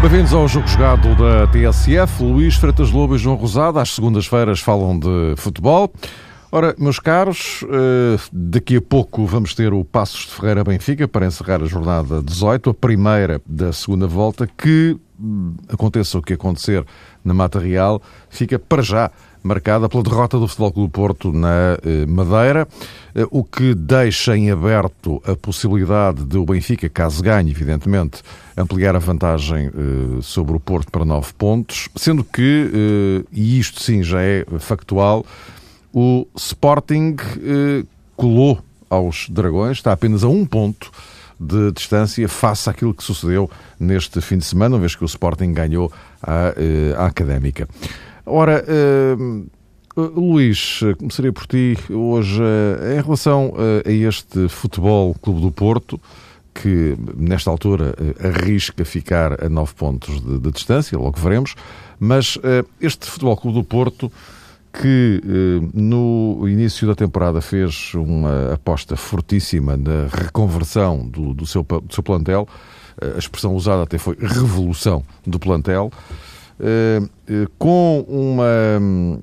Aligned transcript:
Bem-vindos 0.00 0.32
ao 0.32 0.48
jogo 0.48 0.66
jogado 0.66 1.14
da 1.14 1.46
TSF. 1.46 2.24
Luís 2.24 2.56
Freitas 2.56 2.90
Lobo 2.90 3.14
e 3.14 3.18
João 3.18 3.36
Rosado, 3.36 3.78
às 3.78 3.94
segundas-feiras, 3.94 4.58
falam 4.60 4.98
de 4.98 5.34
futebol. 5.36 5.92
Ora, 6.52 6.74
meus 6.76 6.98
caros, 6.98 7.64
eh, 7.70 8.18
daqui 8.32 8.76
a 8.76 8.82
pouco 8.82 9.24
vamos 9.24 9.54
ter 9.54 9.72
o 9.72 9.84
Passos 9.84 10.26
de 10.26 10.32
Ferreira 10.32 10.64
Benfica 10.64 11.06
para 11.06 11.24
encerrar 11.24 11.62
a 11.62 11.66
jornada 11.66 12.20
18, 12.20 12.70
a 12.70 12.74
primeira 12.74 13.40
da 13.46 13.72
segunda 13.72 14.08
volta, 14.08 14.48
que 14.58 14.98
hum, 15.20 15.54
aconteça 15.68 16.18
o 16.18 16.22
que 16.22 16.32
acontecer 16.32 16.84
na 17.24 17.32
Mata 17.32 17.60
Real, 17.60 18.02
fica 18.28 18.58
para 18.58 18.82
já 18.82 19.12
marcada 19.44 19.88
pela 19.88 20.02
derrota 20.02 20.40
do 20.40 20.48
Futebol 20.48 20.72
Clube 20.72 20.92
Porto 20.92 21.32
na 21.32 21.78
eh, 21.84 22.04
Madeira, 22.06 22.66
eh, 23.14 23.24
o 23.30 23.44
que 23.44 23.72
deixa 23.72 24.36
em 24.36 24.50
aberto 24.50 25.22
a 25.24 25.36
possibilidade 25.36 26.24
de 26.24 26.36
o 26.36 26.44
Benfica, 26.44 26.88
caso 26.88 27.22
ganhe, 27.22 27.52
evidentemente, 27.52 28.22
ampliar 28.56 28.96
a 28.96 28.98
vantagem 28.98 29.70
sobre 30.20 30.56
o 30.56 30.60
Porto 30.60 30.90
para 30.90 31.04
nove 31.04 31.32
pontos, 31.32 31.88
sendo 31.94 32.24
que, 32.24 33.24
e 33.32 33.58
isto 33.58 33.80
sim 33.80 34.02
já 34.02 34.20
é 34.20 34.44
factual, 34.58 35.24
o 35.92 36.26
Sporting 36.36 37.16
colou 38.16 38.60
aos 38.88 39.28
Dragões, 39.28 39.78
está 39.78 39.92
apenas 39.92 40.24
a 40.24 40.28
um 40.28 40.44
ponto 40.44 40.90
de 41.40 41.72
distância 41.72 42.28
face 42.28 42.68
àquilo 42.68 42.92
que 42.92 43.02
sucedeu 43.02 43.50
neste 43.78 44.20
fim 44.20 44.36
de 44.36 44.44
semana, 44.44 44.74
uma 44.74 44.80
vez 44.80 44.94
que 44.94 45.02
o 45.02 45.06
Sporting 45.06 45.54
ganhou 45.54 45.90
a, 46.22 46.52
a 47.02 47.06
Académica. 47.06 47.66
Ora, 48.26 48.62
uh, 48.62 49.46
Luís, 49.96 50.80
começaria 50.98 51.32
por 51.32 51.46
ti 51.46 51.78
hoje 51.88 52.42
uh, 52.42 52.98
em 52.98 53.02
relação 53.02 53.48
uh, 53.48 53.88
a 53.88 53.90
este 53.90 54.48
Futebol 54.48 55.14
Clube 55.14 55.40
do 55.40 55.50
Porto, 55.50 55.98
que 56.52 56.94
nesta 57.16 57.50
altura 57.50 57.94
arrisca 58.22 58.84
ficar 58.84 59.42
a 59.42 59.48
nove 59.48 59.72
pontos 59.72 60.20
de, 60.20 60.38
de 60.38 60.50
distância, 60.50 60.98
logo 60.98 61.18
veremos, 61.18 61.54
mas 61.98 62.36
este 62.80 63.06
Futebol 63.06 63.36
Clube 63.36 63.58
do 63.58 63.64
Porto 63.64 64.12
que 64.72 65.20
no 65.74 66.48
início 66.48 66.86
da 66.86 66.94
temporada 66.94 67.40
fez 67.40 67.92
uma 67.94 68.54
aposta 68.54 68.96
fortíssima 68.96 69.76
na 69.76 70.06
reconversão 70.10 71.06
do, 71.08 71.34
do, 71.34 71.46
seu, 71.46 71.62
do 71.62 71.92
seu 71.92 72.02
plantel, 72.02 72.46
a 73.00 73.18
expressão 73.18 73.54
usada 73.54 73.82
até 73.82 73.98
foi 73.98 74.16
revolução 74.20 75.02
do 75.26 75.38
plantel, 75.38 75.90
eh, 76.60 77.00
eh, 77.26 77.46
com 77.58 78.04
uma 78.06 78.78
hum, 78.78 79.18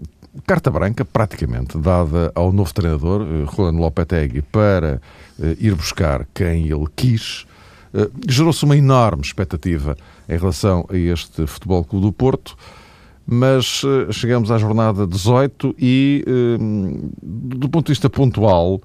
carta 0.48 0.72
branca, 0.72 1.06
praticamente, 1.06 1.78
dada 1.78 2.32
ao 2.34 2.52
novo 2.52 2.74
treinador, 2.74 3.22
eh, 3.22 3.46
Rolando 3.46 3.80
Lopetegui, 3.80 4.42
para 4.42 5.00
ir 5.60 5.76
buscar 5.76 6.26
quem 6.34 6.66
ele 6.66 6.88
quis, 6.96 7.46
gerou-se 8.28 8.66
uma 8.66 8.76
enorme 8.76 9.22
expectativa 9.24 9.96
em 10.28 10.36
relação 10.36 10.84
a 10.90 10.98
este 10.98 11.46
Futebol 11.46 11.84
Clube 11.84 12.08
do 12.08 12.12
Porto, 12.12 12.58
mas 13.30 13.84
chegamos 14.12 14.50
à 14.52 14.58
jornada 14.58 15.06
18 15.06 15.76
e, 15.78 16.24
hum, 16.28 17.10
do 17.22 17.68
ponto 17.68 17.88
de 17.88 17.92
vista 17.92 18.10
pontual, 18.10 18.82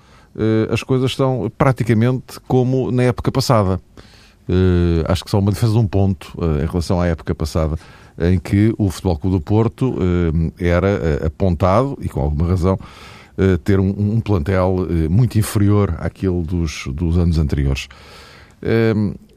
as 0.68 0.82
coisas 0.82 1.12
estão 1.12 1.50
praticamente 1.56 2.40
como 2.48 2.90
na 2.90 3.04
época 3.04 3.30
passada. 3.30 3.80
Acho 5.06 5.24
que 5.24 5.30
só 5.30 5.38
uma 5.38 5.52
defesa 5.52 5.74
de 5.74 5.78
um 5.78 5.86
ponto 5.86 6.32
em 6.60 6.66
relação 6.66 7.00
à 7.00 7.06
época 7.06 7.34
passada 7.34 7.78
em 8.18 8.38
que 8.38 8.74
o 8.78 8.90
Futebol 8.90 9.18
Clube 9.18 9.36
do 9.36 9.40
Porto 9.40 9.96
eh, 10.58 10.68
era 10.68 10.88
eh, 10.88 11.26
apontado, 11.26 11.98
e 12.00 12.08
com 12.08 12.20
alguma 12.20 12.48
razão, 12.48 12.78
eh, 13.38 13.56
ter 13.64 13.80
um, 13.80 14.20
plantel 14.20 14.86
muito 15.10 15.38
inferior 15.38 15.94
àquele 15.98 16.42
dos, 16.42 16.86
dos 16.88 17.16
anos 17.18 17.38
anteriores. 17.38 17.88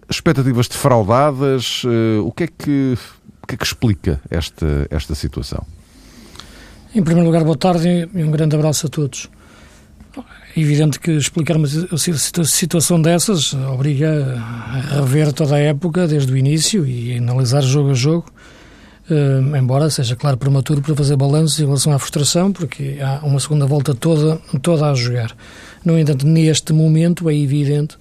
Expectativas 0.09 0.67
defraudadas, 0.67 1.83
o 2.23 2.31
que 2.31 2.43
é 2.43 2.47
que, 2.47 2.97
o 3.45 3.47
que, 3.47 3.53
é 3.53 3.57
que 3.57 3.63
explica 3.63 4.19
esta, 4.31 4.87
esta 4.89 5.13
situação? 5.13 5.63
Em 6.95 7.03
primeiro 7.03 7.27
lugar, 7.27 7.43
boa 7.43 7.55
tarde 7.55 8.09
e 8.11 8.23
um 8.23 8.31
grande 8.31 8.55
abraço 8.55 8.87
a 8.87 8.89
todos. 8.89 9.29
É 10.57 10.59
evidente 10.59 10.99
que 10.99 11.11
explicar 11.11 11.55
uma 11.55 11.67
situação 11.67 12.99
dessas 12.99 13.53
obriga 13.53 14.35
a 14.35 15.01
rever 15.01 15.31
toda 15.31 15.55
a 15.55 15.59
época 15.59 16.07
desde 16.07 16.33
o 16.33 16.37
início 16.37 16.87
e 16.87 17.17
analisar 17.17 17.61
jogo 17.61 17.91
a 17.91 17.93
jogo 17.93 18.25
Uh, 19.07 19.55
embora 19.55 19.87
seja, 19.91 20.15
claro, 20.15 20.35
prematuro 20.35 20.81
para 20.81 20.95
fazer 20.95 21.15
balanços 21.15 21.59
em 21.59 21.65
relação 21.65 21.93
à 21.93 21.99
frustração, 21.99 22.51
porque 22.51 22.97
há 22.99 23.23
uma 23.23 23.39
segunda 23.39 23.67
volta 23.67 23.93
toda, 23.93 24.41
toda 24.63 24.89
a 24.89 24.95
jogar. 24.95 25.31
No 25.85 25.95
entanto, 25.99 26.25
neste 26.25 26.73
momento 26.73 27.29
é 27.29 27.35
evidente 27.35 27.99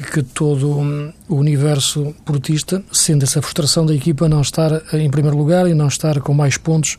que 0.00 0.22
todo 0.22 1.12
o 1.28 1.34
universo 1.34 2.14
portista 2.24 2.82
sente 2.90 3.24
essa 3.24 3.42
frustração 3.42 3.84
da 3.84 3.94
equipa 3.94 4.28
não 4.28 4.40
estar 4.40 4.82
em 4.94 5.10
primeiro 5.10 5.36
lugar 5.36 5.68
e 5.68 5.74
não 5.74 5.88
estar 5.88 6.20
com 6.20 6.32
mais 6.32 6.56
pontos 6.56 6.96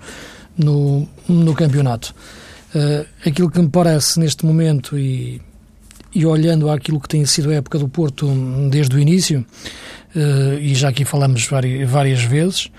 no, 0.58 1.08
no 1.28 1.56
campeonato. 1.56 2.14
Uh, 2.74 3.06
aquilo 3.26 3.50
que 3.50 3.60
me 3.60 3.70
parece 3.70 4.20
neste 4.20 4.46
momento 4.46 4.98
e, 4.98 5.42
e 6.14 6.26
olhando 6.26 6.70
àquilo 6.70 7.00
que 7.00 7.10
tem 7.10 7.26
sido 7.26 7.50
a 7.50 7.56
época 7.56 7.80
do 7.80 7.90
Porto 7.90 8.28
desde 8.70 8.96
o 8.96 9.00
início, 9.00 9.46
uh, 10.16 10.60
e 10.60 10.76
já 10.76 10.90
aqui 10.90 11.04
falamos 11.04 11.48
várias, 11.48 12.22
vezes, 12.24 12.70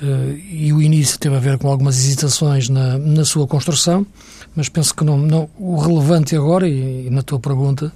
Uh, 0.00 0.38
e 0.48 0.72
o 0.72 0.80
início 0.80 1.18
teve 1.18 1.34
a 1.34 1.40
ver 1.40 1.58
com 1.58 1.66
algumas 1.66 1.98
hesitações 1.98 2.68
na, 2.68 2.96
na 2.96 3.24
sua 3.24 3.48
construção, 3.48 4.06
mas 4.54 4.68
penso 4.68 4.94
que 4.94 5.02
não, 5.02 5.18
não 5.18 5.50
o 5.58 5.76
relevante 5.76 6.36
agora, 6.36 6.68
e, 6.68 7.08
e 7.08 7.10
na 7.10 7.20
tua 7.20 7.40
pergunta, 7.40 7.92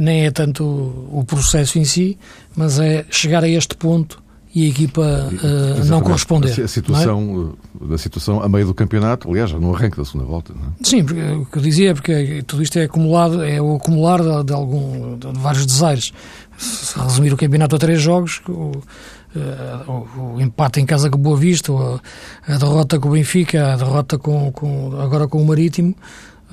nem 0.00 0.26
é 0.26 0.30
tanto 0.30 0.64
o, 0.64 1.24
processo 1.26 1.78
em 1.78 1.84
si, 1.84 2.18
mas 2.56 2.78
é 2.78 3.04
chegar 3.10 3.44
a 3.44 3.48
este 3.48 3.76
ponto 3.76 4.22
e 4.54 4.64
a 4.64 4.68
equipa 4.68 5.02
uh, 5.02 5.84
não 5.84 6.00
corresponder. 6.00 6.60
A 6.60 6.68
situação, 6.68 7.54
é? 7.88 7.94
a 7.94 7.98
situação 7.98 8.42
a 8.42 8.48
meio 8.48 8.66
do 8.66 8.74
campeonato, 8.74 9.28
aliás, 9.30 9.52
no 9.52 9.74
arranque 9.74 9.96
da 9.96 10.04
segunda 10.04 10.24
volta. 10.24 10.52
Não 10.54 10.68
é? 10.68 10.72
Sim, 10.82 11.04
porque, 11.04 11.20
o 11.20 11.46
que 11.46 11.58
eu 11.58 11.62
dizia 11.62 11.90
é 11.90 11.94
porque 11.94 12.42
tudo 12.46 12.62
isto 12.62 12.78
é 12.78 12.84
acumulado, 12.84 13.44
é 13.44 13.60
o 13.60 13.76
acumular 13.76 14.20
de, 14.20 14.44
de 14.44 14.52
algum, 14.52 15.18
de 15.18 15.38
vários 15.38 15.66
desaires. 15.66 16.12
Se 16.56 16.98
resumir 16.98 17.32
o 17.32 17.36
campeonato 17.36 17.76
a 17.76 17.78
três 17.78 18.00
jogos, 18.00 18.40
o, 18.48 18.72
o, 19.86 20.36
o, 20.36 20.40
empate 20.40 20.80
em 20.80 20.86
casa 20.86 21.10
com 21.10 21.18
o 21.18 21.20
Boa 21.20 21.36
Vista, 21.36 21.72
a, 21.72 22.54
a 22.54 22.56
derrota 22.56 22.98
com 22.98 23.08
o 23.08 23.12
Benfica, 23.12 23.74
a 23.74 23.76
derrota 23.76 24.18
com, 24.18 24.50
com, 24.50 25.00
agora 25.00 25.28
com 25.28 25.40
o 25.40 25.46
Marítimo, 25.46 25.94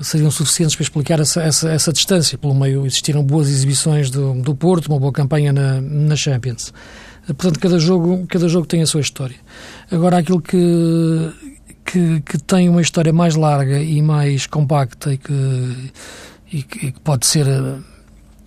seriam 0.00 0.30
suficientes 0.30 0.76
para 0.76 0.82
explicar 0.82 1.20
essa, 1.20 1.42
essa, 1.42 1.70
essa 1.70 1.92
distância. 1.92 2.36
Pelo 2.36 2.54
meio 2.54 2.86
existiram 2.86 3.22
boas 3.22 3.48
exibições 3.48 4.10
do, 4.10 4.34
do 4.34 4.54
Porto, 4.54 4.86
uma 4.86 4.98
boa 4.98 5.12
campanha 5.12 5.52
na, 5.52 5.80
na 5.80 6.16
Champions. 6.16 6.72
Eh, 7.28 7.32
portanto, 7.32 7.58
cada 7.58 7.78
jogo, 7.78 8.26
cada 8.28 8.48
jogo 8.48 8.66
tem 8.66 8.82
a 8.82 8.86
sua 8.86 9.00
história. 9.00 9.36
Agora, 9.90 10.18
aquilo 10.18 10.40
que, 10.40 10.58
que, 11.84 12.20
que 12.20 12.38
tem 12.38 12.68
uma 12.68 12.82
história 12.82 13.12
mais 13.12 13.34
larga 13.34 13.78
e 13.80 14.02
mais 14.02 14.46
compacta 14.46 15.12
e 15.12 15.18
que, 15.18 15.92
e 16.52 16.62
que, 16.62 16.92
pode 17.00 17.26
ser 17.26 17.46
eh, 17.46 17.76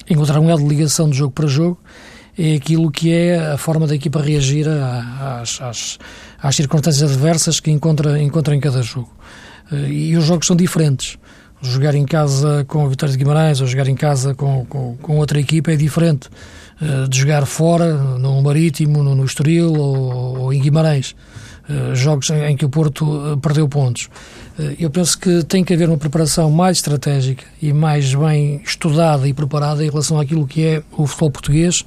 encontrar 0.10 0.40
um 0.40 0.46
grau 0.46 0.58
de 0.58 0.66
ligação 0.66 1.10
de 1.10 1.18
jogo 1.18 1.34
para 1.34 1.48
jogo 1.48 1.80
é 2.38 2.56
aquilo 2.56 2.90
que 2.90 3.12
é 3.12 3.38
a 3.38 3.58
forma 3.58 3.86
da 3.86 3.94
equipa 3.94 4.22
reagir 4.22 4.66
às, 4.70 5.60
às, 5.60 6.00
às 6.42 6.56
circunstâncias 6.56 7.12
adversas 7.12 7.60
que 7.60 7.70
encontra, 7.70 8.22
encontra 8.22 8.56
em 8.56 8.62
cada 8.62 8.82
jogo. 8.82 9.14
Eh, 9.72 9.90
e 9.90 10.18
os 10.18 10.26
jogos 10.26 10.48
são 10.48 10.56
diferentes. 10.56 11.18
Jogar 11.62 11.96
em 11.96 12.06
casa 12.06 12.64
com 12.68 12.86
a 12.86 12.90
Vitória 12.90 13.12
de 13.12 13.18
Guimarães 13.18 13.60
ou 13.60 13.68
jogar 13.68 13.88
em 13.88 13.96
casa 13.96 14.34
com, 14.34 14.66
com, 14.66 14.96
com 14.98 15.18
outra 15.18 15.40
equipa 15.40 15.72
é 15.72 15.76
diferente 15.76 16.30
eh, 16.82 17.08
de 17.10 17.20
jogar 17.20 17.46
fora, 17.46 17.94
no 17.94 18.42
Marítimo, 18.42 19.04
no, 19.04 19.14
no 19.14 19.26
Estoril 19.26 19.74
ou, 19.74 20.40
ou 20.40 20.54
em 20.54 20.62
Guimarães. 20.62 21.16
Uh, 21.70 21.94
jogos 21.94 22.32
em, 22.32 22.58
que 22.58 22.66
o 22.66 22.70
Porto 22.70 23.06
uh, 23.06 23.38
perdeu 23.38 23.70
pontos. 23.70 24.10
Uh, 24.58 24.76
eu 24.80 24.90
penso 24.90 25.20
que 25.20 25.44
tem 25.44 25.64
que 25.64 25.72
haver 25.72 25.88
uma 25.88 26.00
preparação 26.00 26.50
mais 26.50 26.78
estratégica 26.78 27.44
e 27.62 27.72
mais 27.72 28.16
bem 28.16 28.60
estudada 28.66 29.28
e 29.28 29.34
preparada 29.34 29.86
em 29.86 29.90
relação 29.90 30.20
àquilo 30.20 30.48
que 30.48 30.66
é 30.66 30.82
o 30.98 31.06
futebol 31.06 31.30
português 31.30 31.86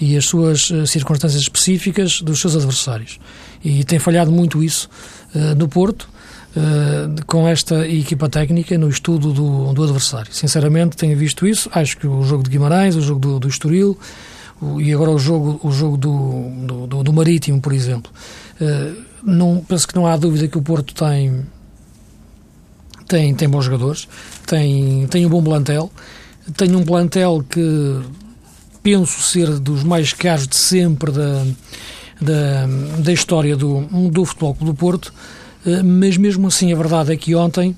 e 0.00 0.16
as 0.16 0.24
suas 0.24 0.70
uh, 0.70 0.86
circunstâncias 0.86 1.42
específicas 1.42 2.22
dos 2.22 2.40
seus 2.40 2.56
adversários. 2.56 3.18
E 3.62 3.84
tem 3.84 3.98
falhado 3.98 4.30
muito 4.30 4.64
isso 4.64 4.88
uh, 5.34 5.54
no 5.54 5.68
Porto, 5.68 6.08
uh, 6.56 7.24
com 7.26 7.46
esta 7.46 7.86
equipa 7.86 8.28
técnica, 8.28 8.76
no 8.78 8.88
estudo 8.88 9.32
do, 9.32 9.72
do, 9.72 9.82
adversário. 9.84 10.32
Sinceramente, 10.32 10.96
tenho 10.96 11.16
visto 11.16 11.46
isso. 11.46 11.70
Acho 11.72 11.96
que 11.96 12.06
o 12.06 12.22
jogo 12.22 12.42
de 12.42 12.50
Guimarães, 12.50 12.96
o 12.96 13.00
jogo 13.00 13.20
do, 13.20 13.40
do 13.40 13.48
Estoril 13.48 13.98
o, 14.60 14.80
e 14.80 14.92
agora 14.92 15.10
o 15.10 15.18
jogo, 15.18 15.60
o 15.62 15.72
jogo 15.72 15.96
do, 15.96 16.86
do, 16.86 17.02
do 17.02 17.12
Marítimo, 17.12 17.60
por 17.60 17.72
exemplo. 17.72 18.12
não, 19.22 19.64
penso 19.66 19.88
que 19.88 19.94
não 19.94 20.06
há 20.06 20.16
dúvida 20.16 20.48
que 20.48 20.58
o 20.58 20.62
Porto 20.62 20.94
tem, 20.94 21.46
tem, 23.08 23.34
tem 23.34 23.48
bons 23.48 23.64
jogadores, 23.64 24.08
tem, 24.46 25.06
tem 25.08 25.26
um 25.26 25.30
bom 25.30 25.42
plantel, 25.42 25.90
tem 26.56 26.74
um 26.76 26.84
plantel 26.84 27.44
que 27.48 28.00
penso 28.82 29.20
ser 29.22 29.58
dos 29.58 29.82
mais 29.82 30.12
caros 30.12 30.46
de 30.46 30.56
sempre 30.56 31.10
da, 31.10 31.46
da, 32.20 32.66
da 32.98 33.12
história 33.12 33.56
do, 33.56 33.80
do 34.10 34.24
Futebol 34.24 34.56
do 34.60 34.74
Porto, 34.74 35.06
uh, 35.08 35.40
mas 35.84 36.16
mesmo 36.16 36.46
assim 36.48 36.72
a 36.72 36.76
verdade 36.76 37.12
é 37.12 37.16
que 37.16 37.34
ontem, 37.34 37.76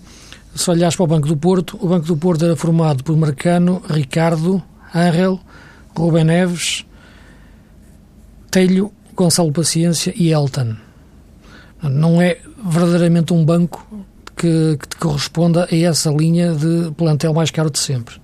se 0.54 0.70
olhares 0.70 0.96
para 0.96 1.04
o 1.04 1.06
Banco 1.06 1.26
do 1.26 1.36
Porto, 1.36 1.78
o 1.80 1.88
Banco 1.88 2.06
do 2.06 2.16
Porto 2.16 2.44
era 2.44 2.56
formado 2.56 3.02
por 3.02 3.16
Marcano, 3.16 3.82
Ricardo, 3.88 4.62
Ángel, 4.94 5.40
Rubem 5.96 6.24
Neves, 6.24 6.84
Telho, 8.50 8.92
Gonçalo 9.14 9.52
Paciência 9.52 10.12
e 10.16 10.30
Elton. 10.30 10.76
Não 11.82 12.20
é 12.22 12.38
verdadeiramente 12.64 13.32
um 13.32 13.44
banco 13.44 14.06
que, 14.36 14.76
que 14.76 14.96
corresponda 14.98 15.68
a 15.70 15.76
essa 15.76 16.10
linha 16.10 16.52
de 16.52 16.90
plantel 16.96 17.34
mais 17.34 17.50
caro 17.50 17.70
de 17.70 17.78
sempre. 17.78 18.16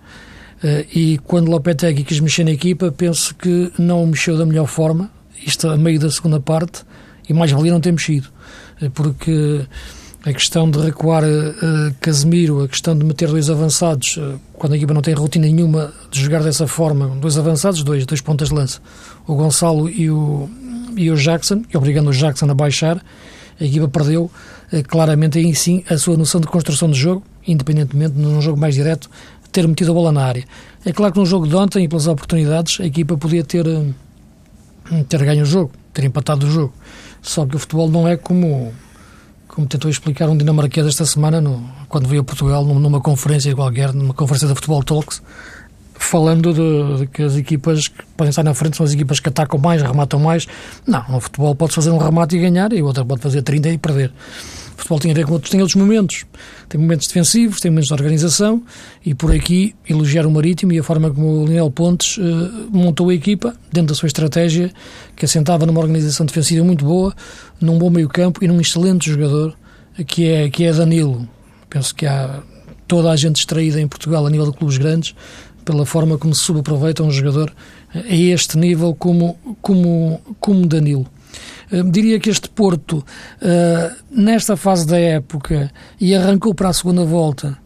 Uh, 0.63 0.85
e 0.93 1.19
quando 1.19 1.51
Lopetegui 1.51 2.03
quis 2.03 2.21
mexer 2.21 2.45
na 2.45 2.51
equipa, 2.51 2.91
penso 2.91 3.35
que 3.35 3.73
não 3.79 4.05
mexeu 4.07 4.37
da 4.37 4.45
melhor 4.45 4.67
forma, 4.67 5.11
isto 5.47 5.69
a 5.69 5.77
meio 5.77 6.01
da 6.01 6.11
segunda 6.11 6.41
parte, 6.41 6.85
e 7.29 7.33
mais 7.33 7.53
valia 7.53 7.73
não 7.73 7.81
ter 7.81 7.93
mexido, 7.93 8.29
porque 8.95 9.67
a 10.25 10.33
questão 10.33 10.71
de 10.71 10.79
recuar 10.79 11.25
uh, 11.25 11.95
Casemiro, 12.01 12.63
a 12.63 12.69
questão 12.69 12.97
de 12.97 13.05
meter 13.05 13.29
dois 13.29 13.49
avançados, 13.49 14.19
quando 14.55 14.73
a 14.73 14.77
equipa 14.77 14.93
não 14.93 15.03
tem 15.03 15.15
rotina 15.15 15.47
nenhuma 15.47 15.93
de 16.11 16.21
jogar 16.21 16.43
dessa 16.43 16.67
forma, 16.67 17.09
dois 17.21 17.39
avançados, 17.39 17.83
dois, 17.83 18.05
dois 18.05 18.21
pontas 18.21 18.49
de 18.49 18.55
lança, 18.55 18.81
o 19.27 19.35
Gonçalo 19.35 19.89
e 19.89 20.11
o, 20.11 20.49
e 20.97 21.11
o 21.11 21.17
Jackson, 21.17 21.63
obrigando 21.75 22.11
o 22.11 22.13
Jackson 22.13 22.51
a 22.51 22.55
baixar, 22.55 23.03
a 23.61 23.65
equipa 23.65 23.89
perdeu 23.89 24.31
eh, 24.73 24.83
claramente 24.83 25.39
aí 25.39 25.55
sim 25.55 25.83
a 25.89 25.99
sua 25.99 26.17
noção 26.17 26.41
de 26.41 26.47
construção 26.47 26.91
de 26.91 26.99
jogo, 26.99 27.25
independentemente 27.47 28.15
num 28.17 28.41
jogo 28.41 28.59
mais 28.59 28.75
direto, 28.75 29.11
ter 29.51 29.67
metido 29.67 29.91
a 29.91 29.95
bola 29.95 30.13
na 30.13 30.25
área. 30.25 30.45
É 30.85 30.93
claro 30.93 31.13
que 31.13 31.19
no 31.19 31.27
jogo 31.27 31.47
de 31.47 31.57
ontem 31.57 31.85
e 31.85 31.89
pelas 31.89 32.07
oportunidades 32.07 32.81
a 32.81 32.85
equipa 32.85 33.17
podia 33.17 33.43
ter, 33.43 33.67
eh, 33.67 35.05
ter 35.09 35.25
ganho 35.25 35.43
o 35.43 35.47
jogo, 35.47 35.73
ter 35.93 36.05
empatado 36.05 36.47
o 36.47 36.51
jogo. 36.51 36.73
Só 37.23 37.47
que 37.47 37.57
o 37.57 37.59
futebol 37.59 37.89
não 37.89 38.07
é 38.07 38.17
como, 38.17 38.73
como 39.47 39.67
tentou 39.67 39.91
explicar 39.91 40.29
um 40.29 40.37
dinamarquês 40.37 40.87
esta 40.87 41.05
semana, 41.05 41.41
no, 41.41 41.63
quando 41.89 42.09
veio 42.09 42.23
a 42.23 42.25
Portugal, 42.25 42.65
numa 42.65 43.01
conferência 43.01 43.55
qualquer, 43.55 43.93
numa 43.93 44.15
conferência 44.15 44.49
da 44.49 44.55
Futebol 44.55 44.83
Talks, 44.83 45.23
falando 45.95 46.55
de, 46.55 46.99
de, 46.99 47.07
que 47.09 47.23
as 47.23 47.37
equipas 47.37 47.89
que 47.89 48.05
podem 48.17 48.31
estar 48.31 48.43
na 48.43 48.55
frente 48.55 48.77
são 48.77 48.87
as 48.87 48.93
equipas 48.93 49.21
que 49.21 49.29
atacam 49.29 49.59
mais, 49.59 49.83
rematam 49.83 50.21
mais. 50.21 50.47
Não, 50.87 51.05
no 51.09 51.21
futebol 51.21 51.55
pode 51.55 51.75
fazer 51.75 51.91
um 51.91 51.99
remate 51.99 52.37
e 52.37 52.41
ganhar, 52.41 52.73
e 52.73 52.83
outro 52.83 53.05
pode 53.05 53.21
fazer 53.21 53.43
30 53.43 53.69
e 53.71 53.79
perder. 53.79 54.13
O 54.79 54.81
futebol 54.81 55.01
tem 55.01 55.11
a 55.11 55.15
ver 55.15 55.27
com 55.27 55.33
outros, 55.33 55.51
tem 55.51 55.61
outros 55.61 55.75
momentos. 55.75 56.25
Tem 56.69 56.81
momentos 56.81 57.09
defensivos, 57.09 57.59
tem 57.59 57.69
momentos 57.69 57.89
de 57.89 57.95
organização, 57.95 58.63
e 59.05 59.13
por 59.13 59.35
aqui 59.35 59.75
elogiar 59.89 60.25
o 60.25 60.31
Marítimo 60.31 60.73
e 60.73 60.79
a 60.79 60.85
forma 60.85 61.11
como 61.11 61.43
o 61.43 61.47
Lionel 61.47 61.69
Pontes 61.69 62.17
uh, 62.17 62.23
montou 62.71 63.09
a 63.09 63.15
equipa, 63.15 63.57
dentro 63.73 63.89
da 63.89 63.95
sua 63.97 64.07
estratégia, 64.07 64.71
que 65.17 65.25
assentava 65.25 65.67
numa 65.67 65.81
organização 65.81 66.25
defensiva 66.25 66.65
muito 66.65 66.85
boa, 66.85 67.13
num 67.61 67.77
bom 67.77 67.91
meio 67.91 68.09
campo 68.09 68.45
e 68.45 68.47
num 68.47 68.61
excelente 68.61 69.11
jogador, 69.11 69.53
que 70.07 70.29
é, 70.29 70.49
que 70.49 70.63
é 70.63 70.73
Danilo. 70.73 71.29
Penso 71.69 71.93
que 71.93 72.07
há 72.07 72.41
toda 72.87 73.11
a 73.11 73.17
gente 73.17 73.35
distraída 73.35 73.81
em 73.81 73.89
Portugal 73.89 74.25
a 74.25 74.31
nível 74.31 74.49
de 74.49 74.57
clubes 74.57 74.79
grandes, 74.79 75.13
pela 75.65 75.85
forma 75.85 76.17
como 76.17 76.33
se 76.33 76.43
subaproveita 76.43 77.03
um 77.03 77.11
jogador 77.11 77.53
a 77.93 78.15
este 78.15 78.57
nível 78.57 78.95
como, 78.95 79.37
como, 79.61 80.21
como 80.39 80.67
Danilo. 80.69 81.07
Uh, 81.73 81.91
diria 81.91 82.19
que 82.19 82.31
este 82.31 82.49
Porto, 82.49 82.99
uh, 82.99 83.97
nesta 84.11 84.57
fase 84.57 84.87
da 84.87 84.99
época, 84.99 85.71
e 86.01 86.15
arrancou 86.15 86.55
para 86.55 86.69
a 86.69 86.73
segunda 86.73 87.05
volta, 87.05 87.59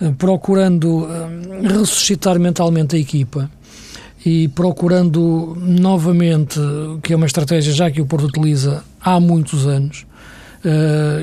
uh, 0.00 0.12
procurando 0.14 1.08
ressuscitar 1.62 2.38
mentalmente 2.38 2.96
a 2.96 2.98
equipa 2.98 3.50
e 4.24 4.48
procurando 4.48 5.56
novamente, 5.60 6.58
que 7.02 7.12
é 7.12 7.16
uma 7.16 7.26
estratégia 7.26 7.72
já 7.72 7.90
que 7.90 8.00
o 8.00 8.06
Porto 8.06 8.26
utiliza 8.26 8.82
há 9.00 9.20
muitos 9.20 9.66
anos, 9.66 10.04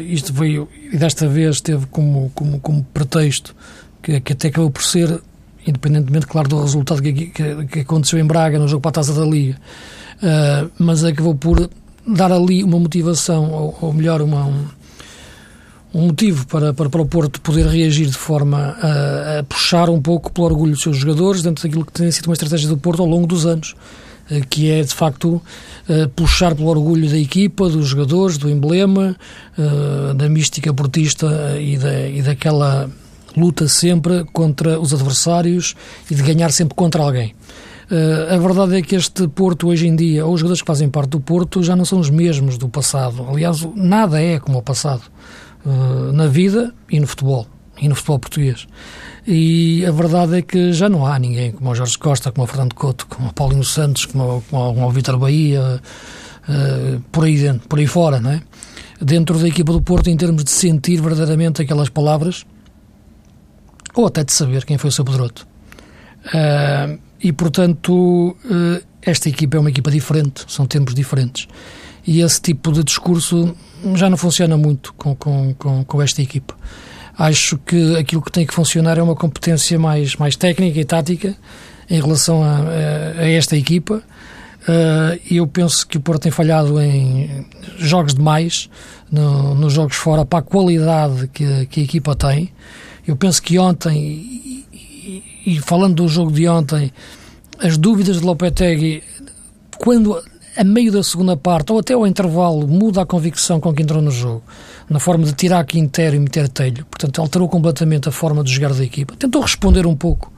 isto 0.08 0.32
veio, 0.32 0.70
e 0.90 0.98
desta 0.98 1.28
vez 1.28 1.60
teve 1.60 1.86
como, 1.88 2.32
como, 2.34 2.62
como 2.62 2.82
pretexto, 2.94 3.54
que, 4.02 4.22
que 4.22 4.32
até 4.32 4.48
acabou 4.48 4.72
por 4.72 4.84
ser 4.84 5.22
independentemente, 5.66 6.28
claro, 6.28 6.48
do 6.48 6.62
resultado 6.62 7.02
que, 7.02 7.28
que, 7.28 7.66
que 7.66 7.80
aconteceu 7.80 8.20
em 8.20 8.26
Braga 8.26 8.60
no 8.60 8.68
jogo 8.68 8.82
para 8.82 8.90
a 8.90 8.94
Taça 8.94 9.14
da 9.14 9.26
Liga, 9.26 9.58
uh, 10.18 10.72
mas 10.78 11.04
acabou 11.04 11.36
por 11.36 11.70
dar 12.06 12.32
ali 12.32 12.64
uma 12.64 12.80
motivação, 12.80 13.52
ou, 13.52 13.78
ou 13.82 13.94
melhor, 13.94 14.22
uma, 14.22 14.46
um, 14.46 14.66
um, 15.94 16.08
motivo 16.08 16.46
para, 16.48 16.74
para, 16.74 16.90
para 16.90 17.02
o 17.02 17.06
Porto 17.06 17.42
poder 17.42 17.66
reagir 17.66 18.08
de 18.08 18.18
forma 18.18 18.76
a, 18.82 19.40
a, 19.40 19.44
puxar 19.44 19.90
um 19.90 20.02
pouco 20.02 20.32
pelo 20.32 20.48
orgulho 20.48 20.74
dos 20.74 20.82
seus 20.82 20.98
jogadores, 20.98 21.42
dentro 21.42 21.64
daquilo 21.64 21.86
que 21.86 21.94
tem 21.94 22.12
sido 22.12 22.28
uma 22.28 22.34
estratégia 22.34 22.68
do 22.68 22.78
Porto 22.78 23.02
ao 23.02 23.08
longo 23.08 23.28
dos 23.28 23.46
anos, 23.46 23.76
uh, 24.30 24.48
que 24.50 24.70
é, 24.70 24.82
de 24.82 24.94
facto, 24.94 25.36
uh, 25.36 26.10
puxar 26.16 26.56
pelo 26.56 26.68
orgulho 26.68 27.10
da 27.10 27.18
equipa, 27.18 27.70
dos 27.70 27.88
jogadores, 27.88 28.38
do 28.38 28.50
emblema, 28.50 29.16
da 30.16 30.28
mística 30.30 30.74
portista 30.74 31.58
e, 31.60 31.78
da, 31.78 32.08
e 32.08 32.22
daquela 32.22 32.90
luta 33.36 33.68
sempre 33.68 34.24
contra 34.26 34.80
os 34.80 34.94
adversários 34.94 35.76
e 36.10 36.16
de 36.16 36.22
ganhar 36.22 36.52
sempre 36.52 36.76
contra 36.76 37.02
alguém. 37.02 37.34
Uh, 37.92 38.34
a 38.34 38.38
verdade 38.38 38.78
é 38.78 38.82
que 38.82 38.96
este 38.96 39.28
Porto 39.28 39.68
hoje 39.68 39.88
em 39.88 39.96
dia, 39.96 40.26
ou 40.26 40.34
os 40.34 40.40
jogadores 40.40 40.62
que 40.62 40.68
fazem 40.68 40.90
parte 40.90 41.10
do 41.10 41.20
Porto, 41.20 41.62
já 41.62 41.76
não 41.76 41.86
são 41.86 42.00
os 42.00 42.10
mesmos 42.10 42.58
do 42.58 42.70
passado. 42.70 43.26
Aliás, 43.30 43.68
nada 43.76 44.22
é 44.22 44.40
como 44.40 44.60
o 44.60 44.62
passado, 44.62 45.04
uh, 45.66 46.12
na 46.14 46.28
vida 46.28 46.74
e 46.90 47.00
no 47.00 47.08
futebol, 47.08 47.48
e 47.82 47.88
no 47.88 47.96
futebol 47.96 48.20
português. 48.20 48.68
E 49.28 49.86
a 49.86 49.92
verdade 49.92 50.38
é 50.38 50.42
que 50.42 50.74
já 50.74 50.88
não 50.90 51.06
há 51.06 51.18
ninguém 51.20 51.52
como 51.52 51.70
o 51.70 51.76
Jorge 51.76 51.98
Costa, 51.98 52.32
como 52.32 52.46
o 52.46 52.48
Fernando 52.48 52.74
Couto, 52.74 53.06
como 53.08 53.30
o 53.30 53.34
Paulinho 53.34 53.64
Santos, 53.64 54.06
como, 54.06 54.44
como, 54.50 54.74
como 54.74 54.88
o 54.88 54.92
Vítor 54.92 55.18
Bahia, 55.18 55.82
uh, 56.50 57.02
por 57.12 57.26
aí 57.26 57.38
dentro, 57.38 57.68
por 57.68 57.80
aí 57.80 57.88
fora, 57.88 58.20
não 58.20 58.32
é? 58.32 58.42
Dentro 59.02 59.38
da 59.38 59.48
equipa 59.48 59.74
do 59.74 59.82
Porto, 59.82 60.10
em 60.10 60.16
termos 60.16 60.44
de 60.44 60.52
sentir 60.52 61.02
verdadeiramente 61.02 61.62
aquelas 61.62 61.90
palavras 61.90 62.46
ou 63.94 64.08
até 64.08 64.24
de 64.24 64.32
saber 64.32 64.66
quem 64.66 64.78
foi 64.78 64.90
o 64.90 64.94
seu 64.94 65.06
Pedroto. 65.06 65.46
Uh, 66.28 66.98
e, 67.24 67.32
portanto, 67.32 68.36
uh, 68.46 68.84
esta 69.02 69.30
equipa 69.30 69.58
é 69.58 69.60
uma 69.60 69.70
equipa 69.70 69.90
diferente, 69.90 70.44
são 70.48 70.66
tempos 70.66 70.94
diferentes. 70.94 71.48
E 72.06 72.20
esse 72.22 72.42
tipo 72.42 72.72
de 72.72 72.84
discurso 72.84 73.56
já 73.96 74.10
não 74.10 74.18
funciona 74.18 74.58
muito 74.58 74.94
com, 74.96 75.16
com, 75.16 75.54
com, 75.54 75.84
com 75.86 76.02
esta 76.02 76.22
equipa. 76.22 76.56
Acho 77.18 77.58
que 77.60 77.96
aquilo 77.96 78.22
que 78.22 78.32
tem 78.32 78.46
que 78.46 78.54
funcionar 78.54 78.98
é 78.98 79.02
uma 79.02 79.16
competência 79.16 79.80
mais, 79.80 80.16
mais 80.16 80.36
técnica 80.36 80.80
e 80.80 80.86
tática 80.86 81.36
em 81.90 82.02
relação 82.02 82.44
a, 82.44 82.58
a, 83.20 83.30
esta 83.30 83.56
equipa. 83.56 84.04
Uh, 84.64 85.20
eu 85.30 85.46
penso 85.46 85.88
que 85.88 85.98
o 85.98 86.02
Porto 86.02 86.24
tem 86.24 86.32
falhado 86.32 86.80
em 86.82 87.46
jogos 87.78 88.14
demais, 88.14 88.70
no, 89.12 89.56
nos 89.56 89.74
jogos 89.74 89.96
fora, 89.96 90.26
para 90.26 90.40
a 90.40 90.42
qualidade 90.42 91.28
que, 91.28 91.68
que 91.68 91.82
a 91.82 91.84
equipa 91.84 92.16
tem. 92.16 92.52
Eu 93.06 93.16
penso 93.16 93.42
que 93.42 93.60
ontem, 93.60 93.98
e, 93.98 94.66
e, 94.74 95.54
e 95.56 95.60
falando 95.60 95.96
do 95.96 96.08
jogo 96.08 96.32
de 96.32 96.48
ontem, 96.48 96.92
as 97.64 97.78
dúvidas 97.78 98.20
de 98.20 98.26
Lopetegui, 98.26 99.02
quando 99.78 100.22
a 100.56 100.64
meio 100.66 100.92
da 100.92 101.02
segunda 101.02 101.38
parte 101.38 101.72
ou 101.72 101.80
até 101.80 101.94
ao 101.94 102.06
intervalo 102.06 102.68
muda 102.68 103.02
a 103.02 103.06
convicção 103.06 103.60
com 103.60 103.74
que 103.74 103.82
entrou 103.82 104.02
no 104.02 104.12
jogo, 104.12 104.44
na 104.90 105.00
forma 105.00 105.24
de 105.24 105.32
tirar 105.32 105.66
Quintero 105.66 106.16
e 106.18 106.20
meter 106.20 106.50
Telho, 106.50 106.86
portanto 106.86 107.22
alterou 107.22 107.48
completamente 107.48 108.10
a 108.10 108.12
forma 108.12 108.44
de 108.44 108.52
jogar 108.52 108.74
da 108.74 108.84
equipa. 108.84 109.16
Tentou 109.18 109.42
responder 109.42 109.86
um 109.86 109.96
pouco. 109.96 110.32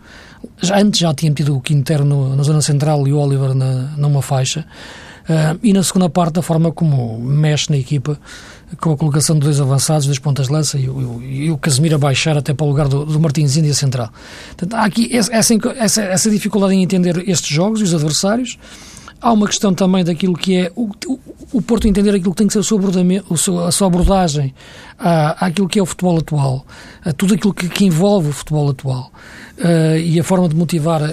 Já, 0.61 0.79
antes 0.79 0.99
já 0.99 1.13
tinha 1.15 1.33
tido 1.33 1.57
o 1.57 1.59
Quintero 1.59 2.05
no, 2.05 2.35
na 2.35 2.43
zona 2.43 2.61
central 2.61 3.07
e 3.07 3.11
o 3.11 3.17
Oliver 3.17 3.55
na, 3.55 3.95
numa 3.97 4.21
faixa. 4.21 4.63
Uh, 5.27 5.59
e 5.63 5.73
na 5.73 5.81
segunda 5.81 6.07
parte, 6.07 6.33
da 6.33 6.41
forma 6.41 6.71
como 6.71 7.19
mexe 7.19 7.69
na 7.71 7.77
equipa, 7.77 8.19
com 8.79 8.91
a 8.91 8.97
colocação 8.97 9.35
de 9.35 9.41
dois 9.41 9.59
avançados, 9.59 10.05
dois 10.05 10.19
pontas 10.19 10.47
de 10.47 10.53
lança 10.53 10.77
e 10.77 10.87
o, 10.87 11.21
e 11.21 11.51
o 11.51 11.57
Casemiro 11.57 11.95
a 11.95 11.97
baixar 11.97 12.37
até 12.37 12.53
para 12.53 12.65
o 12.65 12.69
lugar 12.69 12.87
do, 12.87 13.05
do 13.05 13.19
Martins 13.19 13.57
Índia 13.57 13.73
Central. 13.73 14.09
Portanto, 14.49 14.73
há 14.75 14.85
aqui 14.85 15.15
essa, 15.15 15.33
essa, 15.33 16.01
essa 16.01 16.29
dificuldade 16.29 16.73
em 16.73 16.83
entender 16.83 17.27
estes 17.27 17.49
jogos 17.49 17.81
e 17.81 17.83
os 17.83 17.93
adversários. 17.93 18.57
Há 19.21 19.31
uma 19.31 19.47
questão 19.47 19.73
também 19.73 20.03
daquilo 20.03 20.35
que 20.35 20.57
é 20.57 20.71
o, 20.75 20.89
o, 21.07 21.19
o 21.53 21.61
Porto 21.61 21.87
entender 21.87 22.11
aquilo 22.11 22.31
que 22.31 22.37
tem 22.37 22.47
que 22.47 22.53
ser 22.53 22.59
o 22.59 22.63
seu 22.63 22.79
o 23.29 23.37
seu, 23.37 23.65
a 23.65 23.71
sua 23.71 23.87
abordagem 23.87 24.53
à, 24.99 25.45
àquilo 25.47 25.67
que 25.67 25.79
é 25.79 25.81
o 25.81 25.85
futebol 25.85 26.19
atual, 26.19 26.65
a 27.03 27.13
tudo 27.13 27.33
aquilo 27.33 27.53
que, 27.53 27.67
que 27.69 27.85
envolve 27.85 28.29
o 28.29 28.31
futebol 28.31 28.69
atual 28.69 29.11
uh, 29.57 29.97
e 29.97 30.19
a 30.19 30.23
forma 30.23 30.47
de 30.49 30.55
motivar 30.55 31.01
uh, 31.01 31.05
uh, 31.05 31.09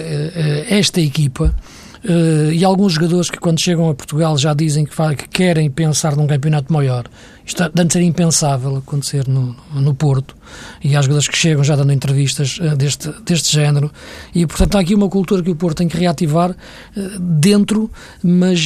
esta 0.69 0.99
equipa 0.99 1.55
Uh, 2.03 2.51
e 2.51 2.65
alguns 2.65 2.93
jogadores 2.93 3.29
que 3.29 3.37
quando 3.37 3.61
chegam 3.61 3.89
a 3.89 3.93
Portugal 3.93 4.37
já 4.37 4.53
dizem 4.53 4.83
que, 4.83 4.93
que 5.15 5.27
querem 5.29 5.71
pensar 5.71 6.17
num 6.17 6.27
campeonato 6.27 6.71
maior. 6.73 7.05
Isto 7.45 7.63
antes 7.63 7.95
era 7.95 8.03
impensável 8.03 8.75
acontecer 8.75 9.25
no, 9.25 9.55
no 9.73 9.93
Porto. 9.93 10.35
E 10.83 10.97
há 10.97 11.01
jogadores 11.01 11.29
que 11.29 11.37
chegam 11.37 11.63
já 11.63 11.77
dando 11.77 11.93
entrevistas 11.93 12.57
uh, 12.59 12.75
deste, 12.75 13.09
deste 13.23 13.53
género. 13.53 13.89
E, 14.35 14.45
portanto, 14.45 14.75
há 14.75 14.81
aqui 14.81 14.93
uma 14.93 15.07
cultura 15.07 15.41
que 15.41 15.49
o 15.49 15.55
Porto 15.55 15.77
tem 15.77 15.87
que 15.87 15.95
reativar 15.95 16.51
uh, 16.51 17.19
dentro, 17.19 17.89
mas 18.21 18.59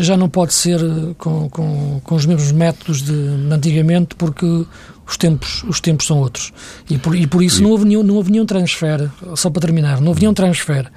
já 0.00 0.16
não 0.16 0.28
pode 0.28 0.52
ser 0.52 0.80
com, 1.16 1.48
com, 1.48 2.00
com 2.04 2.14
os 2.14 2.26
mesmos 2.26 2.52
métodos 2.52 3.02
de, 3.02 3.12
de 3.12 3.54
antigamente, 3.54 4.14
porque 4.14 4.66
os 5.06 5.16
tempos, 5.16 5.64
os 5.64 5.80
tempos 5.80 6.06
são 6.06 6.18
outros. 6.18 6.52
E 6.88 6.98
por, 6.98 7.16
e 7.16 7.26
por 7.26 7.42
isso 7.42 7.62
não 7.62 7.70
houve, 7.70 7.84
nenhum, 7.84 8.02
não 8.02 8.16
houve 8.16 8.30
nenhum 8.30 8.44
transfer, 8.44 9.10
só 9.34 9.48
para 9.48 9.62
terminar, 9.62 10.00
não 10.00 10.08
houve 10.08 10.20
nenhum 10.20 10.34
transfer 10.34 10.90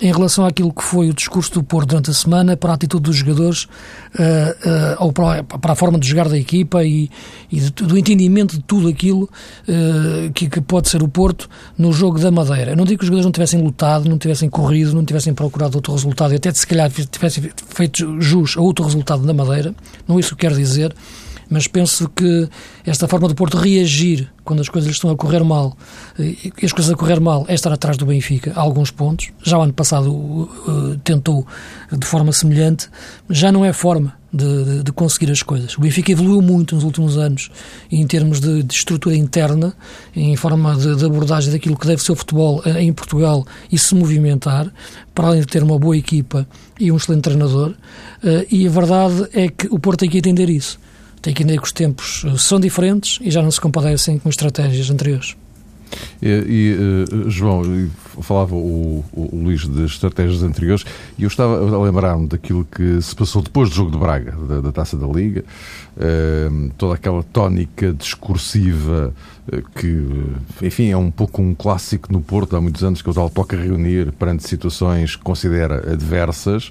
em 0.00 0.12
relação 0.12 0.44
àquilo 0.46 0.72
que 0.72 0.82
foi 0.82 1.10
o 1.10 1.14
discurso 1.14 1.52
do 1.54 1.62
Porto 1.62 1.88
durante 1.88 2.10
a 2.10 2.14
semana, 2.14 2.56
para 2.56 2.70
a 2.70 2.74
atitude 2.74 3.02
dos 3.02 3.16
jogadores, 3.16 3.64
uh, 3.64 3.68
uh, 5.00 5.04
ou 5.04 5.12
para, 5.12 5.42
para, 5.42 5.72
a 5.72 5.74
forma 5.74 5.98
de 5.98 6.06
jogar 6.06 6.28
da 6.28 6.38
equipa 6.38 6.84
e, 6.84 7.10
e 7.50 7.60
de, 7.60 7.70
do 7.70 7.98
entendimento 7.98 8.56
de 8.56 8.62
tudo 8.62 8.88
aquilo 8.88 9.24
uh, 9.68 10.32
que, 10.32 10.48
que, 10.48 10.60
pode 10.60 10.88
ser 10.88 11.02
o 11.02 11.08
Porto 11.08 11.48
no 11.76 11.92
jogo 11.92 12.18
da 12.18 12.30
Madeira. 12.30 12.72
Eu 12.72 12.76
não 12.76 12.84
digo 12.84 12.98
que 12.98 13.04
os 13.04 13.06
jogadores 13.08 13.26
não 13.26 13.32
tivessem 13.32 13.60
lutado, 13.60 14.08
não 14.08 14.18
tivessem 14.18 14.48
corrido, 14.48 14.94
não 14.94 15.04
tivessem 15.04 15.34
procurado 15.34 15.76
outro 15.76 15.92
resultado 15.92 16.32
e 16.32 16.36
até 16.36 16.52
se 16.52 16.66
calhar 16.66 16.90
tivessem 16.90 17.50
feito 17.68 18.20
jus 18.20 18.56
a 18.56 18.60
outro 18.60 18.84
resultado 18.84 19.26
da 19.26 19.34
Madeira, 19.34 19.74
não 20.06 20.16
é 20.16 20.20
isso 20.20 20.36
que 20.36 20.42
quero 20.42 20.54
dizer 20.54 20.94
mas 21.50 21.66
penso 21.66 22.08
que 22.08 22.48
esta 22.84 23.08
forma 23.08 23.28
do 23.28 23.34
Porto 23.34 23.56
reagir 23.56 24.30
quando 24.48 24.60
as 24.60 24.68
coisas 24.70 24.90
estão 24.90 25.10
a 25.10 25.16
correr 25.16 25.44
mal, 25.44 25.76
e 26.18 26.64
as 26.64 26.72
coisas 26.72 26.90
a 26.90 26.96
correr 26.96 27.20
mal, 27.20 27.44
é 27.48 27.54
estar 27.54 27.70
atrás 27.70 27.98
do 27.98 28.06
Benfica 28.06 28.50
a 28.56 28.60
alguns 28.60 28.90
pontos. 28.90 29.30
Já 29.42 29.58
o 29.58 29.62
ano 29.62 29.74
passado 29.74 30.10
uh, 30.10 30.98
tentou 31.04 31.46
de 31.92 32.06
forma 32.06 32.32
semelhante, 32.32 32.88
já 33.28 33.52
não 33.52 33.62
é 33.62 33.74
forma 33.74 34.14
de, 34.32 34.64
de, 34.64 34.82
de, 34.84 34.92
conseguir 34.92 35.30
as 35.30 35.42
coisas. 35.42 35.76
O 35.76 35.82
Benfica 35.82 36.12
evoluiu 36.12 36.40
muito 36.40 36.74
nos 36.74 36.82
últimos 36.82 37.18
anos 37.18 37.50
em 37.92 38.06
termos 38.06 38.40
de, 38.40 38.62
de 38.62 38.74
estrutura 38.74 39.14
interna, 39.14 39.74
em 40.16 40.34
forma 40.34 40.74
de, 40.76 41.04
abordagem 41.04 41.52
daquilo 41.52 41.76
que 41.76 41.86
deve 41.86 42.02
ser 42.02 42.12
o 42.12 42.16
futebol 42.16 42.62
uh, 42.64 42.78
em 42.78 42.90
Portugal 42.90 43.46
e 43.70 43.78
se 43.78 43.94
movimentar, 43.94 44.72
para 45.14 45.26
além 45.26 45.40
de 45.40 45.46
ter 45.46 45.62
uma 45.62 45.78
boa 45.78 45.96
equipa 45.96 46.48
e 46.80 46.90
um 46.90 46.96
excelente 46.96 47.24
treinador. 47.24 47.74
Uh, 48.24 48.46
e 48.50 48.66
a 48.66 48.70
verdade 48.70 49.28
é 49.34 49.48
que 49.48 49.66
o 49.66 49.78
Porto 49.78 50.00
tem 50.00 50.08
que 50.08 50.16
entender 50.16 50.48
isso 50.48 50.78
tem 51.20 51.34
que 51.34 51.42
entender 51.42 51.58
que 51.58 51.66
os 51.66 51.72
tempos 51.72 52.24
eh, 52.26 52.36
são 52.36 52.60
diferentes 52.60 53.18
e 53.20 53.30
já 53.30 53.42
não 53.42 53.50
se 53.50 53.60
compadecem 53.60 54.18
com 54.18 54.28
estratégias 54.28 54.90
anteriores. 54.90 55.36
E, 56.20 56.28
e 56.28 56.76
uh, 56.76 57.30
João, 57.30 57.62
falava 58.20 58.54
o, 58.54 59.04
o, 59.12 59.42
Luís 59.42 59.66
de 59.66 59.84
estratégias 59.84 60.42
anteriores 60.42 60.84
e 61.18 61.22
eu 61.22 61.28
estava 61.28 61.74
a 61.74 61.82
lembrar-me 61.82 62.26
daquilo 62.26 62.64
que 62.64 63.00
se 63.00 63.14
passou 63.14 63.40
depois 63.40 63.70
do 63.70 63.74
jogo 63.74 63.90
de 63.90 63.96
Braga, 63.96 64.32
da, 64.32 64.60
da 64.60 64.72
Taça 64.72 64.96
da 64.96 65.06
Liga, 65.06 65.44
uh, 65.96 66.70
toda 66.76 66.94
aquela 66.94 67.22
tónica 67.22 67.92
discursiva 67.92 69.14
que, 69.76 70.04
enfim, 70.60 70.90
é 70.90 70.96
um 70.96 71.10
pouco 71.10 71.40
um 71.40 71.54
clássico 71.54 72.12
no 72.12 72.20
Porto 72.20 72.54
há 72.54 72.60
muitos 72.60 72.84
anos, 72.84 73.00
que 73.00 73.08
o 73.08 73.14
tal 73.14 73.30
toca 73.30 73.56
reunir 73.56 74.12
perante 74.12 74.46
situações 74.46 75.16
que 75.16 75.22
considera 75.22 75.90
adversas 75.90 76.70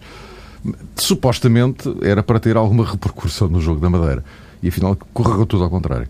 supostamente 0.96 1.94
era 2.02 2.24
para 2.24 2.40
ter 2.40 2.58
alguma 2.58 2.86
repercussão 2.86 3.48
no 3.48 3.62
jogo 3.62 3.80
da 3.80 3.90
Madeira. 3.90 4.24
E 4.62 4.70
afinal 4.70 4.98
correu 5.14 5.46
tudo 5.46 5.64
ao 5.64 5.70
contrário. 5.70 6.08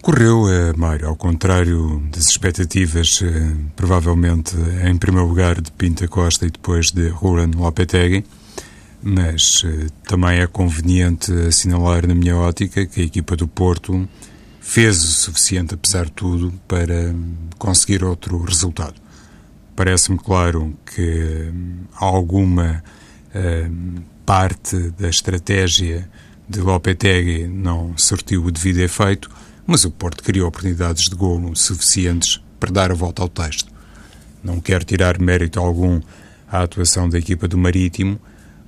Correu, 0.00 0.48
eh, 0.48 0.72
Mário, 0.76 1.08
ao 1.08 1.16
contrário 1.16 2.02
das 2.10 2.28
expectativas, 2.28 3.20
eh, 3.22 3.52
provavelmente 3.76 4.56
em 4.84 4.96
primeiro 4.96 5.28
lugar 5.28 5.60
de 5.60 5.70
Pinta 5.72 6.06
Costa 6.08 6.46
e 6.46 6.50
depois 6.50 6.90
de 6.90 7.08
Ruran 7.08 7.50
Lopetegui, 7.54 8.24
mas 9.02 9.62
eh, 9.64 9.88
também 10.06 10.38
é 10.38 10.46
conveniente 10.46 11.32
assinalar, 11.46 12.06
na 12.06 12.14
minha 12.14 12.36
ótica, 12.36 12.86
que 12.86 13.00
a 13.00 13.04
equipa 13.04 13.36
do 13.36 13.46
Porto 13.46 14.08
fez 14.60 15.02
o 15.02 15.08
suficiente, 15.08 15.74
apesar 15.74 16.06
de 16.06 16.12
tudo, 16.12 16.52
para 16.66 17.14
conseguir 17.58 18.04
outro 18.04 18.40
resultado. 18.42 18.94
Parece-me 19.78 20.18
claro 20.18 20.76
que 20.84 21.52
hum, 21.54 21.84
alguma 21.94 22.82
hum, 23.32 24.02
parte 24.26 24.76
da 24.98 25.08
estratégia 25.08 26.10
de 26.48 26.60
Lopetegui 26.60 27.46
não 27.46 27.96
sortiu 27.96 28.44
o 28.44 28.50
devido 28.50 28.80
efeito, 28.80 29.30
mas 29.64 29.84
o 29.84 29.90
Porto 29.92 30.24
criou 30.24 30.48
oportunidades 30.48 31.04
de 31.04 31.14
golo 31.14 31.54
suficientes 31.54 32.40
para 32.58 32.72
dar 32.72 32.90
a 32.90 32.94
volta 32.94 33.22
ao 33.22 33.28
texto. 33.28 33.72
Não 34.42 34.58
quero 34.58 34.84
tirar 34.84 35.20
mérito 35.20 35.60
algum 35.60 36.00
à 36.50 36.64
atuação 36.64 37.08
da 37.08 37.16
equipa 37.16 37.46
do 37.46 37.56
Marítimo, 37.56 38.20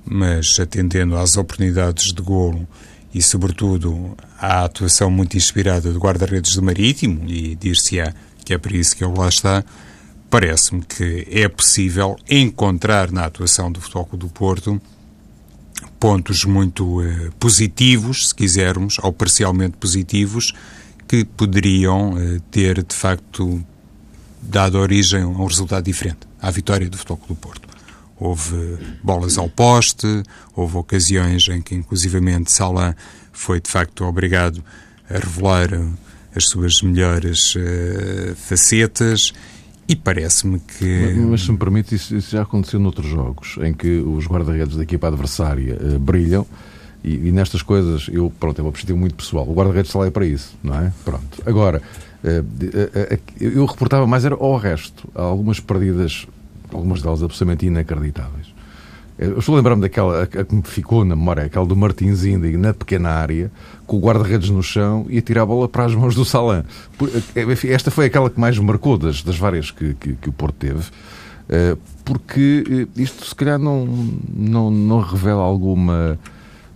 mas 0.05 0.57
atendendo 0.61 1.17
às 1.17 1.35
oportunidades 1.35 2.13
de 2.13 2.21
golo 2.21 2.65
e, 3.13 3.21
sobretudo, 3.21 4.15
à 4.39 4.63
atuação 4.63 5.11
muito 5.11 5.35
inspirada 5.35 5.91
do 5.91 5.99
guarda-redes 5.99 6.55
do 6.55 6.63
Marítimo, 6.63 7.29
e 7.29 7.53
dir-se-á 7.53 8.13
que 8.45 8.53
é 8.53 8.57
por 8.57 8.71
isso 8.71 8.95
que 8.95 9.03
ele 9.03 9.17
lá 9.17 9.27
está, 9.27 9.61
parece-me 10.31 10.81
que 10.81 11.27
é 11.29 11.47
possível 11.49 12.15
encontrar 12.29 13.11
na 13.11 13.25
atuação 13.25 13.69
do 13.69 13.81
Futebol 13.81 14.05
Clube 14.05 14.25
do 14.25 14.31
Porto 14.31 14.81
pontos 15.99 16.45
muito 16.45 17.03
eh, 17.03 17.29
positivos, 17.39 18.29
se 18.29 18.35
quisermos, 18.35 18.97
ou 19.03 19.13
parcialmente 19.13 19.77
positivos, 19.77 20.53
que 21.07 21.25
poderiam 21.25 22.17
eh, 22.17 22.39
ter, 22.49 22.83
de 22.83 22.95
facto, 22.95 23.63
dado 24.41 24.79
origem 24.79 25.21
a 25.21 25.27
um 25.27 25.45
resultado 25.45 25.83
diferente, 25.83 26.19
à 26.41 26.49
vitória 26.49 26.89
do 26.89 26.97
Futebol 26.97 27.17
Clube 27.17 27.33
do 27.33 27.39
Porto. 27.39 27.69
Houve 28.17 28.77
bolas 29.03 29.37
ao 29.37 29.49
poste, 29.49 30.23
houve 30.55 30.77
ocasiões 30.77 31.47
em 31.49 31.61
que, 31.61 31.75
inclusivamente, 31.75 32.51
Salah 32.51 32.95
foi, 33.31 33.59
de 33.59 33.69
facto, 33.69 34.03
obrigado 34.05 34.63
a 35.09 35.13
revelar 35.13 35.73
eh, 35.73 35.85
as 36.35 36.45
suas 36.45 36.81
melhores 36.81 37.55
uh, 37.55 38.35
facetas 38.35 39.33
e 39.91 39.95
parece-me 39.95 40.57
que. 40.57 40.85
Mas, 40.85 41.17
mas, 41.17 41.41
se 41.41 41.51
me 41.51 41.57
permite, 41.57 41.95
isso, 41.95 42.15
isso, 42.15 42.31
já 42.31 42.43
aconteceu 42.43 42.79
noutros 42.79 43.09
jogos, 43.09 43.57
em 43.61 43.73
que 43.73 43.99
os 43.99 44.25
guarda-redes 44.25 44.77
da 44.77 44.83
equipa 44.83 45.07
adversária 45.07 45.77
uh, 45.81 45.99
brilham. 45.99 46.47
E, 47.03 47.15
e, 47.15 47.31
nestas 47.31 47.61
coisas, 47.61 48.07
eu, 48.09 48.31
pronto, 48.39 48.57
é 48.59 48.61
uma 48.61 48.71
perspectiva 48.71 48.97
muito 48.97 49.15
pessoal. 49.15 49.45
O 49.45 49.53
guarda-redes 49.53 49.89
está 49.89 49.99
lá 49.99 50.09
para 50.09 50.25
isso, 50.25 50.55
não 50.63 50.75
é? 50.79 50.93
Pronto. 51.03 51.43
Agora, 51.45 51.81
uh, 52.23 52.27
uh, 52.29 53.19
eu 53.41 53.65
reportava 53.65 54.07
mais 54.07 54.23
era 54.23 54.35
ao 54.35 54.55
resto. 54.55 55.09
Há 55.13 55.23
algumas 55.23 55.59
perdidas, 55.59 56.25
algumas 56.71 57.01
delas 57.01 57.21
absolutamente 57.21 57.65
inacreditáveis. 57.65 58.47
Eu 59.21 59.37
estou 59.37 59.53
a 59.53 59.57
lembrar-me 59.57 59.83
daquela 59.83 60.23
a, 60.23 60.25
que 60.25 60.55
me 60.55 60.63
ficou 60.63 61.05
na 61.05 61.15
memória, 61.15 61.43
aquela 61.43 61.63
do 61.63 61.75
Martins 61.75 62.23
Indy 62.23 62.57
na 62.57 62.73
pequena 62.73 63.11
área, 63.11 63.51
com 63.85 63.97
o 63.97 63.99
guarda-redes 63.99 64.49
no 64.49 64.63
chão 64.63 65.05
e 65.09 65.19
a 65.19 65.21
tirar 65.21 65.43
a 65.43 65.45
bola 65.45 65.69
para 65.69 65.85
as 65.85 65.93
mãos 65.93 66.15
do 66.15 66.25
Salan. 66.25 66.65
Esta 67.69 67.91
foi 67.91 68.07
aquela 68.07 68.31
que 68.31 68.39
mais 68.39 68.57
marcou 68.57 68.97
das, 68.97 69.21
das 69.21 69.37
várias 69.37 69.69
que, 69.69 69.93
que, 69.93 70.13
que 70.15 70.29
o 70.29 70.33
Porto 70.33 70.55
teve, 70.55 70.85
eh, 71.47 71.77
porque 72.05 72.63
eh, 72.95 73.01
isto 73.01 73.25
se 73.25 73.35
calhar 73.35 73.59
não, 73.59 73.85
não, 74.33 74.71
não 74.71 75.01
revela 75.01 75.41
alguma 75.41 76.17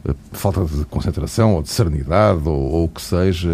eh, 0.06 0.14
falta 0.34 0.66
de 0.66 0.84
concentração 0.86 1.56
ou 1.56 1.64
de 1.64 1.70
serenidade 1.70 2.48
ou, 2.48 2.54
ou 2.54 2.84
o 2.84 2.90
que 2.90 3.02
seja, 3.02 3.50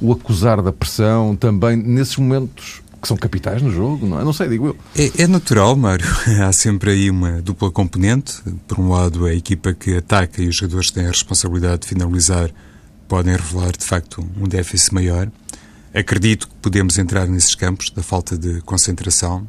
o 0.00 0.12
acusar 0.12 0.62
da 0.62 0.70
pressão 0.70 1.34
também 1.34 1.76
nesses 1.76 2.16
momentos 2.18 2.81
que 3.02 3.08
são 3.08 3.16
capitais 3.16 3.60
no 3.60 3.70
jogo, 3.70 4.06
não 4.06 4.20
é? 4.20 4.24
Não 4.24 4.32
sei, 4.32 4.48
digo 4.48 4.68
eu. 4.68 4.76
É, 4.96 5.24
é, 5.24 5.26
natural, 5.26 5.74
Mário. 5.74 6.06
Há 6.40 6.52
sempre 6.52 6.92
aí 6.92 7.10
uma 7.10 7.42
dupla 7.42 7.68
componente. 7.68 8.40
Por 8.68 8.78
um 8.78 8.88
lado, 8.88 9.26
a 9.26 9.34
equipa 9.34 9.74
que 9.74 9.96
ataca 9.96 10.40
e 10.40 10.46
os 10.46 10.54
jogadores 10.54 10.90
que 10.90 10.94
têm 10.94 11.06
a 11.06 11.10
responsabilidade 11.10 11.82
de 11.82 11.88
finalizar 11.88 12.50
podem 13.08 13.34
revelar, 13.34 13.72
de 13.72 13.84
facto, 13.84 14.24
um 14.40 14.46
déficit 14.46 14.94
maior. 14.94 15.28
Acredito 15.92 16.48
que 16.48 16.54
podemos 16.62 16.96
entrar 16.96 17.26
nesses 17.26 17.56
campos 17.56 17.90
da 17.90 18.02
falta 18.02 18.38
de 18.38 18.60
concentração, 18.62 19.46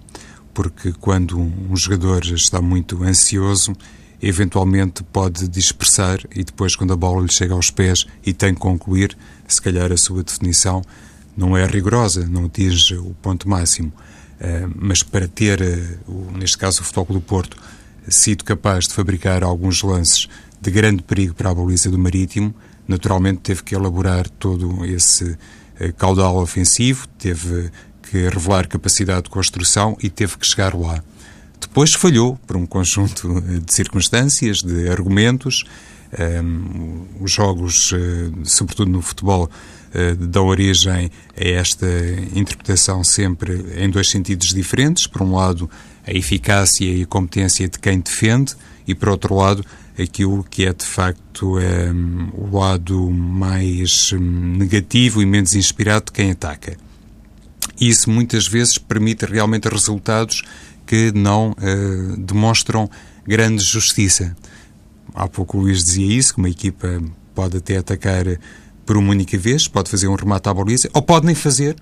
porque 0.52 0.92
quando 1.00 1.40
um 1.40 1.78
jogador 1.78 2.26
está 2.26 2.60
muito 2.60 3.04
ansioso, 3.04 3.74
eventualmente 4.22 5.04
pode 5.04 5.48
dispersar 5.48 6.20
e 6.36 6.44
depois, 6.44 6.76
quando 6.76 6.92
a 6.92 6.96
bola 6.96 7.22
lhe 7.22 7.32
chega 7.32 7.54
aos 7.54 7.70
pés 7.70 8.06
e 8.26 8.34
tem 8.34 8.54
que 8.54 8.60
concluir, 8.60 9.16
se 9.48 9.62
calhar 9.62 9.92
a 9.92 9.98
sua 9.98 10.24
definição 10.24 10.82
não 11.36 11.58
é 11.58 11.66
rigorosa, 11.66 12.26
não 12.28 12.46
atinge 12.46 12.96
o 12.96 13.16
ponto 13.22 13.50
máximo, 13.50 13.90
uh, 13.90 14.72
mas 14.76 15.04
para 15.04 15.28
ter, 15.28 15.62
uh, 16.08 16.38
neste 16.38 16.58
caso 16.58 16.82
o 16.82 16.84
Futebol 16.84 17.16
do 17.16 17.22
Porto, 17.22 17.58
sido 18.08 18.44
capaz 18.44 18.88
de 18.88 18.94
fabricar 18.94 19.44
alguns 19.44 19.82
lances 19.82 20.28
de 20.62 20.72
grande 20.72 21.02
perigo 21.02 21.34
para 21.34 21.50
a 21.50 21.56
baliza 21.56 21.90
do 21.90 21.98
Marítimo, 21.98 22.54
naturalmente 22.88 23.40
teve 23.40 23.64
que 23.64 23.76
elaborar 23.76 24.30
todo 24.30 24.86
esse 24.86 25.24
uh, 25.24 25.94
caudal 25.98 26.38
ofensivo, 26.38 27.08
teve 27.18 27.72
que 28.04 28.30
revelar 28.30 28.68
capacidade 28.68 29.24
de 29.24 29.30
construção 29.30 29.98
e 30.02 30.10
teve 30.10 30.38
que 30.38 30.46
chegar 30.46 30.76
lá. 30.76 31.04
Depois 31.60 31.94
falhou 31.94 32.38
por 32.46 32.56
um 32.56 32.66
conjunto 32.66 33.42
de 33.42 33.74
circunstâncias, 33.74 34.62
de 34.62 34.90
argumentos. 34.90 35.64
Um, 36.44 37.06
os 37.22 37.32
jogos, 37.32 37.92
sobretudo 38.44 38.92
no 38.92 39.02
futebol, 39.02 39.50
eh, 39.94 40.16
dá 40.16 40.42
origem 40.42 41.12
a 41.38 41.48
esta 41.48 41.88
interpretação 42.36 43.04
sempre 43.04 43.66
em 43.78 43.90
dois 43.90 44.10
sentidos 44.10 44.50
diferentes. 44.50 45.08
Por 45.08 45.22
um 45.22 45.36
lado, 45.36 45.70
a 46.06 46.12
eficácia 46.12 46.86
e 46.86 47.04
a 47.04 47.06
competência 47.06 47.68
de 47.68 47.78
quem 47.80 48.00
defende, 48.00 48.56
e 48.88 48.96
por 48.96 49.10
outro 49.10 49.36
lado, 49.36 49.64
aquilo 50.00 50.44
que 50.44 50.66
é 50.66 50.74
de 50.74 50.86
facto 50.86 51.60
é, 51.60 51.92
o 52.34 52.58
lado 52.58 53.10
mais 53.12 54.12
hum, 54.14 54.56
negativo 54.58 55.22
e 55.22 55.26
menos 55.26 55.54
inspirado 55.54 56.06
de 56.06 56.12
quem 56.12 56.32
ataca. 56.32 56.76
Isso 57.80 58.10
muitas 58.10 58.48
vezes 58.48 58.78
permite 58.78 59.26
realmente 59.26 59.68
resultados 59.68 60.44
que 60.86 61.12
não 61.12 61.52
uh, 61.52 62.18
demonstram 62.18 62.90
grande 63.26 63.64
justiça. 63.64 64.36
Há 65.14 65.28
pouco 65.28 65.58
o 65.58 65.62
Luís 65.62 65.84
dizia 65.84 66.18
isso, 66.18 66.34
que 66.34 66.40
uma 66.40 66.50
equipa 66.50 67.02
pode 67.34 67.58
até 67.58 67.78
atacar 67.78 68.26
por 68.86 68.98
uma 68.98 69.12
única 69.12 69.38
vez, 69.38 69.68
pode 69.68 69.90
fazer 69.90 70.08
um 70.08 70.16
remate 70.16 70.50
à 70.50 70.54
baliza, 70.54 70.90
ou 70.94 71.02
pode 71.02 71.26
nem 71.26 71.36
fazer, 71.36 71.76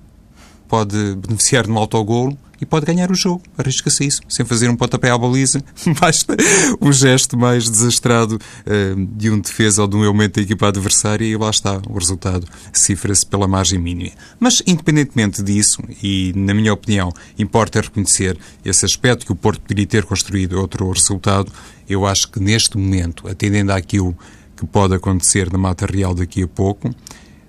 pode 0.67 1.15
beneficiar 1.15 1.65
de 1.65 1.71
um 1.71 1.77
autogolo 1.77 2.37
e 2.61 2.65
pode 2.65 2.85
ganhar 2.85 3.11
o 3.11 3.15
jogo. 3.15 3.41
Arrisca-se 3.57 4.05
isso, 4.05 4.21
sem 4.29 4.45
fazer 4.45 4.69
um 4.69 4.75
pontapé 4.75 5.09
à 5.09 5.17
baliza. 5.17 5.61
Basta 5.99 6.37
um 6.79 6.93
gesto 6.93 7.37
mais 7.37 7.67
desastrado 7.69 8.35
uh, 8.35 9.05
de 9.17 9.31
um 9.31 9.39
defesa 9.39 9.81
ou 9.81 9.87
de 9.87 9.97
um 9.97 10.03
elemento 10.03 10.35
da 10.35 10.43
equipa 10.43 10.67
adversária 10.67 11.25
e 11.25 11.35
lá 11.35 11.49
está. 11.49 11.81
O 11.89 11.97
resultado 11.97 12.47
cifra-se 12.71 13.25
pela 13.25 13.47
margem 13.47 13.79
mínima. 13.79 14.11
Mas, 14.39 14.61
independentemente 14.67 15.41
disso, 15.41 15.81
e 16.01 16.31
na 16.35 16.53
minha 16.53 16.71
opinião, 16.71 17.11
importa 17.37 17.81
reconhecer 17.81 18.37
esse 18.63 18.85
aspecto 18.85 19.25
que 19.25 19.31
o 19.31 19.35
Porto 19.35 19.59
poderia 19.61 19.87
ter 19.87 20.05
construído 20.05 20.59
outro 20.59 20.89
resultado, 20.91 21.51
eu 21.89 22.05
acho 22.05 22.31
que 22.31 22.39
neste 22.39 22.77
momento, 22.77 23.27
atendendo 23.27 23.73
àquilo 23.73 24.15
que 24.61 24.67
pode 24.67 24.93
acontecer 24.93 25.51
na 25.51 25.57
Mata 25.57 25.87
Real 25.87 26.13
daqui 26.13 26.43
a 26.43 26.47
pouco, 26.47 26.93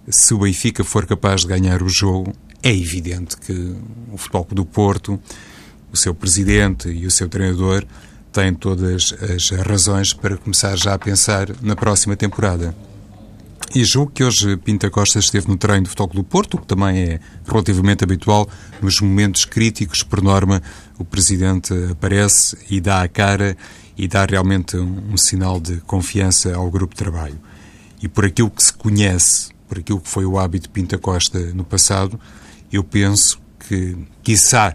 se 0.08 0.32
o 0.32 0.38
Benfica 0.38 0.82
for 0.82 1.04
capaz 1.04 1.42
de 1.42 1.46
ganhar 1.46 1.82
o 1.82 1.88
jogo, 1.88 2.32
é 2.62 2.74
evidente 2.74 3.36
que 3.36 3.76
o 4.10 4.16
Futebol 4.16 4.48
do 4.50 4.64
Porto, 4.64 5.20
o 5.92 5.96
seu 5.96 6.14
presidente 6.14 6.88
e 6.88 7.04
o 7.04 7.10
seu 7.10 7.28
treinador 7.28 7.84
têm 8.32 8.54
todas 8.54 9.14
as 9.20 9.50
razões 9.50 10.14
para 10.14 10.38
começar 10.38 10.74
já 10.76 10.94
a 10.94 10.98
pensar 10.98 11.48
na 11.60 11.76
próxima 11.76 12.16
temporada. 12.16 12.74
E 13.74 13.84
julgo 13.84 14.10
que 14.10 14.24
hoje 14.24 14.56
Pinta 14.56 14.88
Costa 14.88 15.18
esteve 15.18 15.48
no 15.48 15.58
treino 15.58 15.82
do 15.82 15.90
Futebol 15.90 16.14
do 16.14 16.24
Porto, 16.24 16.56
que 16.56 16.66
também 16.66 16.98
é 16.98 17.20
relativamente 17.46 18.04
habitual. 18.04 18.48
Nos 18.80 19.00
momentos 19.02 19.44
críticos, 19.44 20.02
por 20.02 20.22
norma, 20.22 20.62
o 20.98 21.04
Presidente 21.04 21.74
aparece 21.90 22.56
e 22.70 22.80
dá 22.80 23.02
a 23.02 23.08
cara 23.08 23.56
e 23.96 24.08
dá 24.08 24.24
realmente 24.24 24.76
um, 24.76 25.12
um 25.12 25.16
sinal 25.16 25.60
de 25.60 25.76
confiança 25.82 26.54
ao 26.54 26.70
grupo 26.70 26.94
de 26.94 26.98
trabalho. 26.98 27.38
E 28.02 28.08
por 28.08 28.24
aquilo 28.24 28.50
que 28.50 28.62
se 28.62 28.72
conhece, 28.72 29.50
por 29.68 29.78
aquilo 29.78 30.00
que 30.00 30.08
foi 30.08 30.24
o 30.24 30.38
hábito 30.38 30.64
de 30.64 30.70
Pinta 30.70 30.98
Costa 30.98 31.38
no 31.54 31.64
passado, 31.64 32.18
eu 32.72 32.82
penso 32.82 33.40
que, 33.68 33.96
quiçá, 34.22 34.74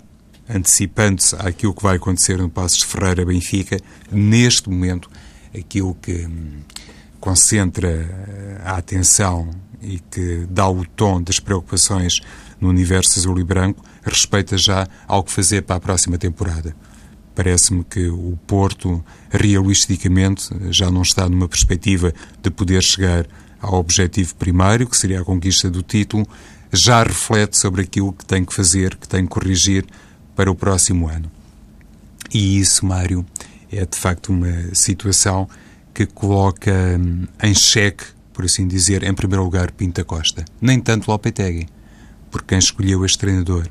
antecipando-se 0.49 1.35
àquilo 1.35 1.73
que 1.73 1.83
vai 1.83 1.97
acontecer 1.97 2.37
no 2.37 2.49
Passos 2.49 2.79
de 2.79 2.85
Ferreira 2.85 3.25
Benfica, 3.25 3.79
neste 4.11 4.69
momento, 4.69 5.09
aquilo 5.57 5.95
que 5.95 6.25
hum, 6.25 6.61
concentra 7.19 7.89
eh, 7.89 8.61
a 8.63 8.77
atenção 8.77 9.49
e 9.81 9.99
que 9.99 10.47
dá 10.49 10.69
o 10.69 10.85
tom 10.85 11.21
das 11.21 11.39
preocupações 11.39 12.21
no 12.59 12.69
universo 12.69 13.19
azul 13.19 13.39
e 13.39 13.43
branco, 13.43 13.83
respeita 14.03 14.57
já 14.57 14.87
ao 15.07 15.23
que 15.23 15.31
fazer 15.31 15.63
para 15.63 15.75
a 15.75 15.79
próxima 15.79 16.17
temporada. 16.17 16.75
Parece-me 17.37 17.83
que 17.83 18.07
o 18.07 18.35
Porto, 18.47 19.05
realisticamente, 19.29 20.49
já 20.71 20.89
não 20.89 21.03
está 21.03 21.29
numa 21.29 21.47
perspectiva 21.47 22.11
de 22.41 22.49
poder 22.49 22.81
chegar 22.81 23.27
ao 23.61 23.75
objetivo 23.75 24.33
primário, 24.33 24.87
que 24.89 24.97
seria 24.97 25.21
a 25.21 25.23
conquista 25.23 25.69
do 25.69 25.83
título, 25.83 26.27
já 26.73 27.03
reflete 27.03 27.55
sobre 27.55 27.83
aquilo 27.83 28.11
que 28.11 28.25
tem 28.25 28.43
que 28.43 28.51
fazer, 28.51 28.95
que 28.95 29.07
tem 29.07 29.21
que 29.21 29.29
corrigir 29.29 29.85
para 30.35 30.49
o 30.49 30.55
próximo 30.55 31.07
ano. 31.07 31.31
E 32.33 32.57
isso, 32.57 32.83
Mário, 32.83 33.23
é 33.71 33.85
de 33.85 33.99
facto 33.99 34.29
uma 34.29 34.73
situação 34.73 35.47
que 35.93 36.07
coloca 36.07 36.73
hum, 36.99 37.27
em 37.43 37.53
xeque, 37.53 38.03
por 38.33 38.45
assim 38.45 38.67
dizer, 38.67 39.03
em 39.03 39.13
primeiro 39.13 39.43
lugar, 39.43 39.69
Pinta 39.73 40.03
Costa. 40.03 40.43
Nem 40.59 40.79
tanto 40.79 41.07
Lopetegui, 41.07 41.69
porque 42.31 42.47
quem 42.47 42.57
escolheu 42.57 43.05
este 43.05 43.19
treinador, 43.19 43.67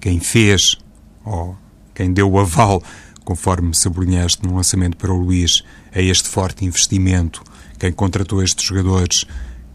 quem 0.00 0.18
fez, 0.18 0.78
ou 1.22 1.58
quem 1.96 2.12
deu 2.12 2.30
o 2.30 2.38
aval, 2.38 2.82
conforme 3.24 3.74
sublinhaste 3.74 4.46
no 4.46 4.54
lançamento 4.54 4.98
para 4.98 5.10
o 5.10 5.18
Luís, 5.18 5.64
a 5.94 6.00
este 6.00 6.28
forte 6.28 6.62
investimento, 6.64 7.42
quem 7.78 7.90
contratou 7.90 8.42
estes 8.42 8.66
jogadores, 8.66 9.24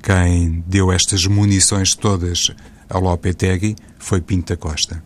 quem 0.03 0.63
deu 0.67 0.91
estas 0.91 1.25
munições 1.25 1.95
todas 1.95 2.51
ao 2.87 3.01
Lopetegui 3.01 3.75
foi 3.97 4.21
Pinta 4.21 4.55
Costa. 4.55 5.03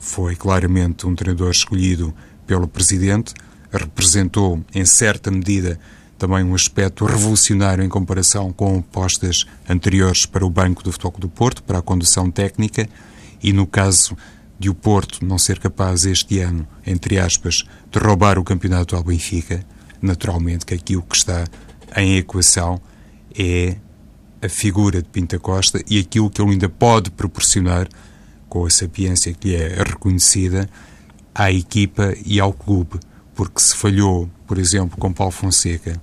Foi 0.00 0.34
claramente 0.34 1.06
um 1.06 1.14
treinador 1.14 1.52
escolhido 1.52 2.12
pelo 2.44 2.66
Presidente, 2.66 3.34
representou, 3.72 4.64
em 4.74 4.84
certa 4.84 5.30
medida, 5.30 5.78
também 6.18 6.42
um 6.42 6.56
aspecto 6.56 7.04
revolucionário 7.04 7.84
em 7.84 7.88
comparação 7.88 8.52
com 8.52 8.82
postas 8.82 9.44
anteriores 9.68 10.26
para 10.26 10.44
o 10.44 10.50
Banco 10.50 10.82
do 10.82 10.90
Futebol 10.90 11.20
do 11.20 11.28
Porto, 11.28 11.62
para 11.62 11.78
a 11.78 11.82
condução 11.82 12.30
técnica, 12.32 12.88
e 13.40 13.52
no 13.52 13.66
caso 13.66 14.16
de 14.58 14.68
o 14.68 14.74
Porto 14.74 15.24
não 15.24 15.38
ser 15.38 15.58
capaz 15.58 16.04
este 16.04 16.40
ano, 16.40 16.66
entre 16.86 17.18
aspas, 17.18 17.64
de 17.90 17.98
roubar 17.98 18.38
o 18.38 18.44
campeonato 18.44 18.96
ao 18.96 19.02
Benfica, 19.02 19.64
naturalmente 20.02 20.66
que 20.66 20.74
aquilo 20.74 21.02
que 21.02 21.16
está 21.16 21.44
em 21.96 22.16
equação 22.16 22.80
é 23.38 23.76
a 24.42 24.48
figura 24.48 25.02
de 25.02 25.08
Pinta 25.08 25.38
Costa 25.38 25.82
e 25.88 25.98
aquilo 25.98 26.30
que 26.30 26.40
ele 26.40 26.52
ainda 26.52 26.68
pode 26.68 27.10
proporcionar, 27.10 27.88
com 28.48 28.64
a 28.64 28.70
sapiência 28.70 29.34
que 29.34 29.48
lhe 29.48 29.56
é 29.56 29.82
reconhecida, 29.82 30.68
à 31.34 31.52
equipa 31.52 32.14
e 32.24 32.40
ao 32.40 32.52
clube. 32.52 32.98
Porque 33.34 33.60
se 33.60 33.76
falhou, 33.76 34.28
por 34.46 34.58
exemplo, 34.58 34.96
com 34.96 35.12
Paulo 35.12 35.32
Fonseca 35.32 36.00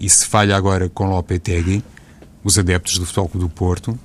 e 0.00 0.08
se 0.08 0.26
falha 0.26 0.56
agora 0.56 0.88
com 0.88 1.08
Lopetegui, 1.08 1.84
os 2.42 2.58
adeptos 2.58 2.98
do 2.98 3.06
Futebol 3.06 3.30
do 3.34 3.48
Porto, 3.48 3.98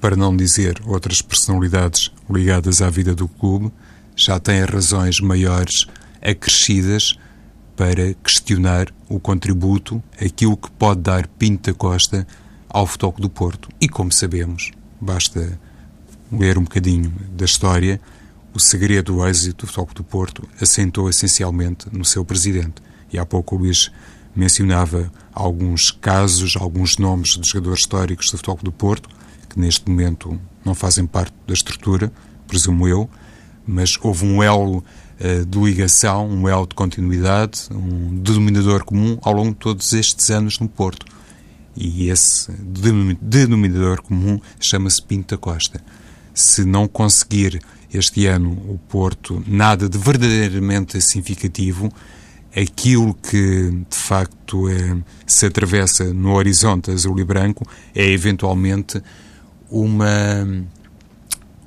para 0.00 0.16
não 0.16 0.36
dizer 0.36 0.80
outras 0.84 1.20
personalidades 1.20 2.10
ligadas 2.30 2.82
à 2.82 2.90
vida 2.90 3.14
do 3.14 3.28
clube, 3.28 3.72
já 4.14 4.38
têm 4.38 4.64
razões 4.64 5.20
maiores, 5.20 5.86
acrescidas, 6.22 7.18
para 7.78 8.12
questionar 8.14 8.92
o 9.08 9.20
contributo, 9.20 10.02
aquilo 10.20 10.56
que 10.56 10.68
pode 10.68 11.00
dar 11.00 11.28
Pinta 11.28 11.72
Costa 11.72 12.26
ao 12.68 12.84
Futebol 12.84 13.14
do 13.20 13.30
Porto. 13.30 13.68
E 13.80 13.88
como 13.88 14.10
sabemos, 14.10 14.72
basta 15.00 15.56
ler 16.32 16.58
um 16.58 16.64
bocadinho 16.64 17.14
da 17.36 17.44
história, 17.44 18.00
o 18.52 18.58
segredo 18.58 19.12
do 19.12 19.24
êxito 19.24 19.64
do 19.64 19.72
Futebol 19.72 19.94
do 19.94 20.02
Porto 20.02 20.48
assentou 20.60 21.08
essencialmente 21.08 21.86
no 21.92 22.04
seu 22.04 22.24
presidente. 22.24 22.82
E 23.12 23.18
há 23.18 23.24
pouco 23.24 23.54
o 23.54 23.58
Luís 23.58 23.92
mencionava 24.34 25.12
alguns 25.32 25.92
casos, 25.92 26.56
alguns 26.56 26.98
nomes 26.98 27.38
de 27.38 27.48
jogadores 27.48 27.80
históricos 27.80 28.32
do 28.32 28.38
Futebol 28.38 28.58
do 28.60 28.72
Porto, 28.72 29.08
que 29.48 29.58
neste 29.58 29.88
momento 29.88 30.38
não 30.64 30.74
fazem 30.74 31.06
parte 31.06 31.34
da 31.46 31.54
estrutura, 31.54 32.12
presumo 32.46 32.86
eu, 32.86 33.08
mas 33.66 33.96
houve 34.00 34.24
um 34.24 34.42
elo 34.42 34.78
uh, 34.78 35.44
de 35.44 35.58
ligação, 35.58 36.28
um 36.28 36.48
elo 36.48 36.66
de 36.66 36.74
continuidade, 36.74 37.68
um 37.70 38.20
denominador 38.20 38.84
comum 38.84 39.18
ao 39.22 39.32
longo 39.32 39.50
de 39.50 39.56
todos 39.56 39.92
estes 39.92 40.30
anos 40.30 40.58
no 40.58 40.68
Porto. 40.68 41.06
E 41.76 42.08
esse 42.08 42.50
denominador 43.20 44.02
comum 44.02 44.40
chama-se 44.58 45.00
Pinto 45.00 45.38
Costa. 45.38 45.80
Se 46.34 46.64
não 46.64 46.88
conseguir 46.88 47.60
este 47.92 48.26
ano 48.26 48.50
o 48.50 48.78
Porto 48.88 49.42
nada 49.46 49.88
de 49.88 49.96
verdadeiramente 49.96 51.00
significativo, 51.00 51.88
aquilo 52.54 53.14
que 53.14 53.70
de 53.88 53.96
facto 53.96 54.68
é, 54.68 54.96
se 55.26 55.46
atravessa 55.46 56.12
no 56.12 56.32
horizonte 56.32 56.90
azul 56.90 57.18
e 57.20 57.24
branco 57.24 57.66
é 57.94 58.04
eventualmente 58.10 59.02
uma, 59.70 60.64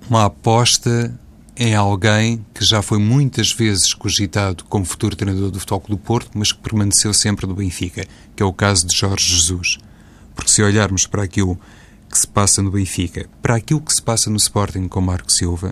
uma 0.09 0.25
aposta 0.25 1.17
em 1.55 1.75
alguém 1.75 2.43
que 2.53 2.65
já 2.65 2.81
foi 2.81 2.97
muitas 2.97 3.51
vezes 3.51 3.93
cogitado 3.93 4.63
como 4.65 4.85
futuro 4.85 5.15
treinador 5.15 5.51
do 5.51 5.59
Futebol 5.59 5.83
do 5.89 5.97
Porto, 5.97 6.31
mas 6.33 6.51
que 6.51 6.59
permaneceu 6.59 7.13
sempre 7.13 7.45
do 7.45 7.53
Benfica, 7.53 8.05
que 8.35 8.41
é 8.41 8.45
o 8.45 8.53
caso 8.53 8.87
de 8.87 8.95
Jorge 8.95 9.35
Jesus. 9.35 9.77
Porque 10.33 10.49
se 10.49 10.63
olharmos 10.63 11.05
para 11.05 11.23
aquilo 11.23 11.59
que 12.09 12.17
se 12.17 12.27
passa 12.27 12.61
no 12.61 12.71
Benfica, 12.71 13.29
para 13.41 13.55
aquilo 13.55 13.81
que 13.81 13.93
se 13.93 14.01
passa 14.01 14.29
no 14.29 14.37
Sporting 14.37 14.87
com 14.87 15.01
Marco 15.01 15.31
Silva, 15.31 15.71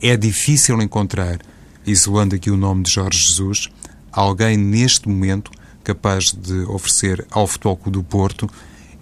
é 0.00 0.16
difícil 0.16 0.80
encontrar, 0.80 1.38
isolando 1.86 2.34
aqui 2.34 2.50
o 2.50 2.56
nome 2.56 2.82
de 2.84 2.92
Jorge 2.92 3.18
Jesus, 3.18 3.68
alguém 4.12 4.56
neste 4.56 5.08
momento 5.08 5.50
capaz 5.82 6.32
de 6.32 6.60
oferecer 6.64 7.26
ao 7.30 7.46
Futebol 7.46 7.78
do 7.86 8.02
Porto 8.02 8.48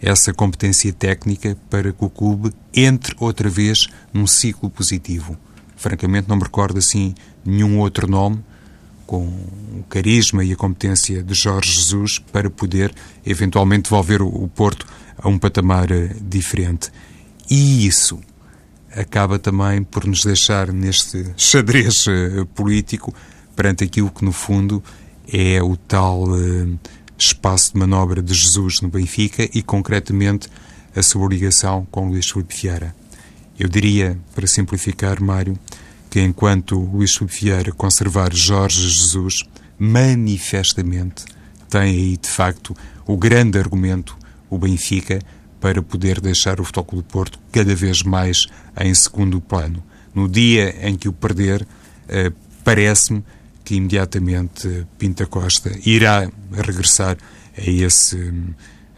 essa 0.02 0.34
competência 0.34 0.92
técnica 0.92 1.56
para 1.70 1.92
que 1.92 2.04
o 2.04 2.10
clube 2.10 2.52
entre 2.74 3.14
outra 3.20 3.48
vez 3.48 3.86
num 4.12 4.26
ciclo 4.26 4.68
positivo. 4.68 5.38
Francamente, 5.76 6.28
não 6.28 6.36
me 6.36 6.42
recordo 6.42 6.78
assim 6.78 7.14
nenhum 7.44 7.78
outro 7.78 8.10
nome 8.10 8.40
com 9.06 9.26
o 9.26 9.84
carisma 9.88 10.44
e 10.44 10.52
a 10.52 10.56
competência 10.56 11.22
de 11.22 11.34
Jorge 11.34 11.72
Jesus 11.72 12.18
para 12.18 12.50
poder 12.50 12.92
eventualmente 13.24 13.84
devolver 13.84 14.22
o 14.22 14.48
Porto 14.48 14.86
a 15.18 15.28
um 15.28 15.38
patamar 15.38 15.90
eh, 15.90 16.16
diferente. 16.20 16.90
E 17.48 17.86
isso 17.86 18.18
acaba 18.90 19.38
também 19.38 19.82
por 19.82 20.06
nos 20.06 20.24
deixar 20.24 20.72
neste 20.72 21.26
xadrez 21.36 22.06
eh, 22.08 22.44
político 22.54 23.14
perante 23.54 23.84
aquilo 23.84 24.10
que, 24.10 24.24
no 24.24 24.32
fundo, 24.32 24.82
é 25.30 25.62
o 25.62 25.76
tal 25.76 26.24
eh, 26.34 26.66
espaço 27.18 27.72
de 27.72 27.78
manobra 27.78 28.22
de 28.22 28.34
Jesus 28.34 28.80
no 28.80 28.88
Benfica 28.88 29.48
e, 29.54 29.62
concretamente, 29.62 30.48
a 30.94 31.02
sua 31.02 31.28
ligação 31.28 31.86
com 31.90 32.08
Luís 32.08 32.30
Filipe 32.30 32.54
Vieira. 32.54 32.94
Eu 33.58 33.68
diria, 33.68 34.18
para 34.34 34.46
simplificar, 34.46 35.22
Mário, 35.22 35.58
que 36.10 36.20
enquanto 36.20 36.78
Luís 36.78 37.14
Filipe 37.14 37.40
Vieira 37.40 37.72
conservar 37.72 38.34
Jorge 38.34 38.88
Jesus, 38.88 39.44
manifestamente 39.78 41.24
tem 41.68 41.80
aí, 41.80 42.16
de 42.16 42.28
facto, 42.28 42.76
o 43.06 43.16
grande 43.16 43.58
argumento, 43.58 44.16
o 44.50 44.58
Benfica, 44.58 45.20
para 45.58 45.80
poder 45.80 46.20
deixar 46.20 46.60
o 46.60 46.64
Futebol 46.64 47.00
do 47.00 47.02
Porto 47.02 47.38
cada 47.50 47.74
vez 47.74 48.02
mais 48.02 48.46
em 48.78 48.92
segundo 48.94 49.40
plano. 49.40 49.82
No 50.14 50.28
dia 50.28 50.86
em 50.86 50.96
que 50.96 51.08
o 51.08 51.12
perder, 51.12 51.66
parece-me 52.62 53.24
que 53.64 53.74
imediatamente 53.74 54.86
Pinta 54.98 55.26
Costa 55.26 55.70
irá 55.84 56.28
regressar 56.52 57.16
a 57.56 57.70
esse 57.70 58.32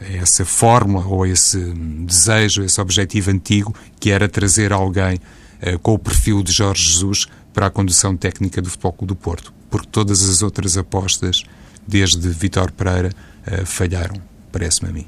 a 0.00 0.16
essa 0.16 0.44
fórmula 0.44 1.06
ou 1.06 1.22
a 1.22 1.28
esse 1.28 1.58
desejo, 2.06 2.62
esse 2.62 2.80
objetivo 2.80 3.30
antigo 3.30 3.74
que 3.98 4.10
era 4.10 4.28
trazer 4.28 4.72
alguém 4.72 5.14
uh, 5.14 5.78
com 5.78 5.94
o 5.94 5.98
perfil 5.98 6.42
de 6.42 6.52
Jorge 6.52 6.82
Jesus 6.84 7.26
para 7.52 7.66
a 7.66 7.70
condução 7.70 8.16
técnica 8.16 8.60
do 8.60 8.68
Futebol 8.68 8.92
Clube 8.92 9.08
do 9.08 9.16
Porto, 9.16 9.52
porque 9.70 9.88
todas 9.90 10.28
as 10.28 10.42
outras 10.42 10.76
apostas, 10.76 11.44
desde 11.86 12.28
Vitor 12.28 12.72
Pereira, 12.72 13.10
uh, 13.46 13.64
falharam, 13.64 14.16
parece-me 14.50 14.90
a 14.90 14.92
mim. 14.92 15.06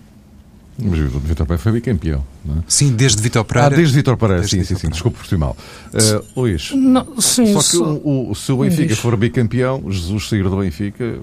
Mas 0.79 0.99
o 1.01 1.19
Vitor 1.21 1.47
Pereira 1.47 1.59
foi 1.59 1.73
bicampeão, 1.73 2.25
não 2.45 2.57
é? 2.57 2.59
Sim, 2.69 2.95
desde 2.95 3.23
Vitor 3.23 3.45
Pereira. 3.45 3.75
Ah, 3.75 3.77
desde 3.77 3.95
Vitor 3.95 4.17
Pereira, 4.17 4.41
desde 4.41 4.57
sim, 4.57 4.63
Vitor 4.63 4.77
sim, 4.77 4.87
sim, 4.87 4.93
desculpe 4.93 5.19
por 5.27 5.39
mal. 5.39 5.57
Uh, 5.95 6.41
Luís, 6.41 6.71
não, 6.73 7.21
sim, 7.21 7.59
só 7.59 7.63
que. 7.63 7.77
O, 7.79 8.31
o, 8.31 8.35
se 8.35 8.53
o 8.53 8.59
Benfica 8.59 8.95
for 8.95 9.17
bicampeão, 9.17 9.83
Jesus 9.91 10.29
sair 10.29 10.43
do 10.43 10.57
Benfica, 10.59 11.19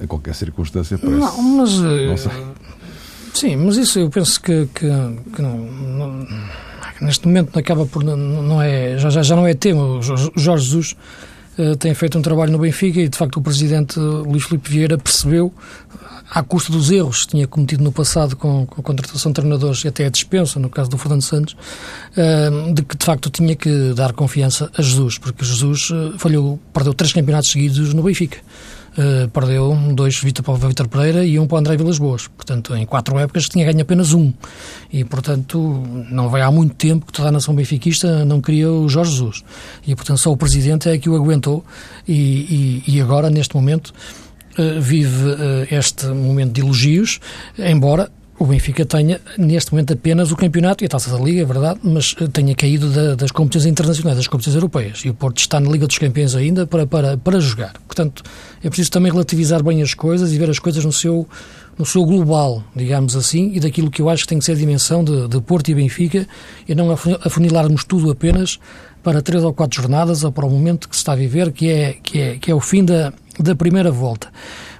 em 0.00 0.06
qualquer 0.06 0.34
circunstância, 0.36 0.96
parece. 0.98 1.18
Não, 1.18 1.42
mas. 1.42 1.72
Não 1.72 2.16
sei. 2.16 2.32
Sim, 3.34 3.56
mas 3.56 3.76
isso 3.76 3.98
eu 3.98 4.08
penso 4.08 4.40
que, 4.40 4.68
que, 4.72 4.86
que 5.34 5.42
não, 5.42 5.58
não, 5.58 6.26
neste 7.00 7.26
momento 7.26 7.58
acaba 7.58 7.84
por. 7.84 8.04
Não 8.04 8.62
é, 8.62 8.96
já, 8.98 9.10
já 9.10 9.34
não 9.34 9.46
é 9.46 9.54
tema. 9.54 9.82
O 9.84 10.02
Jorge 10.02 10.30
Jesus 10.36 10.96
uh, 11.58 11.76
tem 11.76 11.92
feito 11.92 12.16
um 12.16 12.22
trabalho 12.22 12.52
no 12.52 12.58
Benfica 12.58 13.00
e, 13.00 13.08
de 13.08 13.18
facto, 13.18 13.38
o 13.38 13.42
presidente 13.42 13.98
Luís 13.98 14.44
Filipe 14.44 14.70
Vieira 14.70 14.96
percebeu 14.96 15.52
à 16.30 16.42
custa 16.42 16.72
dos 16.72 16.90
erros 16.90 17.24
que 17.24 17.32
tinha 17.32 17.46
cometido 17.46 17.82
no 17.82 17.92
passado 17.92 18.36
com, 18.36 18.66
com 18.66 18.80
a 18.80 18.84
contratação 18.84 19.30
de 19.30 19.36
treinadores 19.36 19.84
e 19.84 19.88
até 19.88 20.06
a 20.06 20.10
dispensa, 20.10 20.58
no 20.58 20.68
caso 20.68 20.90
do 20.90 20.98
Fernando 20.98 21.22
Santos, 21.22 21.54
uh, 22.16 22.72
de 22.72 22.82
que 22.82 22.96
de 22.96 23.04
facto 23.04 23.30
tinha 23.30 23.54
que 23.54 23.92
dar 23.94 24.12
confiança 24.12 24.70
a 24.76 24.82
Jesus, 24.82 25.18
porque 25.18 25.44
Jesus 25.44 25.90
uh, 25.90 26.18
falhou, 26.18 26.58
perdeu 26.72 26.94
três 26.94 27.12
campeonatos 27.12 27.50
seguidos 27.50 27.92
no 27.94 28.02
Benfica. 28.02 28.38
Uh, 28.96 29.28
perdeu 29.30 29.76
dois 29.92 30.20
para 30.20 30.52
o 30.52 30.56
Vitor 30.56 30.86
Pereira 30.86 31.24
e 31.24 31.36
um 31.36 31.48
para 31.48 31.56
o 31.56 31.58
André 31.58 31.76
Vilas 31.76 31.98
Boas. 31.98 32.28
Portanto, 32.28 32.76
em 32.76 32.86
quatro 32.86 33.18
épocas 33.18 33.48
tinha 33.48 33.64
ganho 33.64 33.82
apenas 33.82 34.12
um. 34.12 34.32
E, 34.92 35.02
portanto, 35.04 35.58
não 36.10 36.28
vai 36.28 36.42
há 36.42 36.50
muito 36.50 36.76
tempo 36.76 37.04
que 37.06 37.12
toda 37.12 37.28
a 37.28 37.32
nação 37.32 37.56
benfiquista 37.56 38.24
não 38.24 38.40
queria 38.40 38.70
o 38.70 38.88
Jorge 38.88 39.10
Jesus. 39.10 39.42
E, 39.84 39.96
portanto, 39.96 40.18
só 40.18 40.30
o 40.30 40.36
Presidente 40.36 40.88
é 40.88 40.96
que 40.96 41.08
o 41.08 41.16
aguentou 41.16 41.64
e, 42.06 42.82
e, 42.86 42.94
e 42.94 43.00
agora, 43.00 43.28
neste 43.30 43.56
momento, 43.56 43.92
eh, 43.92 44.23
vive 44.80 45.30
uh, 45.30 45.66
este 45.70 46.06
momento 46.06 46.52
de 46.52 46.60
elogios, 46.60 47.20
embora 47.58 48.10
o 48.38 48.46
Benfica 48.46 48.84
tenha, 48.84 49.20
neste 49.38 49.72
momento, 49.72 49.92
apenas 49.92 50.32
o 50.32 50.36
campeonato 50.36 50.82
e 50.82 50.86
a 50.86 50.88
taça 50.88 51.10
da 51.10 51.22
Liga, 51.22 51.42
é 51.42 51.44
verdade, 51.44 51.78
mas 51.84 52.16
eh, 52.20 52.26
tenha 52.26 52.54
caído 52.54 52.90
da, 52.90 53.14
das 53.14 53.30
competições 53.30 53.70
internacionais, 53.70 54.16
das 54.16 54.26
competições 54.26 54.56
europeias. 54.56 54.98
E 55.04 55.10
o 55.10 55.14
Porto 55.14 55.38
está 55.38 55.60
na 55.60 55.70
Liga 55.70 55.86
dos 55.86 55.98
Campeões 55.98 56.34
ainda 56.34 56.66
para, 56.66 56.84
para, 56.84 57.16
para 57.16 57.38
jogar. 57.38 57.74
Portanto, 57.86 58.24
é 58.62 58.68
preciso 58.68 58.90
também 58.90 59.12
relativizar 59.12 59.62
bem 59.62 59.82
as 59.82 59.94
coisas 59.94 60.32
e 60.32 60.38
ver 60.38 60.50
as 60.50 60.58
coisas 60.58 60.84
no 60.84 60.92
seu, 60.92 61.28
no 61.78 61.86
seu 61.86 62.04
global, 62.04 62.64
digamos 62.74 63.14
assim, 63.14 63.52
e 63.54 63.60
daquilo 63.60 63.88
que 63.88 64.02
eu 64.02 64.08
acho 64.08 64.24
que 64.24 64.28
tem 64.30 64.38
que 64.40 64.44
ser 64.44 64.52
a 64.52 64.56
dimensão 64.56 65.04
de, 65.04 65.28
de 65.28 65.40
Porto 65.40 65.68
e 65.70 65.74
Benfica, 65.74 66.26
e 66.68 66.74
não 66.74 66.90
afunilarmos 66.90 67.84
tudo 67.84 68.10
apenas 68.10 68.58
para 69.00 69.22
três 69.22 69.44
ou 69.44 69.52
quatro 69.52 69.80
jornadas 69.80 70.24
ou 70.24 70.32
para 70.32 70.44
o 70.44 70.50
momento 70.50 70.88
que 70.88 70.96
se 70.96 71.02
está 71.02 71.12
a 71.12 71.16
viver, 71.16 71.52
que 71.52 71.68
é, 71.68 71.96
que 72.02 72.18
é, 72.18 72.36
que 72.36 72.50
é 72.50 72.54
o 72.54 72.60
fim 72.60 72.84
da, 72.84 73.12
da 73.38 73.54
primeira 73.54 73.90
volta. 73.90 74.28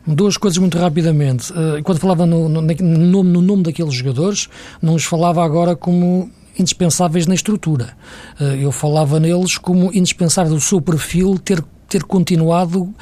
Duas 0.06 0.36
coisas 0.36 0.58
muito 0.58 0.78
rapidamente. 0.78 1.52
Eh, 1.52 1.82
quando 1.82 1.98
falava 1.98 2.26
no, 2.26 2.48
no, 2.48 2.60
no, 2.60 3.22
no 3.22 3.42
nome 3.42 3.62
daqueles 3.62 3.94
jogadores, 3.94 4.48
não 4.82 4.94
os 4.94 5.04
falava 5.04 5.44
agora 5.44 5.74
como 5.74 6.30
indispensáveis 6.58 7.26
na 7.26 7.34
estrutura. 7.34 7.96
Eh, 8.40 8.58
eu 8.60 8.70
falava 8.70 9.18
neles 9.18 9.56
como 9.56 9.90
indispensável 9.94 10.54
do 10.54 10.60
seu 10.60 10.80
perfil 10.80 11.38
ter, 11.38 11.64
ter 11.88 12.04
continuado 12.04 12.94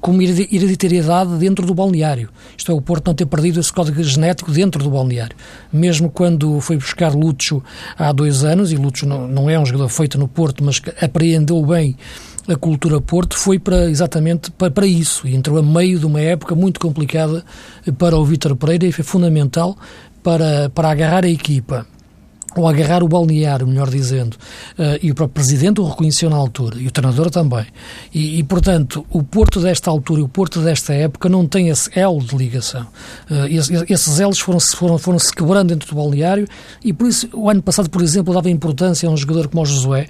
como 0.00 0.22
hereditariedade 0.22 1.36
dentro 1.36 1.66
do 1.66 1.74
balneário. 1.74 2.30
Isto 2.56 2.72
é, 2.72 2.74
o 2.74 2.80
Porto 2.80 3.08
não 3.08 3.14
ter 3.14 3.26
perdido 3.26 3.60
esse 3.60 3.72
código 3.72 4.02
genético 4.02 4.50
dentro 4.50 4.82
do 4.82 4.90
balneário. 4.90 5.36
Mesmo 5.72 6.10
quando 6.10 6.60
foi 6.60 6.76
buscar 6.76 7.14
Lúcio 7.14 7.62
há 7.98 8.12
dois 8.12 8.44
anos, 8.44 8.72
e 8.72 8.76
Lúcio 8.76 9.06
não, 9.06 9.28
não 9.28 9.50
é 9.50 9.58
um 9.58 9.66
jogador 9.66 9.88
feito 9.88 10.18
no 10.18 10.28
Porto, 10.28 10.64
mas 10.64 10.80
apreendeu 11.00 11.64
bem 11.64 11.96
a 12.48 12.56
cultura 12.56 13.00
Porto 13.00 13.36
foi 13.36 13.58
para 13.58 13.90
exatamente 13.90 14.50
para, 14.50 14.70
para 14.70 14.86
isso 14.86 15.26
entrou 15.26 15.58
a 15.58 15.62
meio 15.62 15.98
de 15.98 16.06
uma 16.06 16.20
época 16.20 16.54
muito 16.54 16.78
complicada 16.78 17.44
para 17.98 18.16
o 18.16 18.24
Vítor 18.24 18.56
Pereira 18.56 18.86
e 18.86 18.92
foi 18.92 19.04
fundamental 19.04 19.76
para, 20.22 20.70
para 20.70 20.90
agarrar 20.90 21.24
a 21.24 21.28
equipa 21.28 21.86
ou 22.56 22.66
agarrar 22.66 23.02
o 23.02 23.08
balneário, 23.08 23.66
melhor 23.66 23.90
dizendo, 23.90 24.34
uh, 24.78 24.98
e 25.02 25.10
o 25.10 25.14
próprio 25.14 25.34
Presidente 25.34 25.80
o 25.80 25.84
reconheceu 25.84 26.30
na 26.30 26.36
altura, 26.36 26.78
e 26.80 26.86
o 26.86 26.90
treinador 26.90 27.30
também. 27.30 27.66
E, 28.14 28.38
e, 28.38 28.42
portanto, 28.42 29.04
o 29.10 29.22
Porto 29.22 29.60
desta 29.60 29.90
altura 29.90 30.20
e 30.20 30.24
o 30.24 30.28
Porto 30.28 30.60
desta 30.62 30.94
época 30.94 31.28
não 31.28 31.46
tem 31.46 31.68
esse 31.68 31.90
elo 31.98 32.20
de 32.20 32.34
ligação. 32.34 32.86
Esses, 33.50 33.90
esses 33.90 34.20
elos 34.20 34.38
foram-se 34.38 34.74
foram, 34.74 34.96
foram 34.96 35.18
-se 35.18 35.32
quebrando 35.32 35.68
dentro 35.68 35.88
do 35.88 35.96
balneário, 35.96 36.48
e 36.82 36.92
por 36.92 37.08
isso, 37.08 37.28
o 37.34 37.50
ano 37.50 37.62
passado, 37.62 37.90
por 37.90 38.00
exemplo, 38.00 38.32
dava 38.32 38.48
importância 38.48 39.06
a 39.06 39.12
um 39.12 39.16
jogador 39.16 39.48
como 39.48 39.62
o 39.62 39.66
Josué, 39.66 40.08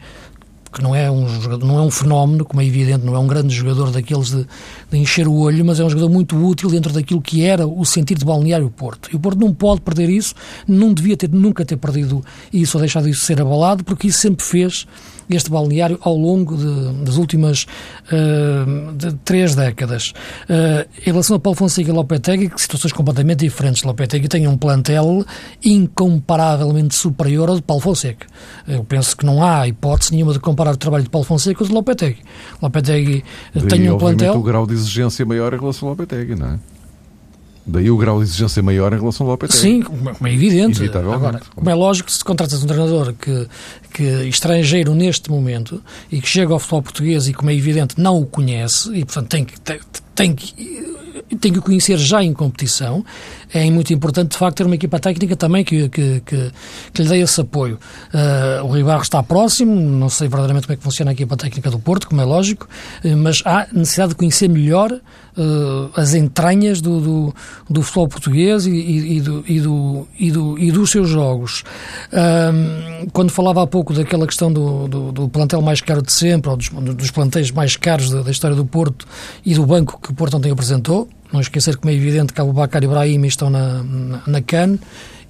que 0.76 0.82
não 0.82 0.94
é 0.94 1.10
um 1.10 1.26
jogador, 1.40 1.66
não 1.66 1.78
é 1.78 1.82
um 1.82 1.90
fenómeno, 1.90 2.44
como 2.44 2.60
é 2.60 2.66
evidente, 2.66 3.04
não 3.04 3.14
é 3.14 3.18
um 3.18 3.26
grande 3.26 3.54
jogador 3.54 3.90
daqueles 3.90 4.30
de, 4.30 4.46
de, 4.90 4.98
encher 4.98 5.26
o 5.26 5.34
olho, 5.34 5.64
mas 5.64 5.80
é 5.80 5.84
um 5.84 5.88
jogador 5.88 6.10
muito 6.10 6.36
útil 6.36 6.68
dentro 6.68 6.92
daquilo 6.92 7.22
que 7.22 7.42
era 7.42 7.66
o 7.66 7.84
sentido 7.86 8.18
de 8.18 8.24
balneário 8.26 8.68
Porto. 8.68 9.08
E 9.10 9.16
o 9.16 9.18
Porto 9.18 9.40
não 9.40 9.54
pode 9.54 9.80
perder 9.80 10.10
isso, 10.10 10.34
não 10.68 10.92
devia 10.92 11.16
ter, 11.16 11.30
nunca 11.30 11.64
ter 11.64 11.78
perdido 11.78 12.22
isso 12.52 12.76
ou 12.76 12.80
deixado 12.80 13.08
isso 13.08 13.24
ser 13.24 13.40
abalado, 13.40 13.82
porque 13.84 14.08
isso 14.08 14.18
sempre 14.18 14.44
fez 14.44 14.86
este 15.28 15.50
balneário 15.50 15.98
ao 16.02 16.16
longo 16.16 16.56
de, 16.56 17.04
das 17.04 17.16
últimas 17.16 17.66
uh, 18.12 18.92
de 18.92 19.12
três 19.24 19.54
décadas. 19.54 20.12
Uh, 20.48 20.86
em 21.00 21.10
relação 21.10 21.36
a 21.36 21.40
Paulo 21.40 21.56
Fonseca 21.56 21.90
e 21.90 21.92
Lopetegui, 21.92 22.48
que 22.48 22.60
situações 22.60 22.92
completamente 22.92 23.40
diferentes. 23.40 23.82
Lopetegui 23.82 24.28
tem 24.28 24.46
um 24.46 24.56
plantel 24.56 25.24
incomparavelmente 25.64 26.94
superior 26.94 27.48
ao 27.48 27.56
de 27.56 27.62
Paulo 27.62 27.82
Fonseca. 27.82 28.26
Eu 28.68 28.84
penso 28.84 29.16
que 29.16 29.26
não 29.26 29.42
há 29.42 29.66
hipótese 29.66 30.12
nenhuma 30.12 30.32
de 30.32 30.38
comparar 30.38 30.65
o 30.74 30.78
trabalho 30.78 31.04
de 31.04 31.10
Paulo 31.10 31.26
Fonseca 31.26 31.58
com 31.58 31.64
o 31.64 31.68
de 31.68 31.72
Lopetegui. 31.72 32.18
Lopetegui 32.60 33.24
Daí, 33.54 33.66
tem 33.66 33.90
um 33.90 33.98
plantel... 33.98 34.34
o 34.36 34.42
grau 34.42 34.66
de 34.66 34.74
exigência 34.74 35.24
maior 35.24 35.52
em 35.54 35.58
relação 35.58 35.88
ao 35.88 35.94
Lopetegui, 35.94 36.34
não 36.34 36.48
é? 36.48 36.58
Daí 37.68 37.90
o 37.90 37.96
grau 37.96 38.18
de 38.18 38.24
exigência 38.24 38.62
maior 38.62 38.92
em 38.92 38.98
relação 38.98 39.26
ao 39.26 39.32
Lopetegui. 39.32 39.58
Sim, 39.60 39.82
como 39.82 40.28
é 40.28 40.32
evidente. 40.32 40.80
Agora, 40.84 41.40
como 41.54 41.68
é 41.68 41.74
lógico, 41.74 42.10
se 42.10 42.24
contratas 42.24 42.62
um 42.62 42.66
treinador 42.66 43.12
que, 43.14 43.48
que 43.92 44.02
estrangeiro 44.28 44.94
neste 44.94 45.30
momento 45.30 45.82
e 46.10 46.20
que 46.20 46.28
chega 46.28 46.52
ao 46.52 46.60
futebol 46.60 46.82
português 46.82 47.26
e, 47.26 47.34
como 47.34 47.50
é 47.50 47.54
evidente, 47.54 48.00
não 48.00 48.20
o 48.20 48.26
conhece 48.26 48.94
e, 48.94 49.04
portanto, 49.04 49.28
tem 49.28 49.44
que, 49.44 49.60
tem, 49.60 49.80
tem 50.14 50.34
que 50.34 50.54
tem 51.34 51.52
que 51.52 51.60
conhecer 51.60 51.98
já 51.98 52.22
em 52.22 52.32
competição. 52.32 53.04
É 53.52 53.68
muito 53.70 53.92
importante, 53.92 54.32
de 54.32 54.38
facto, 54.38 54.58
ter 54.58 54.66
uma 54.66 54.74
equipa 54.74 54.98
técnica 54.98 55.34
também 55.34 55.64
que, 55.64 55.88
que, 55.88 56.20
que, 56.20 56.52
que 56.92 57.02
lhe 57.02 57.08
dê 57.08 57.18
esse 57.18 57.40
apoio. 57.40 57.78
Uh, 58.12 58.64
o 58.64 58.72
Rio 58.72 58.88
está 59.00 59.22
próximo, 59.22 59.74
não 59.74 60.08
sei 60.08 60.28
verdadeiramente 60.28 60.66
como 60.66 60.74
é 60.74 60.76
que 60.76 60.82
funciona 60.82 61.10
a 61.10 61.14
equipa 61.14 61.36
técnica 61.36 61.70
do 61.70 61.78
Porto, 61.78 62.08
como 62.08 62.20
é 62.20 62.24
lógico, 62.24 62.68
uh, 63.04 63.16
mas 63.16 63.42
há 63.44 63.66
necessidade 63.72 64.10
de 64.10 64.16
conhecer 64.16 64.48
melhor 64.48 64.92
uh, 64.92 65.90
as 65.96 66.14
entranhas 66.14 66.80
do, 66.80 67.00
do, 67.00 67.34
do, 67.68 67.82
futebol 67.82 68.08
português 68.08 68.66
e, 68.66 68.70
e, 68.70 69.16
e, 69.16 69.20
do, 69.20 69.44
e, 69.46 69.60
do, 69.60 70.08
e, 70.18 70.30
do, 70.30 70.58
e 70.58 70.70
dos 70.70 70.90
seus 70.90 71.08
jogos. 71.08 71.64
quando 73.12 73.30
falava 73.30 73.62
há 73.62 73.66
pouco 73.66 73.92
daquela 73.92 74.26
questão 74.26 74.52
do, 74.52 74.88
do, 74.88 75.12
do, 75.12 75.28
plantel 75.28 75.62
mais 75.62 75.80
caro 75.80 76.02
de 76.02 76.12
sempre, 76.12 76.50
ou 76.50 76.56
dos, 76.56 76.68
dos 76.68 77.10
plantéis 77.10 77.50
mais 77.50 77.76
caros 77.76 78.10
da, 78.10 78.22
da 78.22 78.30
história 78.30 78.56
do 78.56 78.64
Porto 78.64 79.06
e 79.44 79.54
do 79.54 79.64
banco 79.66 79.98
que 80.00 80.10
o 80.10 80.14
Porto 80.14 80.36
ontem 80.36 80.50
apresentou, 80.50 81.08
não 81.32 81.40
esquecer, 81.40 81.76
como 81.76 81.90
é 81.90 81.94
evidente, 81.94 82.32
que 82.32 82.42
Bakar 82.42 82.82
e 82.82 82.86
Ibrahim 82.86 83.26
estão 83.26 83.50
na, 83.50 83.82
na, 83.82 84.22
na 84.26 84.42
CAN 84.42 84.78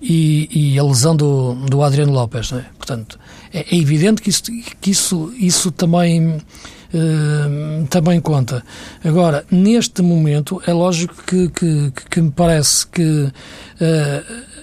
e, 0.01 0.75
e, 0.75 0.79
a 0.79 0.83
lesão 0.83 1.17
do, 1.17 1.55
do 1.55 1.83
Adriano 1.83 2.13
Lopes. 2.13 2.53
É? 2.53 2.65
Portanto, 2.77 3.19
é, 3.53 3.61
é, 3.75 3.79
evidente 3.79 4.23
que 4.23 4.31
isso, 4.31 4.43
que 4.81 4.91
isso, 4.91 5.33
isso 5.39 5.71
também, 5.71 6.29
uh, 6.29 7.87
também 7.89 8.21
conta. 8.21 8.63
Agora, 9.05 9.45
neste 9.51 10.03
momento, 10.03 10.63
é 10.67 10.73
lógico 10.73 11.15
que, 11.27 11.49
que, 11.49 11.93
que 12.11 12.21
me 12.21 12.31
parece 12.31 12.87
que. 12.87 13.03
Uh, 13.03 14.57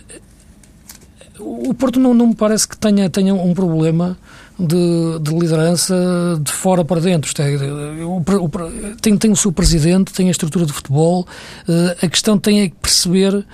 o 1.39 1.73
Porto 1.73 1.99
não, 1.99 2.13
não 2.13 2.27
me 2.27 2.35
parece 2.35 2.67
que 2.67 2.77
tenha, 2.77 3.09
tenha 3.09 3.33
um 3.33 3.53
problema 3.53 4.17
de, 4.59 5.19
de, 5.19 5.33
liderança 5.33 5.95
de 6.41 6.51
fora 6.51 6.85
para 6.85 7.01
dentro. 7.01 7.31
É, 7.41 8.03
o, 8.05 8.21
tem, 9.01 9.17
tem 9.17 9.31
o 9.31 9.35
seu 9.35 9.51
presidente, 9.51 10.13
tem 10.13 10.27
a 10.27 10.31
estrutura 10.31 10.65
de 10.65 10.73
futebol. 10.73 11.27
Uh, 11.67 12.05
a 12.05 12.07
questão 12.07 12.37
tem 12.37 12.61
é 12.61 12.71
perceber 12.81 13.45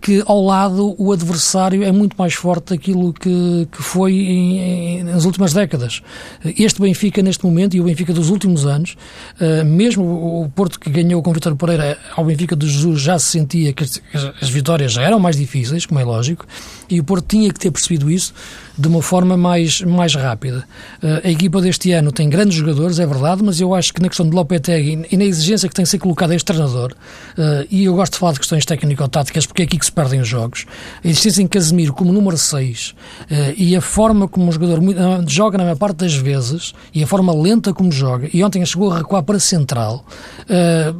que 0.00 0.22
ao 0.26 0.44
lado 0.44 0.94
o 0.98 1.12
adversário 1.12 1.84
é 1.84 1.92
muito 1.92 2.14
mais 2.18 2.34
forte 2.34 2.74
daquilo 2.74 3.12
que, 3.12 3.68
que 3.70 3.82
foi 3.82 4.12
em, 4.12 4.58
em, 4.58 5.04
nas 5.04 5.24
últimas 5.24 5.52
décadas. 5.52 6.02
Este 6.44 6.80
Benfica, 6.80 7.22
neste 7.22 7.44
momento, 7.44 7.76
e 7.76 7.80
o 7.80 7.84
Benfica 7.84 8.12
dos 8.12 8.30
últimos 8.30 8.66
anos, 8.66 8.96
uh, 9.40 9.64
mesmo 9.64 10.42
o 10.42 10.48
Porto 10.48 10.78
que 10.80 10.90
ganhou 10.90 11.22
com 11.22 11.30
o 11.30 11.34
Vitor 11.34 11.54
Pereira 11.56 11.98
ao 12.16 12.24
Benfica 12.24 12.56
de 12.56 12.68
Jesus 12.68 13.00
já 13.00 13.18
se 13.18 13.26
sentia 13.26 13.72
que 13.72 13.84
as 13.84 14.48
vitórias 14.48 14.92
já 14.92 15.02
eram 15.02 15.20
mais 15.20 15.36
difíceis, 15.36 15.86
como 15.86 16.00
é 16.00 16.04
lógico, 16.04 16.46
e 16.88 17.00
o 17.00 17.04
Porto 17.04 17.26
tinha 17.28 17.52
que 17.52 17.58
ter 17.58 17.70
percebido 17.70 18.10
isso 18.10 18.32
de 18.78 18.86
uma 18.86 19.02
forma 19.02 19.36
mais, 19.36 19.80
mais 19.80 20.14
rápida. 20.14 20.64
Uh, 21.02 21.26
a 21.26 21.30
equipa 21.30 21.60
deste 21.60 21.90
ano 21.90 22.12
tem 22.12 22.30
grandes 22.30 22.56
jogadores, 22.56 23.00
é 23.00 23.06
verdade, 23.06 23.42
mas 23.42 23.60
eu 23.60 23.74
acho 23.74 23.92
que 23.92 24.00
na 24.00 24.08
questão 24.08 24.28
de 24.28 24.34
Lopetegui 24.34 25.04
e 25.10 25.16
na 25.16 25.24
exigência 25.24 25.68
que 25.68 25.74
tem 25.74 25.84
que 25.84 25.90
ser 25.90 25.98
colocada 25.98 26.34
este 26.34 26.44
treinador, 26.44 26.92
uh, 26.92 27.66
e 27.68 27.84
eu 27.84 27.94
gosto 27.94 28.12
de 28.12 28.18
falar 28.20 28.32
de 28.32 28.38
questões 28.38 28.64
técnico-táticas 28.64 29.46
porque 29.46 29.62
é 29.62 29.64
aqui 29.64 29.78
que 29.78 29.84
se 29.84 29.90
perdem 29.90 30.20
os 30.20 30.28
jogos, 30.28 30.64
a 31.04 31.08
existência 31.08 31.42
em 31.42 31.48
Casemiro 31.48 31.92
como 31.92 32.12
número 32.12 32.38
6 32.38 32.90
uh, 32.90 33.34
e 33.56 33.74
a 33.74 33.80
forma 33.80 34.28
como 34.28 34.48
o 34.48 34.52
jogador 34.52 34.80
joga 35.26 35.58
na 35.58 35.64
maior 35.64 35.76
parte 35.76 35.96
das 35.96 36.14
vezes 36.14 36.72
e 36.94 37.02
a 37.02 37.06
forma 37.06 37.34
lenta 37.34 37.74
como 37.74 37.90
joga, 37.90 38.30
e 38.32 38.44
ontem 38.44 38.64
chegou 38.64 38.92
a 38.92 38.98
recuar 38.98 39.24
para 39.24 39.40
central, 39.40 40.04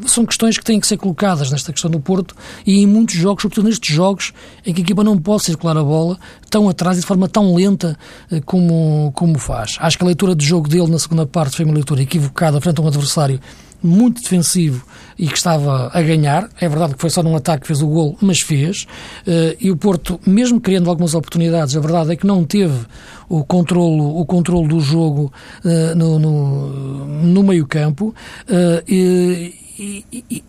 são 0.06 0.24
questões 0.24 0.56
que 0.58 0.64
têm 0.64 0.80
que 0.80 0.86
ser 0.86 0.96
colocadas 0.96 1.50
nesta 1.50 1.72
questão 1.72 1.90
do 1.90 2.00
Porto 2.00 2.34
e 2.66 2.82
em 2.82 2.86
muitos 2.86 3.14
jogos, 3.14 3.42
sobretudo 3.42 3.66
nestes 3.66 3.94
jogos 3.94 4.32
em 4.64 4.72
que 4.72 4.80
a 4.80 4.84
equipa 4.84 5.04
não 5.04 5.18
pode 5.18 5.44
circular 5.44 5.76
a 5.78 5.84
bola 5.84 6.18
tão 6.50 6.68
atrás 6.68 6.98
e 6.98 7.00
de 7.00 7.06
forma 7.06 7.28
tão 7.28 7.54
lenta 7.54 7.96
como, 8.44 9.12
como 9.14 9.38
faz. 9.38 9.76
Acho 9.80 9.98
que 9.98 10.04
a 10.04 10.06
leitura 10.06 10.34
de 10.34 10.44
jogo 10.44 10.68
dele 10.68 10.90
na 10.90 10.98
segunda 10.98 11.26
parte 11.26 11.56
foi 11.56 11.64
uma 11.64 11.74
leitura 11.74 12.02
equivocada 12.02 12.60
frente 12.60 12.80
a 12.80 12.82
um 12.82 12.88
adversário 12.88 13.40
muito 13.82 14.20
defensivo 14.20 14.84
e 15.18 15.26
que 15.28 15.36
estava 15.36 15.90
a 15.92 16.02
ganhar. 16.02 16.48
É 16.60 16.68
verdade 16.68 16.94
que 16.94 17.00
foi 17.00 17.10
só 17.10 17.22
num 17.22 17.36
ataque 17.36 17.62
que 17.62 17.66
fez 17.68 17.82
o 17.82 17.86
gol, 17.86 18.16
mas 18.20 18.40
fez. 18.40 18.86
Eh, 19.26 19.56
e 19.60 19.70
o 19.70 19.76
Porto, 19.76 20.20
mesmo 20.26 20.60
criando 20.60 20.90
algumas 20.90 21.14
oportunidades, 21.14 21.76
a 21.76 21.80
verdade 21.80 22.12
é 22.12 22.16
que 22.16 22.26
não 22.26 22.44
teve 22.44 22.86
o 23.28 23.44
controlo, 23.44 24.18
o 24.18 24.26
controlo 24.26 24.66
do 24.66 24.80
jogo 24.80 25.32
uh, 25.64 25.94
no, 25.94 26.18
no, 26.18 27.06
no 27.22 27.42
meio-campo. 27.42 28.14
Uh, 28.48 28.82
e, 28.88 29.54
e, 29.78 30.24
e, 30.30 30.42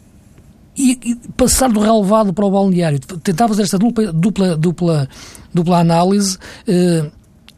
e, 0.80 1.16
passar 1.36 1.70
do 1.70 1.80
relevado 1.82 2.34
para 2.34 2.46
o 2.46 2.52
balneário. 2.52 3.00
Tentar 3.00 3.48
fazer 3.50 3.64
esta 3.64 3.78
dupla, 3.78 4.14
dupla, 4.14 4.56
dupla, 4.56 5.10
dupla 5.54 5.80
análise. 5.80 6.38
Uh, 6.68 7.12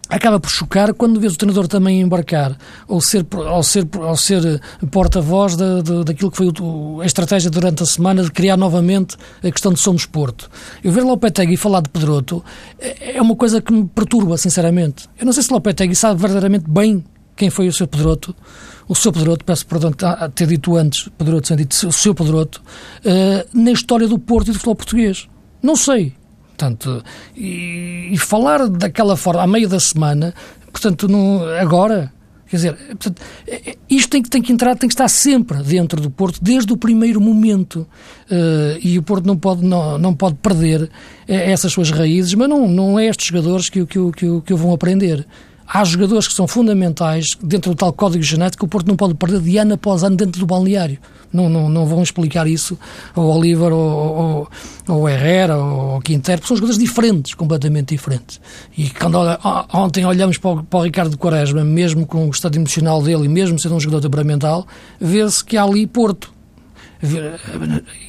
acaba 0.10 0.39
por 0.39 0.49
chocar 0.49 0.93
quando 0.93 1.19
vês 1.19 1.34
o 1.34 1.38
treinador 1.38 1.67
também 1.67 2.01
embarcar 2.01 2.57
ou 2.88 2.99
ser, 2.99 3.25
ou 3.31 3.63
ser, 3.63 3.88
ou 3.97 4.17
ser 4.17 4.62
porta-voz 4.91 5.55
da, 5.55 5.81
daquilo 6.03 6.29
que 6.29 6.38
foi 6.38 6.51
o, 6.60 6.99
a 6.99 7.05
estratégia 7.05 7.49
durante 7.49 7.81
a 7.81 7.86
semana 7.86 8.23
de 8.23 8.31
criar 8.31 8.57
novamente 8.57 9.15
a 9.41 9.49
questão 9.49 9.71
de 9.71 9.79
Somos 9.79 10.05
Porto. 10.05 10.49
Eu 10.84 10.91
ver 10.91 11.03
Lopetegui 11.03 11.55
falar 11.55 11.81
de 11.81 11.89
Pedroto 11.89 12.43
é, 12.77 13.17
é 13.17 13.21
uma 13.21 13.36
coisa 13.36 13.62
que 13.62 13.71
me 13.71 13.86
perturba, 13.86 14.38
sinceramente. 14.38 15.07
Eu 15.17 15.25
não 15.25 15.31
sei 15.31 15.43
se 15.43 15.53
Lopetegui 15.53 15.95
sabe 15.95 16.19
verdadeiramente 16.19 16.69
bem 16.69 17.03
quem 17.36 17.49
foi 17.49 17.67
o 17.67 17.73
seu 17.73 17.88
Pedroto, 17.88 18.36
o 18.91 18.95
seu 18.95 19.10
Pedroto, 19.10 19.45
peço 19.45 19.65
perdão 19.65 19.93
a 20.01 20.27
ter 20.27 20.47
dito 20.47 20.75
antes, 20.75 21.08
Pedroto, 21.17 21.47
sem 21.47 21.56
dito 21.56 21.88
o 21.88 21.93
seu 21.93 22.13
Pedroto, 22.13 22.62
uh, 23.06 23.58
na 23.58 23.71
história 23.71 24.06
do 24.06 24.19
Porto 24.19 24.49
e 24.49 24.51
do 24.51 24.56
futebol 24.56 24.75
português. 24.75 25.30
Não 25.63 25.77
sei. 25.77 26.13
Portanto, 26.49 27.01
e, 27.34 28.10
e, 28.12 28.17
falar 28.17 28.67
daquela 28.67 29.15
forma, 29.15 29.43
à 29.43 29.47
meio 29.47 29.69
da 29.69 29.80
semana, 29.80 30.34
portanto, 30.73 31.08
não, 31.08 31.41
agora, 31.58 32.12
quer 32.49 32.56
dizer, 32.58 32.75
portanto, 32.75 33.21
é, 33.47 33.69
é, 33.69 33.77
isto 33.89 34.10
tem 34.10 34.21
que, 34.21 34.30
tem 34.30 34.41
que 34.41 34.51
entrar, 34.51 34.75
tem 34.75 34.89
que 34.89 34.93
estar 34.93 35.08
sempre 35.08 35.63
dentro 35.63 36.01
do 36.01 36.12
Porto, 36.12 36.39
desde 36.43 36.73
o 36.73 36.75
primeiro 36.75 37.21
momento. 37.21 37.88
Uh, 38.30 38.77
e 38.84 38.99
o 38.99 39.04
Porto 39.04 39.25
não 39.25 39.38
pode, 39.38 39.63
não, 39.63 39.97
não 39.97 40.13
pode 40.13 40.36
perder 40.36 40.91
essas 41.25 41.71
suas 41.71 41.91
raízes, 41.91 42.34
mas 42.34 42.49
não, 42.49 42.67
não 42.67 42.99
é 42.99 43.06
estes 43.06 43.27
jogadores 43.27 43.69
que, 43.69 43.86
que, 43.86 44.12
que, 44.12 44.41
que 44.41 44.54
o 44.54 44.58
vão 44.58 44.73
aprender 44.73 45.25
há 45.73 45.84
jogadores 45.86 46.27
que 46.27 46.34
são 46.34 46.47
fundamentais 46.47 47.38
dentro 47.41 47.71
do 47.71 47.75
tal 47.75 47.93
código 47.93 48.23
genético 48.23 48.62
que 48.62 48.65
o 48.65 48.67
Porto 48.67 48.88
não 48.88 48.95
pode 48.97 49.13
perder 49.13 49.39
de 49.39 49.57
ano 49.57 49.75
após 49.75 50.03
ano 50.03 50.17
dentro 50.17 50.39
do 50.39 50.45
balneário. 50.45 50.99
Não, 51.31 51.47
não, 51.47 51.69
não 51.69 51.86
vão 51.86 52.03
explicar 52.03 52.45
isso 52.45 52.77
ao 53.15 53.23
Oliver, 53.23 53.71
ou 53.71 54.49
ao 54.86 55.07
Herrera, 55.07 55.55
ou 55.55 55.91
ao 55.91 56.01
Quintero, 56.01 56.39
porque 56.39 56.49
são 56.49 56.57
jogadores 56.57 56.77
diferentes, 56.77 57.34
completamente 57.34 57.95
diferentes. 57.95 58.41
E 58.77 58.89
quando 58.89 59.17
ontem 59.73 60.05
olhamos 60.05 60.38
para 60.38 60.49
o, 60.49 60.63
para 60.63 60.79
o 60.79 60.84
Ricardo 60.84 61.17
Quaresma, 61.17 61.63
mesmo 61.63 62.05
com 62.05 62.27
o 62.27 62.31
estado 62.31 62.57
emocional 62.57 63.01
dele 63.01 63.25
e 63.25 63.29
mesmo 63.29 63.57
sendo 63.57 63.75
um 63.75 63.79
jogador 63.79 64.01
temperamental, 64.01 64.67
vê-se 64.99 65.43
que 65.43 65.55
há 65.55 65.63
ali 65.63 65.88
Porto. 65.88 66.34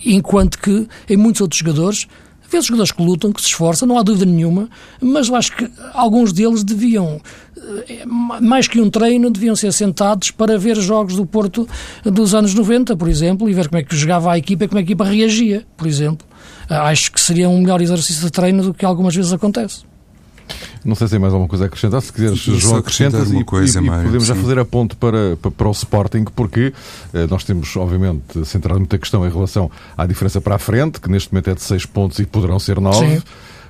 Enquanto 0.04 0.58
que 0.58 0.88
em 1.08 1.16
muitos 1.16 1.40
outros 1.40 1.60
jogadores 1.60 2.08
vezes 2.52 2.66
jogadores 2.66 2.92
que 2.92 3.02
lutam, 3.02 3.32
que 3.32 3.40
se 3.40 3.48
esforçam, 3.48 3.88
não 3.88 3.98
há 3.98 4.02
dúvida 4.02 4.24
nenhuma, 4.24 4.68
mas 5.00 5.28
eu 5.28 5.34
acho 5.34 5.56
que 5.56 5.68
alguns 5.92 6.32
deles 6.32 6.62
deviam, 6.62 7.20
eh, 7.88 8.04
mais 8.06 8.68
que 8.68 8.80
um 8.80 8.88
treino, 8.88 9.30
deviam 9.30 9.56
ser 9.56 9.72
sentados 9.72 10.30
para 10.30 10.58
ver 10.58 10.76
jogos 10.76 11.16
do 11.16 11.26
Porto 11.26 11.68
dos 12.04 12.34
anos 12.34 12.54
90, 12.54 12.96
por 12.96 13.08
exemplo, 13.08 13.48
e 13.48 13.54
ver 13.54 13.68
como 13.68 13.80
é 13.80 13.82
que 13.82 13.96
jogava 13.96 14.32
a 14.32 14.38
equipa 14.38 14.64
e 14.64 14.68
como 14.68 14.78
a 14.78 14.82
equipa 14.82 15.04
reagia, 15.04 15.64
por 15.76 15.86
exemplo. 15.86 16.26
Acho 16.68 17.10
que 17.10 17.20
seria 17.20 17.48
um 17.48 17.60
melhor 17.60 17.80
exercício 17.80 18.22
de 18.24 18.30
treino 18.30 18.62
do 18.62 18.74
que 18.74 18.84
algumas 18.84 19.14
vezes 19.14 19.32
acontece. 19.32 19.91
Não 20.84 20.94
sei 20.94 21.06
se 21.06 21.12
tem 21.12 21.20
mais 21.20 21.32
alguma 21.32 21.48
coisa 21.48 21.64
a 21.64 21.66
acrescentar. 21.66 22.02
Se 22.02 22.12
quiseres, 22.12 22.38
João, 22.38 22.76
acrescentas 22.76 23.30
e, 23.32 23.44
coisa, 23.44 23.80
e, 23.80 23.84
e 23.84 23.88
podemos 23.88 24.24
sim. 24.24 24.28
já 24.28 24.34
fazer 24.34 24.58
a 24.58 24.64
ponto 24.64 24.96
para, 24.96 25.36
para, 25.40 25.50
para 25.50 25.68
o 25.68 25.72
Sporting, 25.72 26.24
porque 26.34 26.72
eh, 27.12 27.26
nós 27.28 27.44
temos, 27.44 27.76
obviamente, 27.76 28.44
centrado 28.44 28.78
muita 28.80 28.98
questão 28.98 29.26
em 29.26 29.30
relação 29.30 29.70
à 29.96 30.06
diferença 30.06 30.40
para 30.40 30.56
a 30.56 30.58
frente, 30.58 31.00
que 31.00 31.10
neste 31.10 31.32
momento 31.32 31.50
é 31.50 31.54
de 31.54 31.62
6 31.62 31.86
pontos 31.86 32.18
e 32.18 32.26
poderão 32.26 32.58
ser 32.58 32.80
9. 32.80 33.16
Uh, 33.16 33.22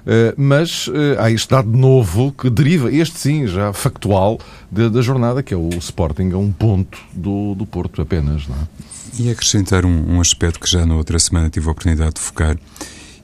eh, 0.05 0.35
mas 0.37 0.89
uh, 0.89 0.93
há 1.19 1.31
este 1.31 1.51
dado 1.51 1.71
novo 1.71 2.33
que 2.33 2.51
deriva, 2.51 2.93
este 2.93 3.19
sim, 3.19 3.47
já 3.47 3.73
factual, 3.73 4.39
de, 4.71 4.89
da 4.89 5.01
jornada, 5.01 5.43
que 5.43 5.55
é 5.55 5.57
o 5.57 5.69
Sporting 5.79 6.31
a 6.33 6.39
um 6.39 6.51
ponto 6.51 6.99
do, 7.13 7.55
do 7.55 7.67
Porto 7.67 8.03
apenas. 8.03 8.49
Não 8.49 8.57
é? 8.57 8.93
E 9.19 9.31
acrescentar 9.31 9.85
um, 9.85 10.15
um 10.17 10.21
aspecto 10.21 10.59
que 10.59 10.71
já 10.71 10.87
na 10.87 10.97
outra 10.97 11.19
semana 11.19 11.51
tive 11.51 11.69
a 11.69 11.71
oportunidade 11.71 12.15
de 12.15 12.21
focar 12.21 12.57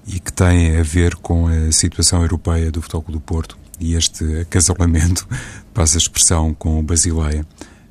e 0.09 0.19
que 0.19 0.33
tem 0.33 0.79
a 0.79 0.83
ver 0.83 1.15
com 1.17 1.49
a 1.49 1.71
situação 1.71 2.23
europeia 2.23 2.73
do 2.73 2.81
Futebol 2.81 3.13
do 3.13 3.21
Porto. 3.21 3.59
E 3.79 3.95
este 3.95 4.41
acasalamento, 4.41 5.29
passa 5.75 5.99
a 5.99 6.01
expressão, 6.01 6.55
com 6.55 6.81
o 6.81 6.83
Basileia, 6.83 7.47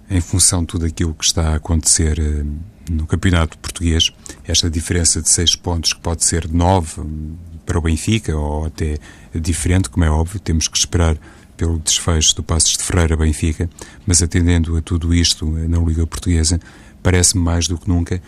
em 0.09 0.19
função 0.19 0.61
de 0.61 0.67
tudo 0.67 0.85
aquilo 0.85 1.13
que 1.13 1.23
está 1.23 1.49
a 1.49 1.55
acontecer 1.55 2.17
eh, 2.19 2.43
no 2.89 3.05
campeonato 3.05 3.57
português, 3.59 4.11
esta 4.45 4.69
diferença 4.69 5.21
de 5.21 5.29
seis 5.29 5.55
pontos 5.55 5.93
que 5.93 5.99
pode 5.99 6.25
ser 6.25 6.49
nove 6.51 7.01
hum, 7.01 7.35
para 7.65 7.77
o 7.77 7.81
Benfica 7.81 8.35
ou 8.35 8.65
até 8.65 8.97
diferente, 9.35 9.89
como 9.89 10.03
é 10.03 10.09
óbvio, 10.09 10.39
temos 10.39 10.67
que 10.67 10.77
esperar 10.77 11.17
pelo 11.55 11.77
desfecho 11.79 12.35
do 12.35 12.43
Passos 12.43 12.77
de 12.77 12.83
Ferreira-Benfica, 12.83 13.69
mas 14.05 14.23
atendendo 14.23 14.75
a 14.75 14.81
tudo 14.81 15.13
isto 15.13 15.55
eh, 15.57 15.67
na 15.67 15.77
Liga 15.77 16.07
Portuguesa, 16.07 16.59
parece-me 17.03 17.43
mais 17.43 17.67
do 17.67 17.77
que 17.77 17.87
nunca 17.87 18.19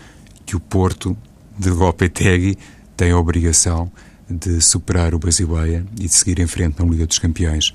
que 0.45 0.56
o 0.56 0.60
Porto 0.60 1.17
de 1.58 1.69
Lopetegui 1.69 2.56
tem 2.99 3.12
a 3.12 3.17
obrigação 3.17 3.89
de 4.29 4.59
superar 4.59 5.15
o 5.15 5.19
Basileia 5.19 5.85
e 5.97 6.03
de 6.03 6.13
seguir 6.13 6.38
em 6.41 6.47
frente 6.47 6.83
na 6.83 6.85
Liga 6.85 7.07
dos 7.07 7.17
Campeões. 7.17 7.71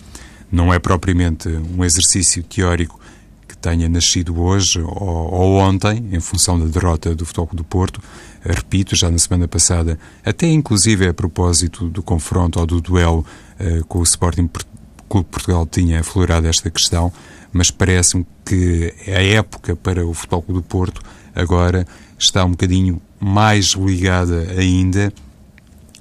Não 0.52 0.72
é 0.72 0.78
propriamente 0.78 1.48
um 1.48 1.82
exercício 1.82 2.42
teórico 2.42 3.00
que 3.48 3.56
tenha 3.56 3.88
nascido 3.88 4.38
hoje 4.38 4.82
ou, 4.82 5.32
ou 5.32 5.56
ontem, 5.56 6.10
em 6.12 6.20
função 6.20 6.58
da 6.58 6.66
derrota 6.66 7.14
do 7.14 7.24
Futebol 7.24 7.48
do 7.54 7.64
Porto. 7.64 8.02
Repito, 8.44 8.94
já 8.94 9.10
na 9.10 9.16
semana 9.16 9.48
passada, 9.48 9.98
até 10.22 10.46
inclusive 10.46 11.08
a 11.08 11.14
propósito 11.14 11.88
do 11.88 12.02
confronto 12.02 12.60
ou 12.60 12.66
do 12.66 12.78
duelo 12.78 13.24
uh, 13.58 13.82
com 13.87 14.00
o 14.00 14.02
Sporting 14.02 14.50
Clube 15.08 15.28
Portugal 15.30 15.66
tinha 15.66 16.00
aflorado 16.00 16.46
esta 16.46 16.70
questão, 16.70 17.10
mas 17.50 17.70
parece-me 17.70 18.26
que 18.44 18.92
a 19.06 19.22
época 19.22 19.74
para 19.74 20.04
o 20.04 20.12
Futebol 20.12 20.44
do 20.48 20.62
Porto 20.62 21.00
agora 21.34 21.87
está 22.18 22.44
um 22.44 22.50
bocadinho 22.50 23.00
mais 23.20 23.72
ligada 23.72 24.46
ainda 24.59 25.12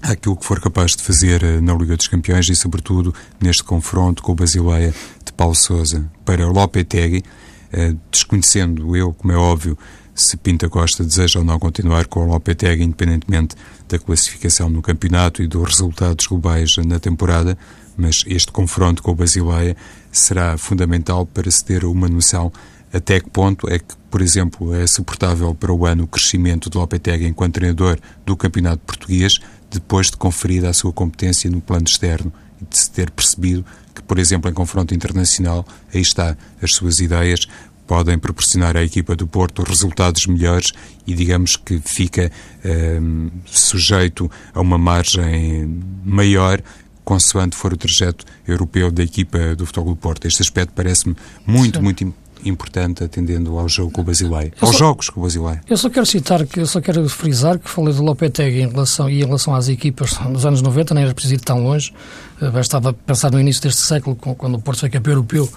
àquilo 0.01 0.35
que 0.35 0.45
for 0.45 0.59
capaz 0.59 0.95
de 0.95 1.01
fazer 1.01 1.43
eh, 1.43 1.61
na 1.61 1.73
Liga 1.73 1.95
dos 1.95 2.07
Campeões 2.07 2.49
e, 2.49 2.55
sobretudo, 2.55 3.15
neste 3.39 3.63
confronto 3.63 4.21
com 4.21 4.33
o 4.33 4.35
Basileia 4.35 4.93
de 5.23 5.31
Paulo 5.31 5.55
Sousa 5.55 6.05
para 6.25 6.45
Lopetegui, 6.45 7.23
eh, 7.71 7.95
desconhecendo 8.11 8.95
eu, 8.95 9.13
como 9.13 9.31
é 9.31 9.37
óbvio, 9.37 9.77
se 10.13 10.37
Pinta 10.37 10.69
Costa 10.69 11.03
deseja 11.03 11.39
ou 11.39 11.45
não 11.45 11.57
continuar 11.57 12.07
com 12.07 12.19
o 12.19 12.27
Lopetegui, 12.27 12.83
independentemente 12.83 13.55
da 13.87 13.97
classificação 13.97 14.69
no 14.69 14.81
campeonato 14.81 15.41
e 15.41 15.47
dos 15.47 15.63
resultados 15.63 16.27
globais 16.27 16.75
na 16.77 16.99
temporada, 16.99 17.57
mas 17.95 18.23
este 18.27 18.51
confronto 18.51 19.01
com 19.01 19.11
o 19.11 19.15
Basileia 19.15 19.75
será 20.11 20.57
fundamental 20.57 21.25
para 21.25 21.49
se 21.49 21.63
ter 21.63 21.85
uma 21.85 22.07
noção 22.07 22.51
até 22.93 23.19
que 23.19 23.29
ponto 23.29 23.67
é 23.69 23.79
que, 23.79 23.95
por 24.09 24.21
exemplo, 24.21 24.73
é 24.75 24.85
suportável 24.85 25.53
para 25.55 25.73
o 25.73 25.85
ano 25.85 26.03
o 26.03 26.07
crescimento 26.07 26.69
de 26.69 26.77
Lopetegui 26.77 27.25
enquanto 27.25 27.55
treinador 27.55 27.97
do 28.23 28.37
campeonato 28.37 28.83
português, 28.85 29.39
depois 29.71 30.11
de 30.11 30.17
conferida 30.17 30.69
a 30.69 30.73
sua 30.73 30.93
competência 30.93 31.49
no 31.49 31.59
plano 31.59 31.85
externo 31.87 32.31
e 32.61 32.65
de 32.65 32.77
se 32.77 32.91
ter 32.91 33.09
percebido 33.09 33.65
que, 33.95 34.03
por 34.03 34.19
exemplo, 34.19 34.49
em 34.49 34.53
confronto 34.53 34.93
internacional, 34.93 35.65
aí 35.93 36.01
está, 36.01 36.37
as 36.61 36.73
suas 36.75 36.99
ideias 36.99 37.47
podem 37.87 38.17
proporcionar 38.17 38.77
à 38.77 38.83
equipa 38.83 39.15
do 39.15 39.27
Porto 39.27 39.63
resultados 39.63 40.25
melhores 40.27 40.71
e 41.05 41.13
digamos 41.13 41.57
que 41.57 41.79
fica 41.79 42.31
um, 43.01 43.29
sujeito 43.45 44.31
a 44.53 44.61
uma 44.61 44.77
margem 44.77 45.83
maior 46.05 46.61
consoante 47.03 47.55
for 47.55 47.73
o 47.73 47.77
trajeto 47.77 48.25
europeu 48.47 48.89
da 48.89 49.03
equipa 49.03 49.55
do 49.55 49.65
Futebol 49.65 49.93
do 49.93 49.95
Porto. 49.97 50.25
Este 50.25 50.41
aspecto 50.41 50.73
parece-me 50.73 51.15
muito, 51.45 51.77
Sim. 51.79 51.83
muito 51.83 52.03
importante 52.45 53.03
atendendo 53.03 53.57
ao 53.57 53.67
jogo 53.67 53.91
com 53.91 54.01
o 54.01 54.03
Basileia, 54.03 54.51
aos 54.59 54.71
só, 54.71 54.77
jogos 54.77 55.09
com 55.09 55.19
o 55.19 55.23
Basileia. 55.23 55.61
Eu 55.69 55.77
só 55.77 55.89
quero 55.89 56.05
citar, 56.05 56.45
que 56.45 56.59
eu 56.59 56.67
só 56.67 56.81
quero 56.81 57.07
frisar 57.09 57.59
que 57.59 57.69
falei 57.69 57.93
do 57.93 58.03
Lopetegui 58.03 58.61
em 58.61 58.69
relação, 58.69 59.09
e 59.09 59.21
em 59.21 59.25
relação 59.25 59.55
às 59.55 59.67
equipas 59.67 60.17
dos 60.29 60.45
anos 60.45 60.61
90, 60.61 60.93
nem 60.93 61.03
era 61.03 61.13
preciso 61.13 61.35
ir 61.35 61.41
tão 61.41 61.63
longe, 61.63 61.93
bastava 62.51 62.93
pensar 62.93 63.31
no 63.31 63.39
início 63.39 63.61
deste 63.61 63.81
século, 63.81 64.15
quando 64.15 64.55
o 64.55 64.59
Porto 64.59 64.79
foi 64.79 64.89
campeão 64.89 65.13
europeu 65.13 65.49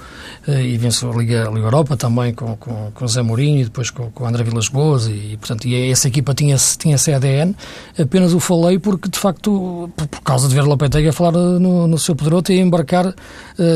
e 0.49 0.77
venceu 0.77 1.13
a 1.13 1.17
Liga, 1.17 1.49
a 1.49 1.51
Liga 1.51 1.67
Europa 1.67 1.97
também, 1.97 2.33
com, 2.33 2.57
com, 2.57 2.91
com 2.93 3.09
Zé 3.09 3.23
Mourinho 3.23 3.61
e 3.61 3.65
depois 3.65 3.91
com, 3.91 4.11
com 4.11 4.27
André 4.27 4.45
Vilas 4.45 4.69
Boas, 4.69 5.07
e, 5.07 5.37
portanto, 5.39 5.67
e 5.67 5.91
essa 5.91 6.09
equipa 6.09 6.35
tinha, 6.35 6.57
tinha 6.79 6.97
ADN. 6.97 7.55
Apenas 7.99 8.33
o 8.33 8.41
falei 8.41 8.79
porque, 8.79 9.09
de 9.09 9.19
facto, 9.19 9.91
por, 9.97 10.07
por 10.07 10.21
causa 10.23 10.49
de 10.49 10.55
ver 10.55 10.63
Lopetegui 10.63 11.09
a 11.09 11.13
falar 11.13 11.33
no, 11.33 11.87
no 11.87 11.99
seu 11.99 12.15
poderoso 12.15 12.53
e 12.53 12.61
embarcar, 12.61 13.15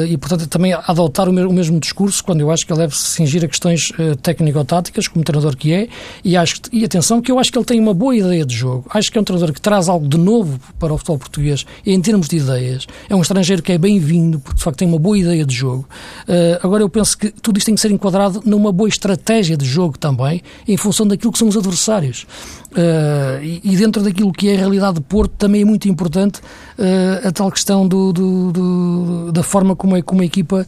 e, 0.09 0.16
portanto, 0.16 0.46
também 0.46 0.73
adotar 0.73 1.29
o 1.29 1.33
mesmo, 1.33 1.51
o 1.51 1.53
mesmo 1.53 1.81
discurso, 1.81 2.23
quando 2.23 2.40
eu 2.40 2.51
acho 2.51 2.66
que 2.66 2.73
ele 2.73 2.81
deve 2.81 2.96
se 2.96 3.05
cingir 3.05 3.44
a 3.44 3.49
questões 3.49 3.92
técnico-táticas, 4.23 5.09
como 5.09 5.25
treinador 5.25 5.57
que 5.57 5.73
é, 5.73 5.88
e, 6.25 6.37
acho, 6.37 6.61
e 6.73 6.85
atenção 6.85 7.20
que 7.20 7.33
eu 7.33 7.38
acho 7.38 7.51
que 7.51 7.59
ele 7.59 7.64
tem 7.64 7.81
uma 7.81 7.94
boa 7.94 8.14
ideia 8.14 8.44
de 8.44 8.55
jogo. 8.55 8.87
Acho 8.90 9.11
que 9.11 9.18
é 9.18 9.20
um 9.20 9.25
treinador 9.25 9.55
que 9.55 9.61
traz 9.61 9.88
algo 9.88 10.07
de 10.07 10.18
novo 10.18 10.61
para 10.79 10.92
o 10.92 10.99
futebol 10.99 11.18
português 11.18 11.66
em 11.85 12.01
termos 12.01 12.29
de 12.29 12.37
ideias. 12.37 12.87
É 13.09 13.15
um 13.15 13.21
estrangeiro 13.21 13.63
que 13.63 13.73
é 13.73 13.79
bem-vindo, 13.79 14.39
porque 14.39 14.57
de 14.57 14.63
facto 14.63 14.79
tem 14.79 14.89
uma 14.89 14.99
boa 14.99 15.19
ideia 15.19 15.45
de 15.45 15.55
jogo. 15.55 15.89
Uh, 16.29 16.65
agora 16.65 16.83
eu 16.83 16.89
penso 16.89 17.17
que 17.17 17.31
tudo 17.31 17.59
isto 17.59 17.67
tem 17.67 17.75
que 17.75 17.81
ser 17.81 17.91
enquadrado 17.91 18.43
numa 18.45 18.73
boa 18.73 18.89
estratégia 18.89 19.57
de 19.57 19.65
jogo 19.65 19.99
também, 19.99 20.43
em 20.67 20.77
função 20.77 21.07
daquilo 21.07 21.33
que 21.33 21.39
são 21.39 21.49
os 21.49 21.57
adversários. 21.57 22.27
Uh, 22.71 23.43
e, 23.43 23.61
e, 23.65 23.77
dentro 23.77 24.01
daquilo 24.01 24.33
que 24.33 24.49
é 24.49 24.55
a 24.55 24.59
realidade 24.59 24.95
de 24.95 25.01
Porto, 25.01 25.33
também 25.37 25.63
é 25.63 25.65
muito 25.65 25.89
importante 25.89 26.39
uh, 26.39 27.27
a 27.27 27.33
tal 27.33 27.51
questão 27.51 27.87
do, 27.87 28.13
do, 28.13 28.53
do, 28.53 29.33
da 29.33 29.43
forma 29.43 29.75
como, 29.75 29.97
é, 29.97 30.03
como 30.03 30.23
a 30.23 30.25
equipa 30.25 30.67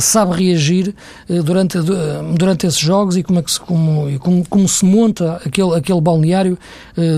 sabe 0.00 0.44
reagir 0.44 0.94
durante, 1.44 1.78
durante 2.36 2.66
esses 2.66 2.78
jogos 2.78 3.16
e 3.16 3.22
como, 3.22 3.38
é 3.38 3.42
que 3.42 3.50
se, 3.50 3.60
como, 3.60 4.18
como, 4.20 4.48
como 4.48 4.68
se 4.68 4.84
monta 4.84 5.40
aquele, 5.44 5.74
aquele 5.74 6.00
balneário 6.00 6.58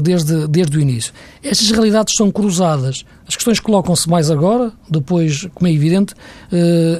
desde, 0.02 0.46
desde 0.46 0.78
o 0.78 0.80
início. 0.80 1.12
Estas 1.42 1.70
realidades 1.70 2.14
são 2.16 2.30
cruzadas. 2.30 3.04
As 3.28 3.34
questões 3.34 3.58
colocam-se 3.58 4.08
mais 4.08 4.30
agora, 4.30 4.72
depois, 4.88 5.48
como 5.54 5.66
é 5.66 5.72
evidente, 5.72 6.14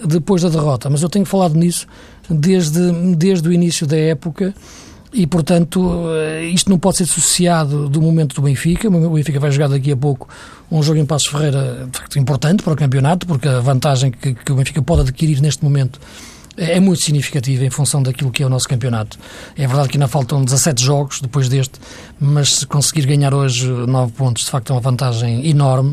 depois 0.07 0.43
da 0.43 0.49
derrota. 0.49 0.91
Mas 0.91 1.03
eu 1.03 1.09
tenho 1.09 1.25
falado 1.25 1.55
nisso 1.55 1.87
desde, 2.29 2.93
desde 3.15 3.49
o 3.49 3.53
início 3.53 3.87
da 3.87 3.97
época 3.97 4.53
e, 5.13 5.27
portanto, 5.27 6.05
eh, 6.11 6.45
isto 6.47 6.69
não 6.69 6.79
pode 6.79 6.99
ser 6.99 7.05
associado 7.05 7.89
do 7.89 8.03
momento 8.03 8.35
do 8.35 8.43
Benfica. 8.43 8.89
O 8.89 9.11
Benfica 9.11 9.41
vai 9.41 9.51
jogar 9.51 9.69
daqui 9.69 9.93
a 9.93 9.97
pouco 9.97 10.29
um 10.71 10.83
jogo 10.83 10.99
em 10.99 11.07
Passos 11.07 11.29
Ferreira 11.29 11.89
de 11.91 11.99
facto 11.99 12.19
importante 12.19 12.63
para 12.63 12.73
o 12.73 12.77
campeonato, 12.77 13.27
porque 13.27 13.49
a 13.49 13.61
vantagem 13.61 14.11
que, 14.11 14.35
que 14.35 14.53
o 14.53 14.57
Benfica 14.57 14.83
pode 14.83 15.03
adquirir 15.03 15.41
neste 15.41 15.65
momento 15.65 16.01
é 16.57 16.81
muito 16.81 17.03
significativa 17.03 17.65
em 17.65 17.71
função 17.71 18.03
daquilo 18.03 18.31
que 18.31 18.43
é 18.43 18.47
o 18.47 18.49
nosso 18.49 18.69
campeonato. 18.69 19.19
É 19.57 19.67
verdade 19.67 19.89
que 19.89 19.97
ainda 19.97 20.09
faltam 20.09 20.45
17 20.45 20.83
jogos 20.83 21.21
depois 21.21 21.49
deste, 21.49 21.79
mas 22.19 22.57
se 22.57 22.67
conseguir 22.67 23.07
ganhar 23.07 23.35
hoje 23.35 23.69
9 23.69 24.13
pontos, 24.13 24.45
de 24.45 24.51
facto 24.51 24.71
é 24.71 24.75
uma 24.75 24.81
vantagem 24.81 25.47
enorme 25.49 25.91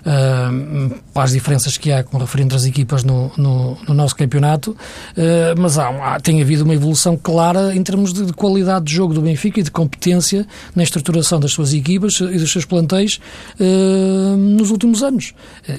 uh, 0.00 1.00
para 1.14 1.24
as 1.24 1.32
diferenças 1.32 1.76
que 1.78 1.90
há 1.90 2.04
com 2.04 2.18
referente 2.18 2.54
às 2.54 2.64
equipas 2.64 3.02
no, 3.04 3.32
no, 3.36 3.78
no 3.88 3.94
nosso 3.94 4.14
campeonato, 4.14 4.72
uh, 4.72 5.58
mas 5.58 5.78
há, 5.78 5.88
há, 5.88 6.20
tem 6.20 6.42
havido 6.42 6.64
uma 6.64 6.74
evolução 6.74 7.16
clara 7.16 7.74
em 7.74 7.82
termos 7.82 8.12
de, 8.12 8.26
de, 8.26 8.32
qualidade 8.32 8.84
de 8.84 8.94
jogo 8.94 9.14
do 9.14 9.22
Benfica 9.22 9.60
e 9.60 9.62
de 9.62 9.70
competência 9.70 10.46
na 10.76 10.82
estruturação 10.82 11.40
das 11.40 11.52
suas 11.52 11.72
equipas 11.72 12.20
e 12.20 12.38
dos 12.38 12.52
seus 12.52 12.64
plantéis 12.64 13.18
uh, 13.58 14.36
nos 14.36 14.70
últimos 14.70 15.02
anos. 15.02 15.32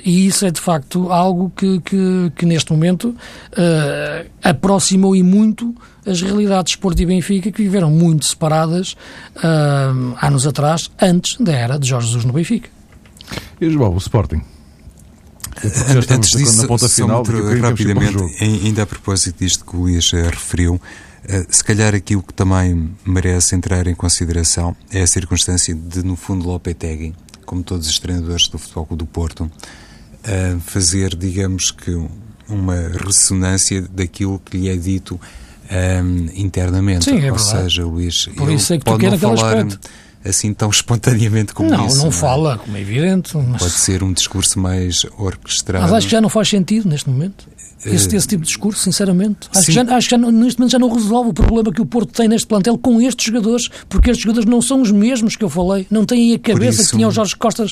e 0.03 0.25
isso 0.25 0.45
é 0.45 0.51
de 0.51 0.59
facto 0.59 1.11
algo 1.11 1.51
que, 1.55 1.79
que, 1.81 2.31
que 2.35 2.45
neste 2.45 2.71
momento 2.71 3.15
aproximou 4.43 5.15
e 5.15 5.23
muito 5.23 5.75
as 6.05 6.21
realidades 6.21 6.75
Porto 6.75 7.01
e 7.01 7.05
Benfica 7.05 7.51
que 7.51 7.61
viveram 7.61 7.89
muito 7.89 8.25
separadas 8.25 8.95
uh, 9.37 10.15
anos 10.21 10.45
atrás, 10.45 10.91
antes 11.01 11.37
da 11.39 11.53
era 11.53 11.77
de 11.77 11.87
Jorge 11.87 12.07
Jesus 12.07 12.25
no 12.25 12.33
Benfica. 12.33 12.69
E 13.59 13.69
João, 13.69 13.93
o 13.93 13.97
Sporting? 13.97 14.41
Antes 16.09 16.31
disso, 16.31 16.61
na 16.61 16.67
ponta 16.67 16.89
final, 16.89 17.23
rapidamente, 17.61 18.17
ainda 18.41 18.83
a 18.83 18.85
propósito 18.85 19.39
disto 19.39 19.63
que 19.63 19.75
o 19.75 19.81
Luís 19.81 20.11
eh, 20.13 20.23
referiu, 20.23 20.81
eh, 21.25 21.45
se 21.49 21.63
calhar 21.63 21.93
aqui 21.93 22.15
o 22.15 22.23
que 22.23 22.33
também 22.33 22.91
merece 23.05 23.55
entrar 23.55 23.87
em 23.87 23.95
consideração 23.95 24.75
é 24.91 25.03
a 25.03 25.07
circunstância 25.07 25.73
de, 25.73 26.03
no 26.03 26.15
fundo, 26.15 26.47
Lopetegui, 26.47 27.13
como 27.45 27.63
todos 27.63 27.87
os 27.87 27.99
treinadores 27.99 28.47
do 28.47 28.57
Futebol 28.57 28.97
do 28.97 29.05
Porto, 29.05 29.49
eh, 30.23 30.57
fazer, 30.65 31.15
digamos 31.15 31.71
que, 31.71 31.91
uma 32.49 32.75
ressonância 33.03 33.81
daquilo 33.81 34.39
que 34.39 34.57
lhe 34.57 34.69
é 34.69 34.75
dito 34.75 35.19
um, 35.71 36.27
internamente. 36.35 37.05
Sim, 37.05 37.19
é 37.19 37.31
Ou 37.31 37.37
verdade. 37.37 37.63
seja, 37.63 37.85
Luís, 37.85 38.25
Por 38.35 38.51
isso 38.51 38.73
é 38.73 38.77
que 38.77 38.85
tu 38.85 38.97
quer 38.97 39.13
aquele 39.13 39.33
aspecto 39.33 39.79
assim 40.25 40.53
tão 40.53 40.69
espontaneamente 40.71 41.53
como 41.53 41.69
não, 41.69 41.87
isso. 41.87 41.97
Não, 41.97 42.05
não 42.05 42.11
fala, 42.11 42.57
como 42.57 42.75
é 42.77 42.81
evidente. 42.81 43.35
Mas... 43.37 43.61
Pode 43.61 43.73
ser 43.73 44.03
um 44.03 44.13
discurso 44.13 44.59
mais 44.59 45.05
orquestrado. 45.17 45.83
Mas 45.83 45.93
acho 45.93 46.07
que 46.07 46.11
já 46.11 46.21
não 46.21 46.29
faz 46.29 46.49
sentido 46.49 46.87
neste 46.87 47.09
momento 47.09 47.47
esse, 47.85 48.15
esse 48.15 48.27
tipo 48.27 48.43
de 48.43 48.47
discurso, 48.47 48.81
sinceramente. 48.81 49.49
Acho 49.51 49.61
Sim. 49.61 49.65
que, 49.65 49.71
já, 49.73 49.95
acho 49.95 50.09
que 50.09 50.15
já, 50.15 50.31
neste 50.31 50.59
momento 50.59 50.71
já 50.71 50.79
não 50.79 50.93
resolve 50.93 51.29
o 51.31 51.33
problema 51.33 51.71
que 51.71 51.81
o 51.81 51.85
Porto 51.85 52.13
tem 52.13 52.27
neste 52.27 52.47
plantel 52.47 52.77
com 52.77 53.01
estes 53.01 53.25
jogadores, 53.25 53.69
porque 53.89 54.11
estes 54.11 54.23
jogadores 54.23 54.49
não 54.49 54.61
são 54.61 54.81
os 54.81 54.91
mesmos 54.91 55.35
que 55.35 55.43
eu 55.43 55.49
falei, 55.49 55.85
não 55.89 56.05
têm 56.05 56.33
a 56.33 56.39
cabeça 56.39 56.81
isso... 56.81 56.91
que 56.91 56.97
tinha 56.97 57.07
o 57.07 57.11
Jorge 57.11 57.35
Costas 57.35 57.71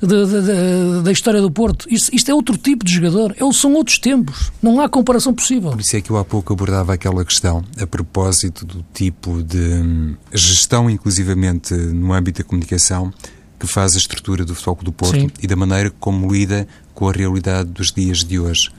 de, 0.00 0.06
de, 0.06 0.42
de, 0.42 1.02
da 1.02 1.12
história 1.12 1.40
do 1.40 1.50
Porto. 1.50 1.86
Isto, 1.90 2.14
isto, 2.14 2.30
é 2.30 2.34
outro 2.34 2.56
tipo 2.56 2.84
de 2.84 2.92
jogador, 2.92 3.34
eles 3.38 3.56
são 3.56 3.74
outros 3.74 3.98
tempos, 3.98 4.50
não 4.62 4.80
há 4.80 4.88
comparação 4.88 5.34
possível. 5.34 5.70
Por 5.70 5.80
isso 5.80 5.96
é 5.96 6.00
que 6.00 6.10
eu 6.10 6.16
há 6.16 6.24
pouco 6.24 6.52
abordava 6.52 6.94
aquela 6.94 7.24
questão 7.24 7.64
a 7.80 7.86
propósito 7.86 8.64
do 8.64 8.84
tipo 8.94 9.42
de 9.42 9.58
hum, 9.58 10.14
gestão, 10.32 10.88
inclusivamente 10.88 11.74
no 11.92 12.12
âmbito 12.12 12.42
da 12.42 12.48
comunicação, 12.48 13.12
que 13.58 13.66
faz 13.66 13.94
a 13.94 13.98
estrutura 13.98 14.44
do 14.44 14.54
Futebol 14.54 14.84
do 14.84 14.92
Porto 14.92 15.20
Sim. 15.20 15.30
e 15.42 15.46
da 15.46 15.54
maneira 15.54 15.90
como 16.00 16.32
lida 16.32 16.66
com 16.94 17.08
a 17.08 17.12
realidade 17.12 17.70
dos 17.70 17.92
dias 17.92 18.24
de 18.24 18.38
hoje. 18.38 18.70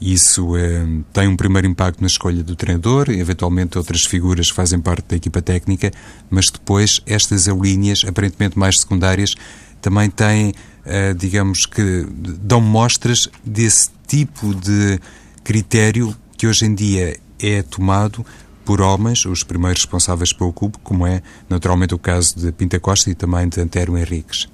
Isso 0.00 0.56
é, 0.56 0.86
tem 1.12 1.28
um 1.28 1.36
primeiro 1.36 1.66
impacto 1.66 2.00
na 2.00 2.06
escolha 2.06 2.42
do 2.42 2.56
treinador, 2.56 3.10
eventualmente 3.10 3.76
outras 3.76 4.06
figuras 4.06 4.48
que 4.48 4.56
fazem 4.56 4.80
parte 4.80 5.04
da 5.06 5.16
equipa 5.16 5.42
técnica, 5.42 5.90
mas 6.30 6.46
depois 6.46 7.02
estas 7.04 7.46
linhas, 7.46 8.04
aparentemente 8.06 8.58
mais 8.58 8.80
secundárias, 8.80 9.34
também 9.82 10.08
têm, 10.08 10.54
eh, 10.86 11.12
digamos 11.12 11.66
que, 11.66 12.06
dão 12.40 12.62
mostras 12.62 13.28
desse 13.44 13.90
tipo 14.06 14.54
de 14.54 14.98
critério 15.44 16.16
que 16.36 16.46
hoje 16.46 16.64
em 16.64 16.74
dia 16.74 17.18
é 17.38 17.62
tomado 17.62 18.24
por 18.70 18.80
homens, 18.80 19.26
os 19.26 19.42
primeiros 19.42 19.82
responsáveis 19.82 20.32
pelo 20.32 20.52
clube, 20.52 20.76
como 20.84 21.04
é 21.04 21.22
naturalmente 21.48 21.92
o 21.92 21.98
caso 21.98 22.38
de 22.38 22.52
Pinta 22.52 22.78
Costa 22.78 23.10
e 23.10 23.16
também 23.16 23.48
de 23.48 23.60
Antero 23.60 23.98
Henriques. 23.98 24.48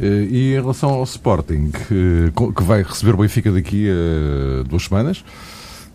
Eh, 0.00 0.26
e 0.28 0.50
em 0.50 0.60
relação 0.60 0.90
ao 0.90 1.04
Sporting, 1.04 1.70
que 1.70 2.32
vai 2.64 2.82
receber 2.82 3.14
o 3.14 3.18
Benfica 3.18 3.52
daqui 3.52 3.88
a 3.88 4.64
duas 4.64 4.82
semanas 4.82 5.24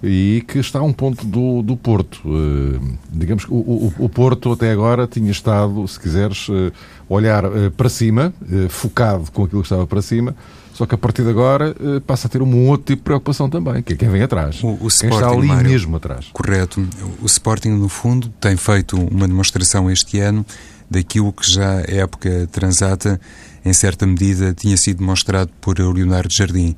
e 0.01 0.45
que 0.47 0.59
está 0.59 0.79
a 0.79 0.83
um 0.83 0.93
ponto 0.93 1.25
do, 1.25 1.61
do 1.61 1.75
Porto. 1.75 2.21
Eh, 2.25 2.79
digamos 3.11 3.43
que 3.43 3.51
o, 3.51 3.57
o, 3.57 3.93
o 3.99 4.07
Porto 4.07 4.53
até 4.53 4.71
agora 4.71 5.05
tinha 5.05 5.29
estado, 5.29 5.85
se 5.89 5.99
quiseres, 5.99 6.47
eh, 6.49 6.71
olhar 7.09 7.43
para 7.75 7.89
cima, 7.89 8.33
focado 8.69 9.29
com 9.33 9.43
aquilo 9.43 9.61
que 9.61 9.67
estava 9.67 9.85
para 9.85 10.01
cima, 10.01 10.33
só 10.75 10.85
que 10.85 10.93
a 10.93 10.97
partir 10.97 11.23
de 11.23 11.29
agora 11.29 11.73
passa 12.05 12.27
a 12.27 12.29
ter 12.29 12.41
um 12.41 12.67
outro 12.67 12.87
tipo 12.87 12.97
de 12.97 13.03
preocupação 13.03 13.49
também, 13.49 13.81
que 13.81 13.93
é 13.93 13.95
quem 13.95 14.09
vem 14.09 14.21
atrás. 14.21 14.61
O, 14.61 14.71
o 14.71 14.77
quem 14.77 14.87
Sporting, 14.87 15.15
está 15.15 15.29
ali 15.29 15.47
Mário, 15.47 15.69
mesmo 15.69 15.95
atrás. 15.95 16.27
Correto. 16.33 16.85
O 17.21 17.25
Sporting, 17.25 17.69
no 17.69 17.87
fundo, 17.87 18.27
tem 18.41 18.57
feito 18.57 18.97
uma 18.97 19.25
demonstração 19.25 19.89
este 19.89 20.19
ano 20.19 20.45
daquilo 20.91 21.31
que 21.31 21.49
já 21.49 21.79
é 21.87 21.99
época 21.99 22.49
transata 22.51 23.19
em 23.63 23.71
certa 23.71 24.05
medida, 24.05 24.53
tinha 24.53 24.75
sido 24.75 24.97
demonstrado 24.97 25.49
por 25.61 25.79
Leonardo 25.79 26.31
Jardim, 26.31 26.75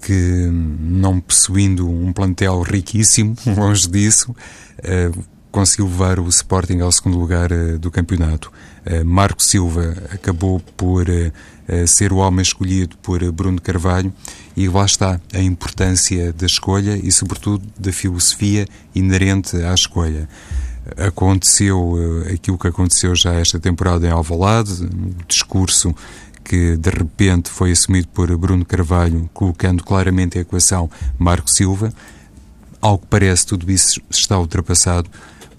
que, 0.00 0.48
não 0.80 1.20
possuindo 1.20 1.90
um 1.90 2.12
plantel 2.12 2.62
riquíssimo, 2.62 3.36
longe 3.56 3.88
disso, 3.88 4.30
uh, 4.30 5.24
conseguiu 5.50 5.86
levar 5.86 6.20
o 6.20 6.28
Sporting 6.28 6.78
ao 6.80 6.92
segundo 6.92 7.18
lugar 7.18 7.50
uh, 7.50 7.78
do 7.78 7.90
campeonato. 7.90 8.50
Marco 9.04 9.42
Silva 9.42 9.94
acabou 10.10 10.60
por 10.74 11.04
ser 11.86 12.12
o 12.12 12.16
homem 12.16 12.42
escolhido 12.42 12.96
por 12.98 13.20
Bruno 13.30 13.60
Carvalho. 13.60 14.12
E 14.56 14.68
lá 14.68 14.84
está 14.84 15.20
a 15.32 15.40
importância 15.40 16.32
da 16.32 16.46
escolha 16.46 16.96
e, 16.96 17.12
sobretudo, 17.12 17.64
da 17.78 17.92
filosofia 17.92 18.66
inerente 18.94 19.56
à 19.56 19.74
escolha. 19.74 20.28
Aconteceu 20.96 21.78
uh, 21.78 22.32
aquilo 22.32 22.58
que 22.58 22.66
aconteceu 22.66 23.14
já 23.14 23.34
esta 23.34 23.60
temporada 23.60 24.06
em 24.06 24.10
Alvalade, 24.10 24.84
um 24.84 25.12
discurso 25.28 25.94
que 26.42 26.76
de 26.78 26.88
repente 26.88 27.50
foi 27.50 27.72
assumido 27.72 28.08
por 28.08 28.34
Bruno 28.38 28.64
Carvalho, 28.64 29.28
colocando 29.34 29.84
claramente 29.84 30.38
a 30.38 30.40
equação 30.40 30.90
Marco 31.18 31.50
Silva. 31.50 31.92
Ao 32.80 32.98
que 32.98 33.06
parece, 33.06 33.46
tudo 33.46 33.70
isso 33.70 34.00
está 34.08 34.38
ultrapassado, 34.38 35.10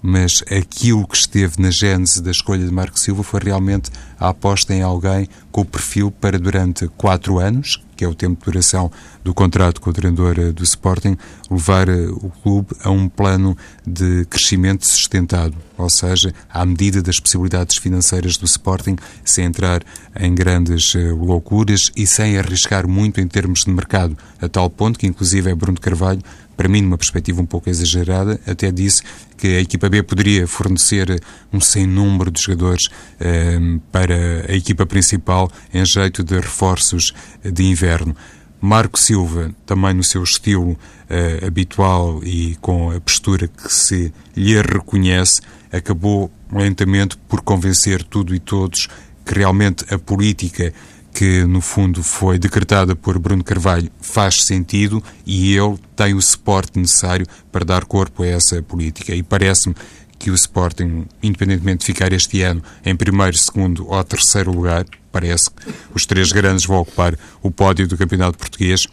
mas 0.02 0.42
aquilo 0.50 1.06
que 1.06 1.16
esteve 1.16 1.60
na 1.60 1.70
gênese 1.70 2.22
da 2.22 2.30
escolha 2.30 2.64
de 2.64 2.72
Marco 2.72 2.98
Silva 2.98 3.22
foi 3.22 3.40
realmente 3.40 3.90
a 4.18 4.28
aposta 4.28 4.74
em 4.74 4.82
alguém 4.82 5.28
com 5.50 5.62
o 5.62 5.64
perfil 5.64 6.10
para 6.10 6.38
durante 6.38 6.86
quatro 6.88 7.38
anos, 7.38 7.82
que 7.96 8.04
é 8.04 8.08
o 8.08 8.14
tempo 8.14 8.38
de 8.38 8.50
duração 8.50 8.90
do 9.22 9.34
contrato 9.34 9.80
com 9.80 9.90
o 9.90 9.92
treinador 9.92 10.38
eh, 10.38 10.52
do 10.52 10.62
Sporting, 10.62 11.16
levar 11.50 11.88
eh, 11.88 12.06
o 12.08 12.30
clube 12.42 12.68
a 12.82 12.90
um 12.90 13.08
plano 13.08 13.56
de 13.86 14.24
crescimento 14.26 14.86
sustentado, 14.86 15.54
ou 15.76 15.90
seja, 15.90 16.32
à 16.48 16.64
medida 16.64 17.02
das 17.02 17.20
possibilidades 17.20 17.76
financeiras 17.76 18.36
do 18.36 18.46
Sporting, 18.46 18.96
sem 19.24 19.44
entrar 19.44 19.82
em 20.18 20.34
grandes 20.34 20.94
eh, 20.94 21.10
loucuras 21.10 21.90
e 21.96 22.06
sem 22.06 22.38
arriscar 22.38 22.88
muito 22.88 23.20
em 23.20 23.26
termos 23.26 23.64
de 23.64 23.70
mercado, 23.70 24.16
a 24.40 24.48
tal 24.48 24.70
ponto 24.70 24.98
que, 24.98 25.06
inclusive, 25.06 25.50
é 25.50 25.54
Bruno 25.54 25.78
Carvalho 25.78 26.22
para 26.60 26.68
mim, 26.68 26.82
numa 26.82 26.98
perspectiva 26.98 27.40
um 27.40 27.46
pouco 27.46 27.70
exagerada, 27.70 28.38
até 28.46 28.70
disse 28.70 29.02
que 29.38 29.46
a 29.46 29.60
equipa 29.60 29.88
B 29.88 30.02
poderia 30.02 30.46
fornecer 30.46 31.18
um 31.50 31.58
sem 31.58 31.86
número 31.86 32.30
de 32.30 32.38
jogadores 32.38 32.90
eh, 33.18 33.58
para 33.90 34.44
a 34.46 34.54
equipa 34.54 34.84
principal 34.84 35.50
em 35.72 35.82
jeito 35.86 36.22
de 36.22 36.34
reforços 36.34 37.14
de 37.42 37.64
inverno. 37.64 38.14
Marco 38.60 38.98
Silva, 38.98 39.54
também 39.64 39.94
no 39.94 40.04
seu 40.04 40.22
estilo 40.22 40.78
eh, 41.08 41.42
habitual 41.46 42.20
e 42.22 42.58
com 42.60 42.90
a 42.90 43.00
postura 43.00 43.48
que 43.48 43.72
se 43.72 44.12
lhe 44.36 44.60
reconhece, 44.60 45.40
acabou 45.72 46.30
lentamente 46.52 47.16
por 47.26 47.40
convencer 47.40 48.02
tudo 48.02 48.34
e 48.34 48.38
todos 48.38 48.86
que 49.24 49.32
realmente 49.34 49.86
a 49.88 49.98
política 49.98 50.74
que 51.12 51.44
no 51.44 51.60
fundo 51.60 52.02
foi 52.02 52.38
decretada 52.38 52.94
por 52.94 53.18
Bruno 53.18 53.44
Carvalho 53.44 53.90
faz 54.00 54.44
sentido 54.44 55.02
e 55.26 55.54
ele 55.56 55.78
tem 55.96 56.14
o 56.14 56.22
suporte 56.22 56.78
necessário 56.78 57.26
para 57.50 57.64
dar 57.64 57.84
corpo 57.84 58.22
a 58.22 58.26
essa 58.26 58.62
política. 58.62 59.14
E 59.14 59.22
parece-me 59.22 59.74
que 60.18 60.30
o 60.30 60.34
Sporting, 60.34 61.06
independentemente 61.22 61.80
de 61.80 61.86
ficar 61.86 62.12
este 62.12 62.42
ano 62.42 62.62
em 62.84 62.94
primeiro, 62.94 63.36
segundo 63.36 63.88
ou 63.88 64.04
terceiro 64.04 64.52
lugar, 64.52 64.84
parece 65.10 65.50
que 65.50 65.72
os 65.94 66.04
três 66.04 66.30
grandes 66.30 66.66
vão 66.66 66.78
ocupar 66.78 67.16
o 67.42 67.50
pódio 67.50 67.88
do 67.88 67.96
Campeonato 67.96 68.38
Português. 68.38 68.86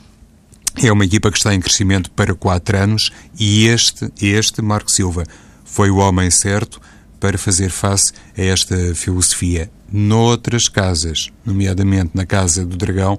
É 0.82 0.92
uma 0.92 1.06
equipa 1.06 1.30
que 1.32 1.38
está 1.38 1.54
em 1.54 1.60
crescimento 1.60 2.10
para 2.12 2.34
quatro 2.34 2.78
anos 2.78 3.12
e 3.38 3.68
este, 3.68 4.12
este 4.22 4.62
Marco 4.62 4.92
Silva, 4.92 5.24
foi 5.66 5.90
o 5.90 5.98
homem 5.98 6.32
certo 6.32 6.80
para 7.20 7.38
fazer 7.38 7.70
face 7.70 8.14
a 8.38 8.42
esta 8.42 8.96
filosofia. 8.96 9.70
Noutras 9.92 10.68
casas, 10.68 11.30
nomeadamente 11.46 12.12
na 12.14 12.26
Casa 12.26 12.66
do 12.66 12.76
Dragão, 12.76 13.18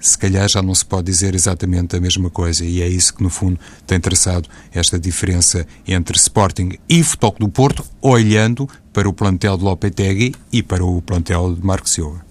se 0.00 0.16
calhar 0.16 0.48
já 0.48 0.62
não 0.62 0.74
se 0.74 0.84
pode 0.84 1.06
dizer 1.06 1.34
exatamente 1.34 1.94
a 1.94 2.00
mesma 2.00 2.30
coisa 2.30 2.64
e 2.64 2.80
é 2.80 2.88
isso 2.88 3.14
que 3.14 3.22
no 3.22 3.28
fundo 3.28 3.60
tem 3.86 4.00
traçado 4.00 4.48
esta 4.72 4.98
diferença 4.98 5.66
entre 5.86 6.16
Sporting 6.16 6.78
e 6.88 7.02
Futebol 7.02 7.36
do 7.38 7.48
Porto, 7.48 7.84
olhando 8.00 8.68
para 8.92 9.08
o 9.08 9.12
plantel 9.12 9.58
de 9.58 9.64
Lopetegui 9.64 10.34
e 10.50 10.62
para 10.62 10.84
o 10.84 11.02
plantel 11.02 11.54
de 11.54 11.64
Marco 11.64 11.88
Silva. 11.88 12.24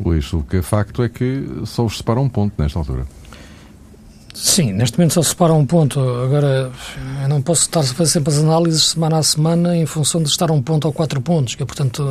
Luís, 0.00 0.32
o 0.32 0.42
que 0.42 0.56
é 0.56 0.62
facto 0.62 1.02
é 1.02 1.08
que 1.08 1.46
só 1.66 1.84
os 1.84 1.98
separa 1.98 2.18
um 2.18 2.28
ponto 2.28 2.54
nesta 2.60 2.78
altura. 2.78 3.06
Sim, 4.34 4.72
neste 4.72 4.98
momento 4.98 5.14
só 5.14 5.22
se 5.22 5.28
separa 5.28 5.52
um 5.52 5.64
ponto. 5.64 6.00
Agora, 6.00 6.72
eu 7.22 7.28
não 7.28 7.40
posso 7.40 7.62
estar 7.62 7.80
a 7.80 7.84
fazer 7.84 8.10
sempre 8.10 8.32
as 8.32 8.40
análises 8.40 8.82
semana 8.88 9.18
a 9.18 9.22
semana 9.22 9.76
em 9.76 9.86
função 9.86 10.20
de 10.20 10.28
estar 10.28 10.50
um 10.50 10.60
ponto 10.60 10.86
ou 10.86 10.92
quatro 10.92 11.20
pontos, 11.20 11.54
que 11.54 11.62
é, 11.62 11.66
portanto, 11.66 12.04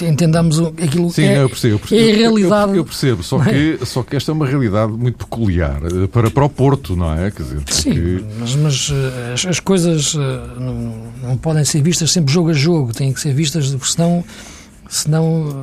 eh, 0.00 0.08
entendamos 0.08 0.58
aquilo 0.58 1.10
Sim, 1.10 1.24
é, 1.24 1.42
eu 1.42 1.48
percebo, 1.50 1.74
eu 1.74 1.78
percebo, 1.78 2.00
é 2.00 2.12
a 2.12 2.16
realidade. 2.16 2.70
Eu, 2.72 2.76
eu 2.76 2.84
percebo, 2.84 3.22
só 3.22 3.38
que, 3.40 3.78
só 3.84 4.02
que 4.02 4.16
esta 4.16 4.32
é 4.32 4.34
uma 4.34 4.46
realidade 4.46 4.90
muito 4.90 5.18
peculiar 5.18 5.82
eh, 5.84 6.06
para, 6.06 6.30
para 6.30 6.46
o 6.46 6.48
Porto, 6.48 6.96
não 6.96 7.12
é? 7.12 7.30
Quer 7.30 7.42
dizer, 7.42 7.56
porque... 7.56 7.74
Sim, 7.74 8.24
mas, 8.40 8.54
mas 8.56 8.90
eh, 8.90 9.32
as, 9.34 9.46
as 9.46 9.60
coisas 9.60 10.14
não, 10.14 11.12
não 11.22 11.36
podem 11.36 11.64
ser 11.64 11.82
vistas 11.82 12.10
sempre 12.10 12.32
jogo 12.32 12.50
a 12.50 12.54
jogo, 12.54 12.94
têm 12.94 13.12
que 13.12 13.20
ser 13.20 13.34
vistas, 13.34 13.70
porque 13.70 13.92
senão, 13.92 14.24
senão 14.88 15.54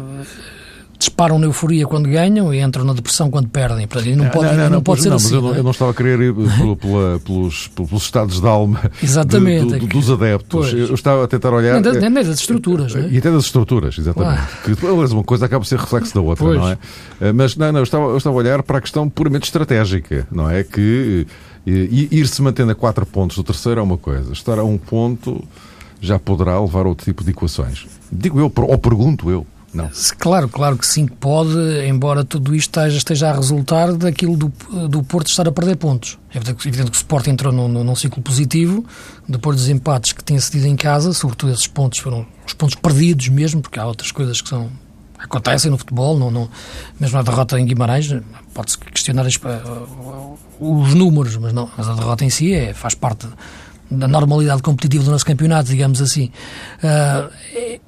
disparam 1.05 1.39
na 1.39 1.45
euforia 1.45 1.85
quando 1.85 2.09
ganham 2.09 2.53
e 2.53 2.61
entram 2.61 2.83
na 2.83 2.93
depressão 2.93 3.29
quando 3.29 3.47
perdem. 3.47 3.87
Portanto, 3.87 4.15
não 4.15 4.29
pode, 4.29 4.45
não, 4.47 4.55
não, 4.55 4.69
não, 4.69 4.81
pode 4.81 5.01
ser 5.01 5.13
assim. 5.13 5.25
Mas 5.25 5.33
eu 5.33 5.41
não, 5.41 5.55
é? 5.55 5.59
eu 5.59 5.63
não 5.63 5.71
estava 5.71 5.91
a 5.91 5.93
querer 5.93 6.19
ir 6.19 6.33
pela, 6.33 6.75
pela, 6.75 7.19
pelos, 7.19 7.67
pelos 7.69 8.03
estados 8.03 8.41
de 8.41 8.47
alma 8.47 8.91
exatamente, 9.01 9.73
de, 9.73 9.79
do, 9.79 9.87
dos 9.87 10.09
adeptos. 10.09 10.71
Pois. 10.71 10.73
Eu 10.73 10.95
estava 10.95 11.23
a 11.23 11.27
tentar 11.27 11.53
olhar. 11.53 11.79
Nem, 11.81 12.09
nem 12.09 12.11
das 12.11 12.39
estruturas. 12.39 12.95
É? 12.95 13.07
E 13.09 13.17
até 13.17 13.31
das 13.31 13.45
estruturas, 13.45 13.97
exatamente. 13.97 14.41
Claro. 14.79 15.13
Uma 15.13 15.23
coisa 15.23 15.45
acaba 15.45 15.61
por 15.61 15.67
ser 15.67 15.79
reflexo 15.79 16.13
da 16.13 16.21
outra, 16.21 16.45
pois. 16.45 16.57
não 16.57 16.69
é? 16.69 16.77
Eh, 17.21 17.33
mas 17.33 17.55
não, 17.55 17.71
não, 17.71 17.79
eu 17.79 17.83
estava, 17.83 18.05
eu 18.05 18.17
estava 18.17 18.35
a 18.35 18.39
olhar 18.39 18.63
para 18.63 18.79
a 18.79 18.81
questão 18.81 19.09
puramente 19.09 19.43
estratégica, 19.43 20.27
não 20.31 20.49
é? 20.49 20.63
Que 20.63 21.25
ir-se 21.65 22.41
mantendo 22.41 22.71
a 22.71 22.75
quatro 22.75 23.05
pontos 23.05 23.37
do 23.37 23.43
terceiro 23.43 23.79
é 23.79 23.83
uma 23.83 23.97
coisa, 23.97 24.31
estar 24.33 24.59
a 24.59 24.63
um 24.63 24.77
ponto 24.77 25.43
já 25.99 26.19
poderá 26.19 26.59
levar 26.59 26.85
a 26.85 26.89
outro 26.89 27.05
tipo 27.05 27.23
de 27.23 27.31
equações. 27.31 27.87
Digo 28.11 28.39
eu, 28.39 28.51
ou 28.55 28.77
pergunto 28.77 29.29
eu. 29.31 29.45
Não. 29.75 29.91
Claro, 30.17 30.47
claro 30.47 30.77
que 30.77 30.87
sim, 30.87 31.05
pode, 31.05 31.57
embora 31.85 32.23
tudo 32.23 32.55
isto 32.55 32.79
esteja, 32.79 32.97
esteja 32.97 33.29
a 33.29 33.33
resultar 33.33 33.91
daquilo 33.91 34.37
do, 34.37 34.53
do 34.87 35.03
Porto 35.03 35.27
estar 35.27 35.45
a 35.47 35.51
perder 35.51 35.75
pontos. 35.75 36.17
É 36.33 36.37
evidente, 36.37 36.89
que 36.89 36.97
o 36.97 36.99
Sport 36.99 37.27
entrou 37.27 37.51
num, 37.51 37.67
num, 37.67 37.95
ciclo 37.95 38.23
positivo, 38.23 38.85
depois 39.27 39.57
dos 39.57 39.67
empates 39.67 40.13
que 40.13 40.23
tinha 40.23 40.39
cedido 40.39 40.67
em 40.67 40.77
casa, 40.77 41.11
sobretudo 41.11 41.51
esses 41.51 41.67
pontos 41.67 41.99
foram 41.99 42.25
os 42.47 42.53
pontos 42.53 42.75
perdidos 42.75 43.27
mesmo, 43.27 43.61
porque 43.61 43.77
há 43.77 43.85
outras 43.85 44.13
coisas 44.13 44.39
que 44.39 44.47
são 44.47 44.71
acontecem 45.19 45.71
no 45.71 45.77
futebol, 45.77 46.17
não, 46.17 46.31
não, 46.31 46.49
mesmo 46.99 47.17
a 47.17 47.21
derrota 47.21 47.59
em 47.59 47.65
Guimarães, 47.65 48.13
pode-se 48.53 48.77
questionar 48.77 49.25
os, 49.25 49.39
os 50.59 50.93
números, 50.93 51.35
mas, 51.37 51.51
não, 51.51 51.69
mas 51.75 51.89
a 51.89 51.93
derrota 51.93 52.23
em 52.23 52.29
si 52.29 52.53
é, 52.53 52.73
faz 52.73 52.93
parte 52.93 53.27
da 53.89 54.07
normalidade 54.07 54.61
competitiva 54.61 55.03
do 55.03 55.11
nosso 55.11 55.25
campeonato, 55.25 55.69
digamos 55.69 56.01
assim. 56.01 56.31
Uh, 56.83 57.79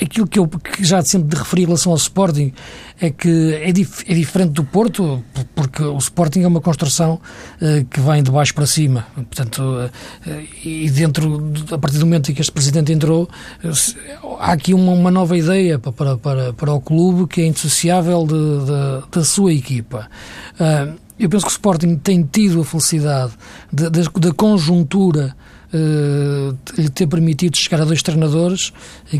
aquilo 0.00 0.26
que 0.26 0.38
eu 0.38 0.46
que 0.46 0.84
já 0.84 1.02
sempre 1.02 1.38
referi 1.38 1.62
em 1.62 1.64
relação 1.66 1.92
ao 1.92 1.96
Sporting 1.96 2.52
é 3.00 3.10
que 3.10 3.54
é, 3.54 3.72
dif, 3.72 4.04
é 4.08 4.14
diferente 4.14 4.52
do 4.52 4.64
Porto, 4.64 5.22
porque 5.54 5.82
o 5.82 5.96
Sporting 5.98 6.42
é 6.42 6.46
uma 6.46 6.60
construção 6.60 7.14
uh, 7.60 7.84
que 7.86 8.00
vem 8.00 8.22
de 8.22 8.30
baixo 8.30 8.54
para 8.54 8.66
cima. 8.66 9.06
Portanto, 9.14 9.60
uh, 9.60 10.30
e 10.64 10.88
dentro, 10.90 11.52
a 11.70 11.78
partir 11.78 11.98
do 11.98 12.06
momento 12.06 12.30
em 12.30 12.34
que 12.34 12.40
este 12.40 12.52
presidente 12.52 12.92
entrou, 12.92 13.28
uh, 13.64 14.36
há 14.38 14.52
aqui 14.52 14.72
uma, 14.72 14.92
uma, 14.92 15.10
nova 15.10 15.36
ideia 15.36 15.78
para, 15.78 16.16
para, 16.16 16.52
para 16.52 16.72
o 16.72 16.80
clube 16.80 17.26
que 17.26 17.40
é 17.40 17.46
indissociável 17.46 18.26
de, 18.26 18.34
de, 18.34 19.10
da 19.10 19.24
sua 19.24 19.52
equipa. 19.52 20.08
eu 21.18 21.28
penso 21.28 21.46
que 21.46 21.50
o 21.50 21.56
Sporting 21.56 21.96
tem 21.96 22.22
tido 22.22 22.60
a 22.60 22.64
felicidade 22.64 23.32
da 23.72 24.32
conjuntura 24.32 25.34
uh, 25.76 26.80
lhe 26.80 26.88
ter 26.88 27.06
permitido 27.06 27.56
chegar 27.56 27.82
a 27.82 27.84
dois 27.84 28.02
treinadores 28.02 28.72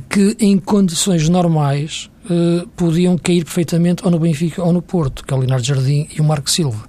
que, 0.08 0.36
em 0.40 0.58
condições 0.58 1.28
normais, 1.28 2.10
uh, 2.24 2.66
podiam 2.68 3.16
cair 3.18 3.44
perfeitamente 3.44 4.04
ou 4.04 4.10
no 4.10 4.18
Benfica 4.18 4.62
ou 4.62 4.72
no 4.72 4.82
Porto, 4.82 5.24
que 5.24 5.32
é 5.32 5.36
o 5.36 5.40
Leonardo 5.40 5.64
Jardim 5.64 6.08
e 6.16 6.20
o 6.20 6.24
Marco 6.24 6.50
Silva. 6.50 6.88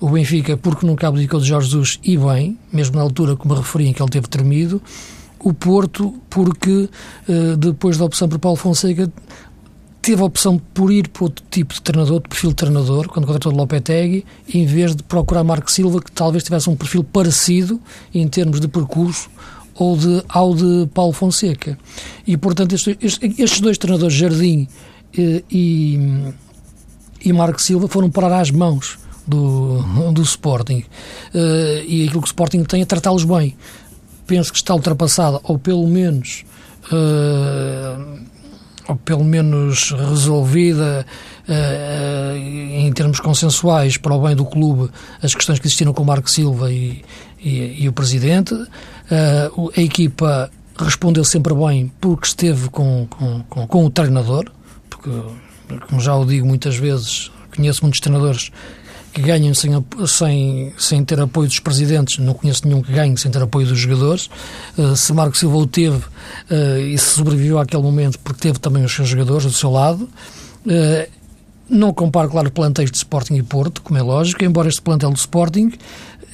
O 0.00 0.10
Benfica, 0.10 0.56
porque 0.56 0.86
nunca 0.86 1.08
abdicou 1.08 1.40
de 1.40 1.46
Jorge 1.46 1.70
Jesus 1.70 1.98
e 2.04 2.16
bem, 2.16 2.56
mesmo 2.72 2.96
na 2.96 3.02
altura 3.02 3.36
que 3.36 3.48
me 3.48 3.54
referi 3.54 3.88
em 3.88 3.92
que 3.92 4.00
ele 4.00 4.10
teve 4.10 4.28
tremido, 4.28 4.80
o 5.40 5.52
Porto, 5.52 6.14
porque 6.28 6.88
uh, 7.28 7.56
depois 7.56 7.96
da 7.96 8.04
opção 8.04 8.28
por 8.28 8.38
Paulo 8.38 8.56
Fonseca 8.56 9.10
teve 10.08 10.22
a 10.22 10.24
opção 10.24 10.58
por 10.72 10.90
ir 10.90 11.06
para 11.08 11.24
outro 11.24 11.44
tipo 11.50 11.74
de 11.74 11.82
treinador, 11.82 12.22
de 12.22 12.30
perfil 12.30 12.48
de 12.48 12.56
treinador, 12.56 13.08
quando 13.08 13.26
contratou 13.26 13.52
de 13.52 13.58
Lopetegui, 13.58 14.24
em 14.54 14.64
vez 14.64 14.96
de 14.96 15.02
procurar 15.02 15.44
Marco 15.44 15.70
Silva, 15.70 16.00
que 16.00 16.10
talvez 16.10 16.42
tivesse 16.42 16.70
um 16.70 16.74
perfil 16.74 17.04
parecido 17.04 17.78
em 18.14 18.26
termos 18.26 18.58
de 18.58 18.66
percurso 18.68 19.28
ou 19.74 19.98
de, 19.98 20.24
ao 20.26 20.54
de 20.54 20.88
Paulo 20.94 21.12
Fonseca. 21.12 21.78
E, 22.26 22.38
portanto, 22.38 22.74
estes, 22.74 22.96
estes 23.20 23.60
dois 23.60 23.76
treinadores, 23.76 24.16
Jardim 24.16 24.66
e, 25.12 25.44
e, 25.50 26.32
e 27.26 27.32
Marco 27.34 27.60
Silva, 27.60 27.86
foram 27.86 28.08
parar 28.08 28.40
às 28.40 28.50
mãos 28.50 28.98
do, 29.26 29.82
do 30.10 30.22
Sporting. 30.22 30.84
Uh, 31.34 31.84
e 31.86 32.06
aquilo 32.06 32.22
que 32.22 32.28
o 32.28 32.32
Sporting 32.32 32.64
tem 32.64 32.80
é 32.80 32.86
tratá-los 32.86 33.24
bem. 33.24 33.54
Penso 34.26 34.50
que 34.50 34.56
está 34.56 34.72
ultrapassada, 34.74 35.38
ou 35.42 35.58
pelo 35.58 35.86
menos... 35.86 36.46
Uh, 36.90 38.26
ou 38.88 38.96
pelo 38.96 39.22
menos 39.22 39.90
resolvida 39.92 41.06
uh, 41.46 42.36
em 42.36 42.90
termos 42.92 43.20
consensuais 43.20 43.98
para 43.98 44.14
o 44.14 44.22
bem 44.22 44.34
do 44.34 44.46
clube 44.46 44.90
as 45.22 45.34
questões 45.34 45.58
que 45.58 45.66
existiram 45.66 45.92
com 45.92 46.02
o 46.02 46.06
Marco 46.06 46.30
Silva 46.30 46.72
e, 46.72 47.04
e, 47.38 47.84
e 47.84 47.88
o 47.88 47.92
Presidente. 47.92 48.54
Uh, 48.54 49.70
a 49.76 49.80
equipa 49.80 50.50
respondeu 50.78 51.24
sempre 51.24 51.54
bem 51.54 51.92
porque 52.00 52.26
esteve 52.26 52.70
com, 52.70 53.06
com, 53.10 53.42
com, 53.42 53.66
com 53.66 53.84
o 53.84 53.90
treinador, 53.90 54.50
porque, 54.88 55.10
como 55.88 56.00
já 56.00 56.16
o 56.16 56.24
digo 56.24 56.46
muitas 56.46 56.76
vezes, 56.76 57.30
conheço 57.54 57.82
muitos 57.82 58.00
treinadores 58.00 58.50
que 59.18 59.26
ganham 59.26 59.52
sem, 59.52 59.84
sem, 60.06 60.72
sem 60.78 61.04
ter 61.04 61.20
apoio 61.20 61.48
dos 61.48 61.58
presidentes, 61.58 62.18
não 62.18 62.34
conheço 62.34 62.66
nenhum 62.66 62.80
que 62.80 62.92
ganhe 62.92 63.16
sem 63.16 63.30
ter 63.30 63.42
apoio 63.42 63.66
dos 63.66 63.78
jogadores. 63.78 64.30
Uh, 64.76 64.94
se 64.94 65.12
Marco 65.12 65.36
Silva 65.36 65.56
o 65.56 65.66
teve 65.66 65.96
uh, 65.96 66.78
e 66.78 66.96
se 66.96 67.16
sobreviveu 67.16 67.58
àquele 67.58 67.82
momento 67.82 68.18
porque 68.20 68.40
teve 68.40 68.58
também 68.60 68.84
os 68.84 68.94
seus 68.94 69.08
jogadores 69.08 69.44
do 69.44 69.52
seu 69.52 69.70
lado. 69.70 70.08
Uh, 70.64 71.10
não 71.68 71.92
comparo, 71.92 72.30
claro, 72.30 72.50
plantéis 72.50 72.90
de 72.90 72.96
Sporting 72.96 73.34
e 73.34 73.42
Porto, 73.42 73.82
como 73.82 73.98
é 73.98 74.02
lógico, 74.02 74.42
embora 74.44 74.68
este 74.68 74.80
plantel 74.80 75.10
do 75.10 75.16
Sporting, 75.16 75.72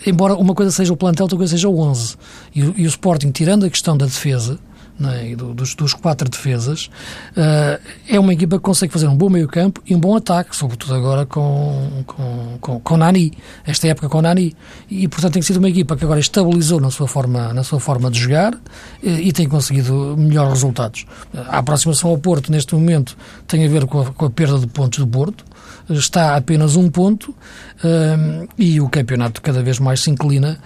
embora 0.06 0.34
uma 0.34 0.54
coisa 0.54 0.70
seja 0.70 0.92
o 0.92 0.96
plantel, 0.96 1.24
outra 1.24 1.38
coisa 1.38 1.52
seja 1.52 1.68
o 1.68 1.80
11. 1.80 2.16
E, 2.54 2.60
e 2.60 2.84
o 2.84 2.88
Sporting, 2.88 3.30
tirando 3.30 3.64
a 3.64 3.70
questão 3.70 3.96
da 3.96 4.04
defesa, 4.04 4.58
é? 5.02 5.34
do, 5.34 5.52
dos, 5.52 5.74
dos, 5.74 5.92
quatro 5.92 6.28
defesas, 6.28 6.90
uh, 7.36 7.80
é 8.08 8.18
uma 8.18 8.32
equipa 8.32 8.56
que 8.56 8.62
consegue 8.62 8.92
fazer 8.92 9.08
um 9.08 9.16
bom 9.16 9.28
meio 9.28 9.48
campo 9.48 9.82
e 9.86 9.94
um 9.94 9.98
bom 9.98 10.16
ataque, 10.16 10.54
sobretudo 10.54 10.94
agora 10.94 11.26
com, 11.26 12.04
com, 12.06 12.58
com, 12.60 12.80
com 12.80 12.96
Nani, 12.96 13.32
esta 13.66 13.88
época 13.88 14.08
com 14.08 14.22
Nani. 14.22 14.54
E, 14.90 15.08
portanto, 15.08 15.34
tem 15.34 15.42
sido 15.42 15.56
uma 15.56 15.68
equipa 15.68 15.96
que 15.96 16.04
agora 16.04 16.20
estabilizou 16.20 16.80
na 16.80 16.90
sua 16.90 17.08
forma, 17.08 17.52
na 17.52 17.64
sua 17.64 17.80
forma 17.80 18.10
de 18.10 18.20
jogar 18.20 18.54
e, 19.02 19.28
e 19.28 19.32
tem 19.32 19.48
conseguido 19.48 20.16
melhores 20.16 20.52
resultados. 20.52 21.06
A 21.34 21.58
aproximação 21.58 22.10
ao 22.10 22.18
Porto, 22.18 22.52
neste 22.52 22.74
momento, 22.74 23.16
tem 23.46 23.64
a 23.64 23.68
ver 23.68 23.86
com 23.86 24.00
a, 24.00 24.12
com 24.12 24.26
a 24.26 24.30
perda 24.30 24.58
de 24.58 24.66
pontos 24.66 24.98
do 24.98 25.06
Porto, 25.06 25.44
está 25.90 26.32
a 26.32 26.36
apenas 26.36 26.76
um 26.76 26.88
ponto 26.88 27.30
uh, 27.30 28.48
e 28.56 28.80
o 28.80 28.88
campeonato 28.88 29.42
cada 29.42 29.62
vez 29.62 29.78
mais 29.78 30.00
se 30.00 30.10
inclina 30.10 30.58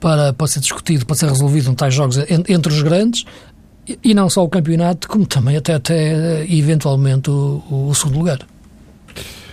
para, 0.00 0.32
para 0.32 0.46
ser 0.46 0.60
discutido, 0.60 1.06
para 1.06 1.16
ser 1.16 1.28
resolvido 1.28 1.70
em 1.70 1.74
tais 1.74 1.94
jogos 1.94 2.18
entre 2.28 2.72
os 2.72 2.82
grandes 2.82 3.24
e 4.02 4.14
não 4.14 4.30
só 4.30 4.42
o 4.42 4.48
campeonato, 4.48 5.08
como 5.08 5.26
também 5.26 5.56
até, 5.56 5.74
até 5.74 6.44
eventualmente 6.50 7.30
o, 7.30 7.62
o 7.88 7.94
segundo 7.94 8.18
lugar. 8.18 8.38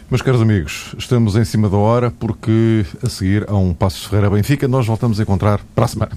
Meus 0.10 0.22
caros 0.22 0.42
amigos, 0.42 0.94
estamos 0.98 1.36
em 1.38 1.46
cima 1.46 1.70
da 1.70 1.78
hora 1.78 2.12
porque 2.12 2.86
a 3.02 3.08
seguir 3.08 3.50
a 3.50 3.56
um 3.56 3.74
Passo 3.74 4.10
Ferreira 4.10 4.30
Benfica 4.30 4.68
nós 4.68 4.86
voltamos 4.86 5.20
a 5.20 5.24
encontrar 5.24 5.62
para 5.74 5.86
a 5.86 5.88
semana. 5.88 6.12